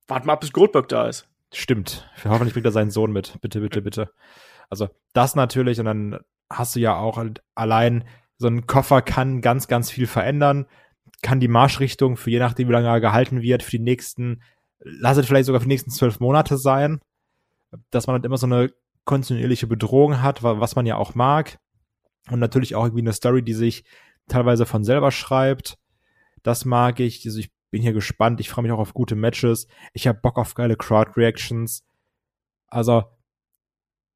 Warte 0.08 0.28
mal, 0.28 0.36
bis 0.36 0.54
Goldberg 0.54 0.88
da 0.88 1.08
ist. 1.08 1.28
Stimmt. 1.54 2.10
Hoffentlich 2.24 2.54
bringt 2.54 2.66
er 2.66 2.72
seinen 2.72 2.92
Sohn 2.92 3.12
mit. 3.12 3.40
Bitte, 3.42 3.62
bitte, 3.62 3.82
bitte. 3.82 4.12
Also 4.70 4.90
das 5.14 5.36
natürlich 5.36 5.80
und 5.80 5.86
dann 5.86 6.20
hast 6.50 6.76
du 6.76 6.80
ja 6.80 6.98
auch 6.98 7.24
allein 7.56 8.06
so 8.38 8.48
ein 8.48 8.68
Koffer 8.68 9.02
kann 9.02 9.42
ganz, 9.42 9.68
ganz 9.68 9.90
viel 9.90 10.08
verändern, 10.08 10.68
kann 11.22 11.40
die 11.40 11.48
Marschrichtung 11.48 12.18
für 12.18 12.30
je 12.30 12.40
nachdem, 12.40 12.68
wie 12.68 12.74
lange 12.74 12.88
er 12.88 13.02
gehalten 13.02 13.42
wird, 13.42 13.64
für 13.64 13.72
die 13.72 13.80
nächsten, 13.80 14.44
lass 14.80 15.18
es 15.18 15.26
vielleicht 15.26 15.46
sogar 15.46 15.62
für 15.62 15.66
die 15.68 15.74
nächsten 15.74 15.92
zwölf 15.92 16.20
Monate 16.20 16.58
sein, 16.58 17.00
dass 17.90 18.08
man 18.08 18.16
halt 18.16 18.26
immer 18.26 18.38
so 18.38 18.46
eine 18.46 18.72
kontinuierliche 19.06 19.68
Bedrohung 19.68 20.22
hat, 20.22 20.44
was 20.44 20.76
man 20.76 20.86
ja 20.86 20.98
auch 20.98 21.16
mag. 21.16 21.60
Und 22.30 22.40
natürlich 22.40 22.76
auch 22.76 22.84
irgendwie 22.84 23.02
eine 23.02 23.14
Story, 23.14 23.42
die 23.42 23.54
sich 23.54 23.86
teilweise 24.28 24.66
von 24.66 24.84
selber 24.84 25.12
schreibt. 25.12 25.78
Das 26.44 26.66
mag 26.66 27.00
ich. 27.00 27.26
Also 27.26 27.40
ich 27.40 27.52
bin 27.70 27.82
hier 27.82 27.94
gespannt. 27.94 28.40
Ich 28.40 28.50
freue 28.50 28.64
mich 28.64 28.72
auch 28.72 28.80
auf 28.80 28.94
gute 28.94 29.16
Matches. 29.16 29.68
Ich 29.94 30.08
habe 30.08 30.20
Bock 30.22 30.38
auf 30.38 30.54
geile 30.54 30.76
Crowd-Reactions. 30.76 31.84
Also, 32.68 33.04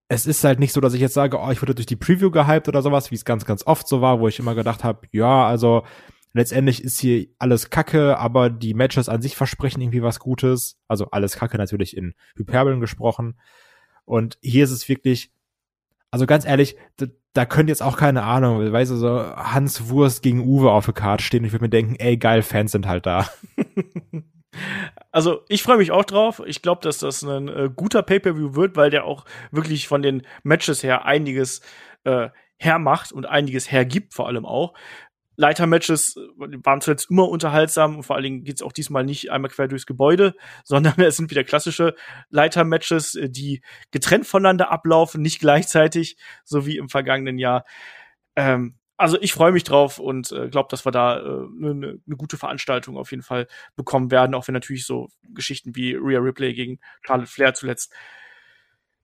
es 0.08 0.26
ist 0.26 0.44
halt 0.44 0.60
nicht 0.60 0.74
so, 0.74 0.82
dass 0.82 0.94
ich 0.94 1.02
jetzt 1.02 1.14
sage, 1.14 1.40
oh, 1.40 1.52
ich 1.52 1.62
wurde 1.62 1.76
durch 1.76 1.86
die 1.86 1.96
Preview 1.96 2.32
gehypt 2.32 2.68
oder 2.68 2.82
sowas, 2.82 3.12
wie 3.12 3.16
es 3.16 3.24
ganz, 3.24 3.46
ganz 3.46 3.66
oft 3.66 3.88
so 3.88 4.02
war, 4.02 4.20
wo 4.20 4.28
ich 4.28 4.40
immer 4.40 4.56
gedacht 4.56 4.84
habe, 4.84 5.08
ja, 5.12 5.46
also 5.48 5.86
letztendlich 6.34 6.84
ist 6.84 7.00
hier 7.00 7.28
alles 7.40 7.70
Kacke, 7.70 8.18
aber 8.18 8.50
die 8.50 8.74
Matches 8.74 9.10
an 9.10 9.22
sich 9.22 9.36
versprechen 9.36 9.82
irgendwie 9.82 10.04
was 10.04 10.20
Gutes. 10.20 10.78
Also 10.88 11.10
alles 11.12 11.36
Kacke 11.36 11.58
natürlich 11.58 11.96
in 11.96 12.14
Hyperbeln 12.36 12.80
gesprochen. 12.80 13.40
Und 14.06 14.38
hier 14.42 14.64
ist 14.64 14.72
es 14.72 14.90
wirklich, 14.90 15.32
also 16.10 16.26
ganz 16.26 16.46
ehrlich, 16.46 16.76
da, 17.34 17.46
könnte 17.46 17.72
jetzt 17.72 17.84
auch 17.84 17.98
keine 17.98 18.24
Ahnung, 18.24 18.72
weißt 18.72 18.92
du, 18.92 18.96
so 18.96 19.36
Hans 19.36 19.90
Wurst 19.90 20.22
gegen 20.22 20.42
Uwe 20.42 20.72
auf 20.72 20.86
der 20.86 20.94
Karte 20.94 21.24
stehen. 21.24 21.46
Ich 21.46 21.52
würde 21.52 21.66
mir 21.66 21.70
denken, 21.70 21.96
ey, 21.98 22.18
geil, 22.18 22.42
Fans 22.42 22.72
sind 22.72 22.88
halt 22.88 23.06
da. 23.06 23.28
Also 25.14 25.44
ich 25.48 25.64
freue 25.64 25.78
mich 25.78 25.92
auch 25.92 26.06
drauf. 26.06 26.42
Ich 26.46 26.62
glaube, 26.62 26.82
dass 26.82 27.00
das 27.00 27.24
ein 27.24 27.48
äh, 27.48 27.70
guter 27.74 28.04
Pay-per-View 28.04 28.56
wird, 28.56 28.76
weil 28.76 28.90
der 28.90 29.06
auch 29.06 29.26
wirklich 29.52 29.88
von 29.88 30.02
den 30.02 30.24
Matches 30.44 30.84
her 30.84 31.06
einiges 31.06 31.62
äh, 32.04 32.30
hermacht 32.58 33.12
und 33.12 33.26
einiges 33.26 33.72
hergibt, 33.72 34.14
vor 34.14 34.28
allem 34.28 34.46
auch. 34.46 34.74
Leitermatches 35.38 36.16
waren 36.38 36.82
zuletzt 36.82 37.10
immer 37.10 37.28
unterhaltsam 37.30 37.98
und 37.98 38.04
vor 38.04 38.16
allen 38.16 38.24
Dingen 38.24 38.44
geht's 38.44 38.62
auch 38.62 38.74
diesmal 38.74 39.04
nicht 39.04 39.32
einmal 39.32 39.50
quer 39.50 39.68
durchs 39.68 39.86
Gebäude, 39.86 40.36
sondern 40.64 41.00
es 41.00 41.18
sind 41.18 41.32
wieder 41.32 41.44
klassische 41.44 41.96
Leitermatches, 42.30 43.16
äh, 43.16 43.30
die 43.30 43.62
getrennt 43.92 44.28
voneinander 44.28 44.72
ablaufen, 44.72 45.22
nicht 45.22 45.40
gleichzeitig, 45.40 46.18
so 46.44 46.66
wie 46.66 46.78
im 46.78 46.90
vergangenen 46.90 47.38
Jahr. 47.38 47.66
Ähm, 48.36 48.76
also 48.98 49.20
ich 49.20 49.34
freue 49.34 49.52
mich 49.52 49.64
drauf 49.64 49.98
und 49.98 50.32
äh, 50.32 50.48
glaube, 50.50 50.68
dass 50.70 50.86
wir 50.86 50.92
da 50.92 51.16
eine 51.16 51.72
äh, 51.72 51.74
ne, 51.74 52.00
ne 52.06 52.16
gute 52.16 52.38
Veranstaltung 52.38 52.98
auf 52.98 53.10
jeden 53.10 53.24
Fall 53.24 53.48
bekommen 53.76 54.12
werden, 54.12 54.36
auch 54.36 54.48
wenn 54.48 54.54
natürlich 54.54 54.86
so 54.86 55.10
Geschichten 55.34 55.76
wie 55.76 55.96
Rhea 55.96 56.20
Ripley 56.20 56.54
gegen 56.54 56.80
Charlotte 57.02 57.32
Flair 57.32 57.56
zuletzt 57.56 57.92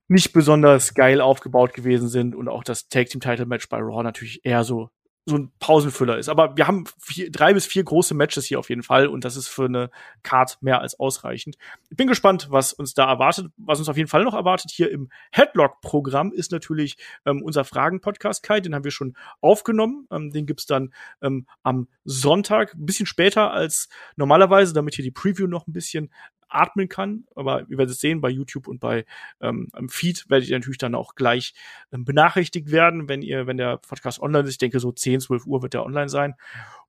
nicht 0.07 0.33
besonders 0.33 0.93
geil 0.93 1.19
aufgebaut 1.19 1.73
gewesen 1.73 2.09
sind 2.09 2.35
und 2.35 2.47
auch 2.47 2.63
das 2.63 2.87
Tag 2.89 3.07
Team 3.07 3.21
Title 3.21 3.45
Match 3.45 3.67
bei 3.69 3.79
Raw 3.79 4.03
natürlich 4.03 4.45
eher 4.45 4.63
so 4.63 4.89
so 5.29 5.37
ein 5.37 5.51
Pausenfüller 5.59 6.17
ist. 6.17 6.29
Aber 6.29 6.55
wir 6.55 6.67
haben 6.67 6.85
vier, 6.99 7.29
drei 7.29 7.53
bis 7.53 7.65
vier 7.65 7.83
große 7.83 8.13
Matches 8.13 8.45
hier 8.45 8.59
auf 8.59 8.69
jeden 8.69 8.81
Fall 8.81 9.07
und 9.07 9.25
das 9.25 9.35
ist 9.35 9.49
für 9.49 9.65
eine 9.65 9.91
Card 10.23 10.57
mehr 10.61 10.79
als 10.79 10.97
ausreichend. 10.99 11.57
Ich 11.89 11.97
bin 11.97 12.07
gespannt, 12.07 12.47
was 12.49 12.71
uns 12.71 12.93
da 12.93 13.09
erwartet. 13.09 13.47
Was 13.57 13.79
uns 13.79 13.89
auf 13.89 13.97
jeden 13.97 14.07
Fall 14.07 14.23
noch 14.23 14.33
erwartet 14.33 14.71
hier 14.71 14.89
im 14.89 15.09
Headlock-Programm 15.31 16.31
ist 16.31 16.53
natürlich 16.53 16.97
ähm, 17.25 17.41
unser 17.43 17.65
Fragen-Podcast, 17.65 18.41
Kai. 18.41 18.61
Den 18.61 18.73
haben 18.73 18.85
wir 18.85 18.91
schon 18.91 19.17
aufgenommen. 19.41 20.07
Ähm, 20.11 20.31
den 20.31 20.45
gibt's 20.45 20.65
dann 20.65 20.93
ähm, 21.21 21.45
am 21.61 21.89
Sonntag, 22.05 22.73
ein 22.73 22.85
bisschen 22.85 23.05
später 23.05 23.51
als 23.51 23.89
normalerweise, 24.15 24.73
damit 24.73 24.95
hier 24.95 25.03
die 25.03 25.11
Preview 25.11 25.47
noch 25.47 25.67
ein 25.67 25.73
bisschen 25.73 26.09
atmen 26.49 26.89
kann. 26.89 27.25
Aber 27.35 27.61
ihr 27.69 27.77
werdet 27.77 27.95
es 27.95 28.01
sehen, 28.01 28.21
bei 28.21 28.29
YouTube 28.29 28.67
und 28.67 28.79
bei 28.79 29.05
ähm, 29.41 29.69
im 29.77 29.89
Feed 29.89 30.29
werdet 30.29 30.49
ihr 30.49 30.57
natürlich 30.57 30.77
dann 30.77 30.95
auch 30.95 31.15
gleich 31.15 31.53
ähm, 31.91 32.05
benachrichtigt 32.05 32.71
werden, 32.71 33.09
wenn 33.09 33.21
ihr, 33.21 33.47
wenn 33.47 33.57
der 33.57 33.77
Podcast 33.77 34.19
online 34.19 34.43
ist. 34.43 34.51
Ich 34.51 34.57
denke, 34.57 34.79
so 34.79 34.91
10, 34.91 35.21
12 35.21 35.45
Uhr 35.45 35.61
wird 35.61 35.73
der 35.73 35.85
online 35.85 36.09
sein. 36.09 36.35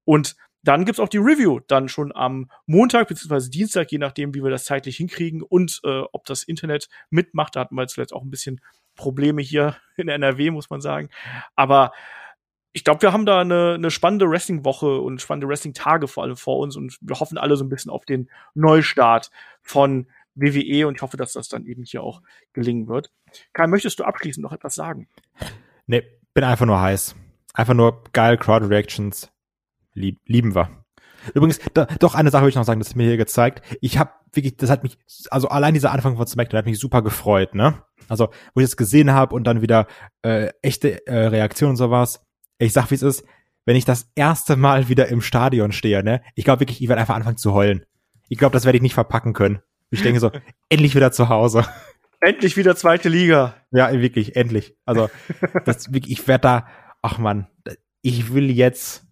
Und 0.04 0.36
dann 0.62 0.84
gibt's 0.84 1.00
auch 1.00 1.08
die 1.08 1.18
Review 1.18 1.60
dann 1.66 1.88
schon 1.88 2.14
am 2.14 2.50
Montag 2.66 3.08
beziehungsweise 3.08 3.50
Dienstag, 3.50 3.92
je 3.92 3.98
nachdem, 3.98 4.34
wie 4.34 4.42
wir 4.42 4.50
das 4.50 4.64
zeitlich 4.64 4.96
hinkriegen 4.96 5.42
und 5.42 5.80
äh, 5.84 6.02
ob 6.12 6.24
das 6.24 6.42
Internet 6.42 6.88
mitmacht. 7.10 7.56
Da 7.56 7.60
hatten 7.60 7.76
wir 7.76 7.86
zuletzt 7.86 8.12
auch 8.12 8.22
ein 8.22 8.30
bisschen 8.30 8.60
Probleme 8.96 9.40
hier 9.40 9.76
in 9.96 10.08
NRW, 10.08 10.50
muss 10.50 10.70
man 10.70 10.80
sagen. 10.80 11.08
Aber 11.54 11.92
ich 12.78 12.84
glaube, 12.84 13.02
wir 13.02 13.12
haben 13.12 13.26
da 13.26 13.40
eine, 13.40 13.74
eine 13.74 13.90
spannende 13.90 14.30
Wrestling-Woche 14.30 15.00
und 15.00 15.20
spannende 15.20 15.48
Wrestling-Tage 15.48 16.06
vor 16.06 16.22
allem 16.22 16.36
vor 16.36 16.58
uns 16.58 16.76
und 16.76 16.96
wir 17.00 17.18
hoffen 17.18 17.36
alle 17.36 17.56
so 17.56 17.64
ein 17.64 17.68
bisschen 17.68 17.90
auf 17.90 18.04
den 18.04 18.30
Neustart 18.54 19.32
von 19.62 20.06
WWE 20.36 20.86
und 20.86 20.94
ich 20.94 21.02
hoffe, 21.02 21.16
dass 21.16 21.32
das 21.32 21.48
dann 21.48 21.66
eben 21.66 21.82
hier 21.82 22.04
auch 22.04 22.22
gelingen 22.52 22.86
wird. 22.86 23.10
Kai, 23.52 23.66
möchtest 23.66 23.98
du 23.98 24.04
abschließend 24.04 24.44
noch 24.44 24.52
etwas 24.52 24.76
sagen? 24.76 25.08
Nee, 25.88 26.04
bin 26.34 26.44
einfach 26.44 26.66
nur 26.66 26.80
heiß. 26.80 27.16
Einfach 27.52 27.74
nur 27.74 28.04
geil, 28.12 28.36
Crowd 28.36 28.66
Reactions. 28.66 29.28
Lieb, 29.94 30.20
lieben 30.26 30.54
wir. 30.54 30.84
Übrigens, 31.34 31.58
da, 31.74 31.86
doch 31.98 32.14
eine 32.14 32.30
Sache 32.30 32.44
will 32.44 32.50
ich 32.50 32.54
noch 32.54 32.62
sagen, 32.62 32.78
das 32.78 32.90
ist 32.90 32.94
mir 32.94 33.08
hier 33.08 33.16
gezeigt. 33.16 33.60
Ich 33.80 33.98
habe 33.98 34.12
wirklich, 34.32 34.56
das 34.56 34.70
hat 34.70 34.84
mich, 34.84 34.98
also 35.32 35.48
allein 35.48 35.74
dieser 35.74 35.90
Anfang 35.90 36.16
von 36.16 36.28
SmackDown 36.28 36.58
hat 36.58 36.66
mich 36.66 36.78
super 36.78 37.02
gefreut, 37.02 37.56
ne? 37.56 37.82
Also, 38.06 38.28
wo 38.54 38.60
ich 38.60 38.66
das 38.66 38.76
gesehen 38.76 39.12
habe 39.12 39.34
und 39.34 39.42
dann 39.48 39.62
wieder 39.62 39.88
äh, 40.22 40.50
echte 40.62 41.04
äh, 41.08 41.26
Reaktionen 41.26 41.70
und 41.70 41.76
sowas 41.76 42.24
ich 42.66 42.72
sag, 42.72 42.90
wie 42.90 42.94
es 42.94 43.02
ist, 43.02 43.24
wenn 43.64 43.76
ich 43.76 43.84
das 43.84 44.10
erste 44.14 44.56
Mal 44.56 44.88
wieder 44.88 45.08
im 45.08 45.20
Stadion 45.20 45.72
stehe, 45.72 46.02
ne, 46.02 46.22
ich 46.34 46.44
glaube 46.44 46.60
wirklich, 46.60 46.82
ich 46.82 46.88
werde 46.88 47.00
einfach 47.00 47.16
anfangen 47.16 47.36
zu 47.36 47.52
heulen. 47.52 47.84
Ich 48.28 48.38
glaube, 48.38 48.52
das 48.52 48.64
werde 48.64 48.76
ich 48.76 48.82
nicht 48.82 48.94
verpacken 48.94 49.32
können. 49.32 49.60
Ich 49.90 50.02
denke 50.02 50.20
so, 50.20 50.30
endlich 50.68 50.94
wieder 50.94 51.12
zu 51.12 51.28
Hause. 51.28 51.66
Endlich 52.20 52.56
wieder 52.56 52.76
zweite 52.76 53.08
Liga. 53.08 53.54
Ja, 53.70 53.92
wirklich, 53.92 54.36
endlich. 54.36 54.76
Also, 54.84 55.08
das, 55.64 55.88
ich 55.92 56.26
werde 56.26 56.42
da, 56.42 56.66
ach 57.00 57.18
man, 57.18 57.46
ich 58.02 58.32
will 58.32 58.50
jetzt, 58.50 59.06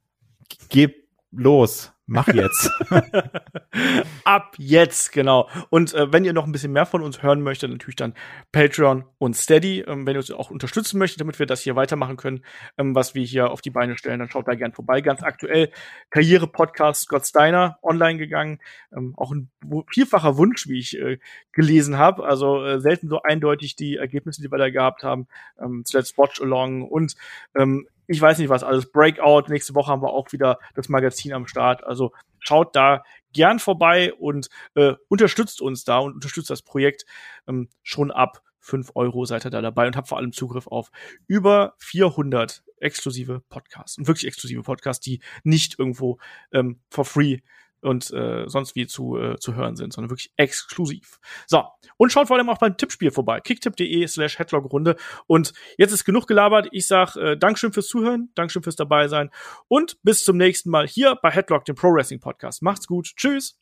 gib 0.69 1.07
los. 1.31 1.93
Mach 2.09 2.29
jetzt. 2.29 2.71
Ab 4.25 4.55
jetzt, 4.59 5.11
genau. 5.11 5.49
Und 5.71 5.93
äh, 5.93 6.13
wenn 6.13 6.25
ihr 6.25 6.33
noch 6.33 6.47
ein 6.47 6.53
bisschen 6.53 6.73
mehr 6.73 6.87
von 6.87 7.03
uns 7.03 7.21
hören 7.21 7.43
möchtet, 7.43 7.69
natürlich 7.69 7.97
dann 7.97 8.15
Patreon 8.53 9.05
und 9.19 9.35
Steady. 9.35 9.81
Ähm, 9.81 10.07
wenn 10.07 10.15
ihr 10.15 10.21
uns 10.21 10.31
auch 10.31 10.53
unterstützen 10.53 10.99
möchtet, 10.99 11.21
damit 11.21 11.41
wir 11.41 11.47
das 11.47 11.63
hier 11.63 11.75
weitermachen 11.75 12.17
können, 12.17 12.45
ähm, 12.79 12.95
was 12.95 13.17
wir 13.17 13.25
hier 13.25 13.51
auf 13.51 13.61
die 13.61 13.71
Beine 13.71 13.99
stellen, 13.99 14.21
dann 14.21 14.31
schaut 14.31 14.47
da 14.47 14.55
gern 14.55 14.73
vorbei. 14.73 15.01
Ganz 15.01 15.25
aktuell 15.25 15.73
Karriere-Podcast 16.11 17.03
Scott 17.03 17.27
Steiner 17.27 17.79
online 17.83 18.19
gegangen. 18.19 18.61
Ähm, 18.97 19.15
auch 19.17 19.33
ein 19.33 19.51
vielfacher 19.93 20.37
Wunsch, 20.37 20.69
wie 20.69 20.79
ich 20.79 20.97
äh, 20.97 21.19
gelesen 21.51 21.99
habe. 21.99 22.25
Also 22.25 22.65
äh, 22.65 22.81
selten 22.81 23.09
so 23.09 23.23
eindeutig 23.23 23.75
die 23.75 23.97
Ergebnisse, 23.97 24.43
die 24.43 24.53
wir 24.53 24.59
da 24.59 24.71
gehabt 24.71 25.03
haben. 25.03 25.27
Ähm, 25.61 25.83
zuletzt 25.85 26.17
Watch 26.19 26.41
Along 26.41 26.83
und 26.83 27.17
ähm, 27.57 27.89
ich 28.07 28.21
weiß 28.21 28.39
nicht 28.39 28.49
was 28.49 28.63
alles. 28.63 28.91
Breakout. 28.91 29.45
Nächste 29.49 29.75
Woche 29.75 29.91
haben 29.91 30.03
wir 30.03 30.11
auch 30.11 30.33
wieder 30.33 30.59
das 30.75 30.89
Magazin 30.89 31.33
am 31.33 31.47
Start. 31.47 31.85
Also 31.85 32.13
schaut 32.39 32.77
da 32.77 33.03
gern 33.33 33.59
vorbei 33.59 34.15
und 34.15 34.49
äh, 34.75 34.95
unterstützt 35.09 35.61
uns 35.61 35.85
da 35.85 35.99
und 35.99 36.15
unterstützt 36.15 36.51
das 36.51 36.63
Projekt 36.63 37.05
ähm, 37.47 37.69
schon 37.83 38.11
ab 38.11 38.43
5 38.67 38.93
Euro 38.97 39.25
seid 39.25 39.45
ihr 39.47 39.51
da 39.51 39.63
dabei 39.63 39.87
und 39.87 39.97
habt 39.97 40.09
vor 40.09 40.19
allem 40.19 40.33
Zugriff 40.33 40.67
auf 40.67 40.91
über 41.29 41.75
400 41.79 42.65
exklusive 42.79 43.43
Podcasts 43.49 43.97
und 43.97 44.09
wirklich 44.09 44.27
exklusive 44.27 44.63
Podcasts, 44.63 45.05
die 45.05 45.21
nicht 45.45 45.79
irgendwo 45.79 46.19
ähm, 46.53 46.81
for 46.91 47.05
free 47.05 47.39
und 47.87 48.13
äh, 48.13 48.45
sonst 48.47 48.75
wie 48.75 48.87
zu, 48.87 49.17
äh, 49.17 49.37
zu 49.39 49.55
hören 49.55 49.77
sind, 49.77 49.93
sondern 49.93 50.11
wirklich 50.11 50.33
exklusiv. 50.37 51.19
So, 51.47 51.65
und 51.97 52.13
schaut 52.13 52.29
vor 52.29 52.37
allem 52.37 52.49
auch 52.51 52.59
beim 52.59 52.77
Tippspiel 52.77 53.11
vorbei. 53.11 53.41
kicktipp.de 53.41 54.07
slash 54.07 54.39
Headlock-Runde. 54.39 54.97
Und 55.27 55.53
jetzt 55.79 55.93
ist 55.93 56.05
genug 56.05 56.27
gelabert. 56.27 56.69
Ich 56.73 56.87
sag 56.87 57.17
äh, 57.17 57.37
Dankeschön 57.37 57.73
fürs 57.73 57.89
Zuhören, 57.89 58.31
Dankeschön 58.35 58.63
fürs 58.63 58.77
dabei 58.77 59.09
sein 59.09 59.31
und 59.69 59.99
bis 60.03 60.25
zum 60.25 60.37
nächsten 60.37 60.71
Mal 60.71 60.87
hier 60.87 61.17
bei 61.23 61.31
Headlock, 61.31 61.65
dem 61.65 61.77
Pro 61.77 61.89
Wrestling 61.93 62.21
Podcast. 62.21 62.63
Macht's 62.63 62.87
gut. 62.87 63.13
Tschüss. 63.17 63.59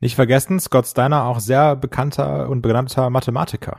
Nicht 0.00 0.16
vergessen, 0.16 0.58
Scott 0.58 0.86
Steiner 0.86 1.24
auch 1.24 1.40
sehr 1.40 1.76
bekannter 1.76 2.48
und 2.48 2.62
benannter 2.62 3.10
Mathematiker. 3.10 3.78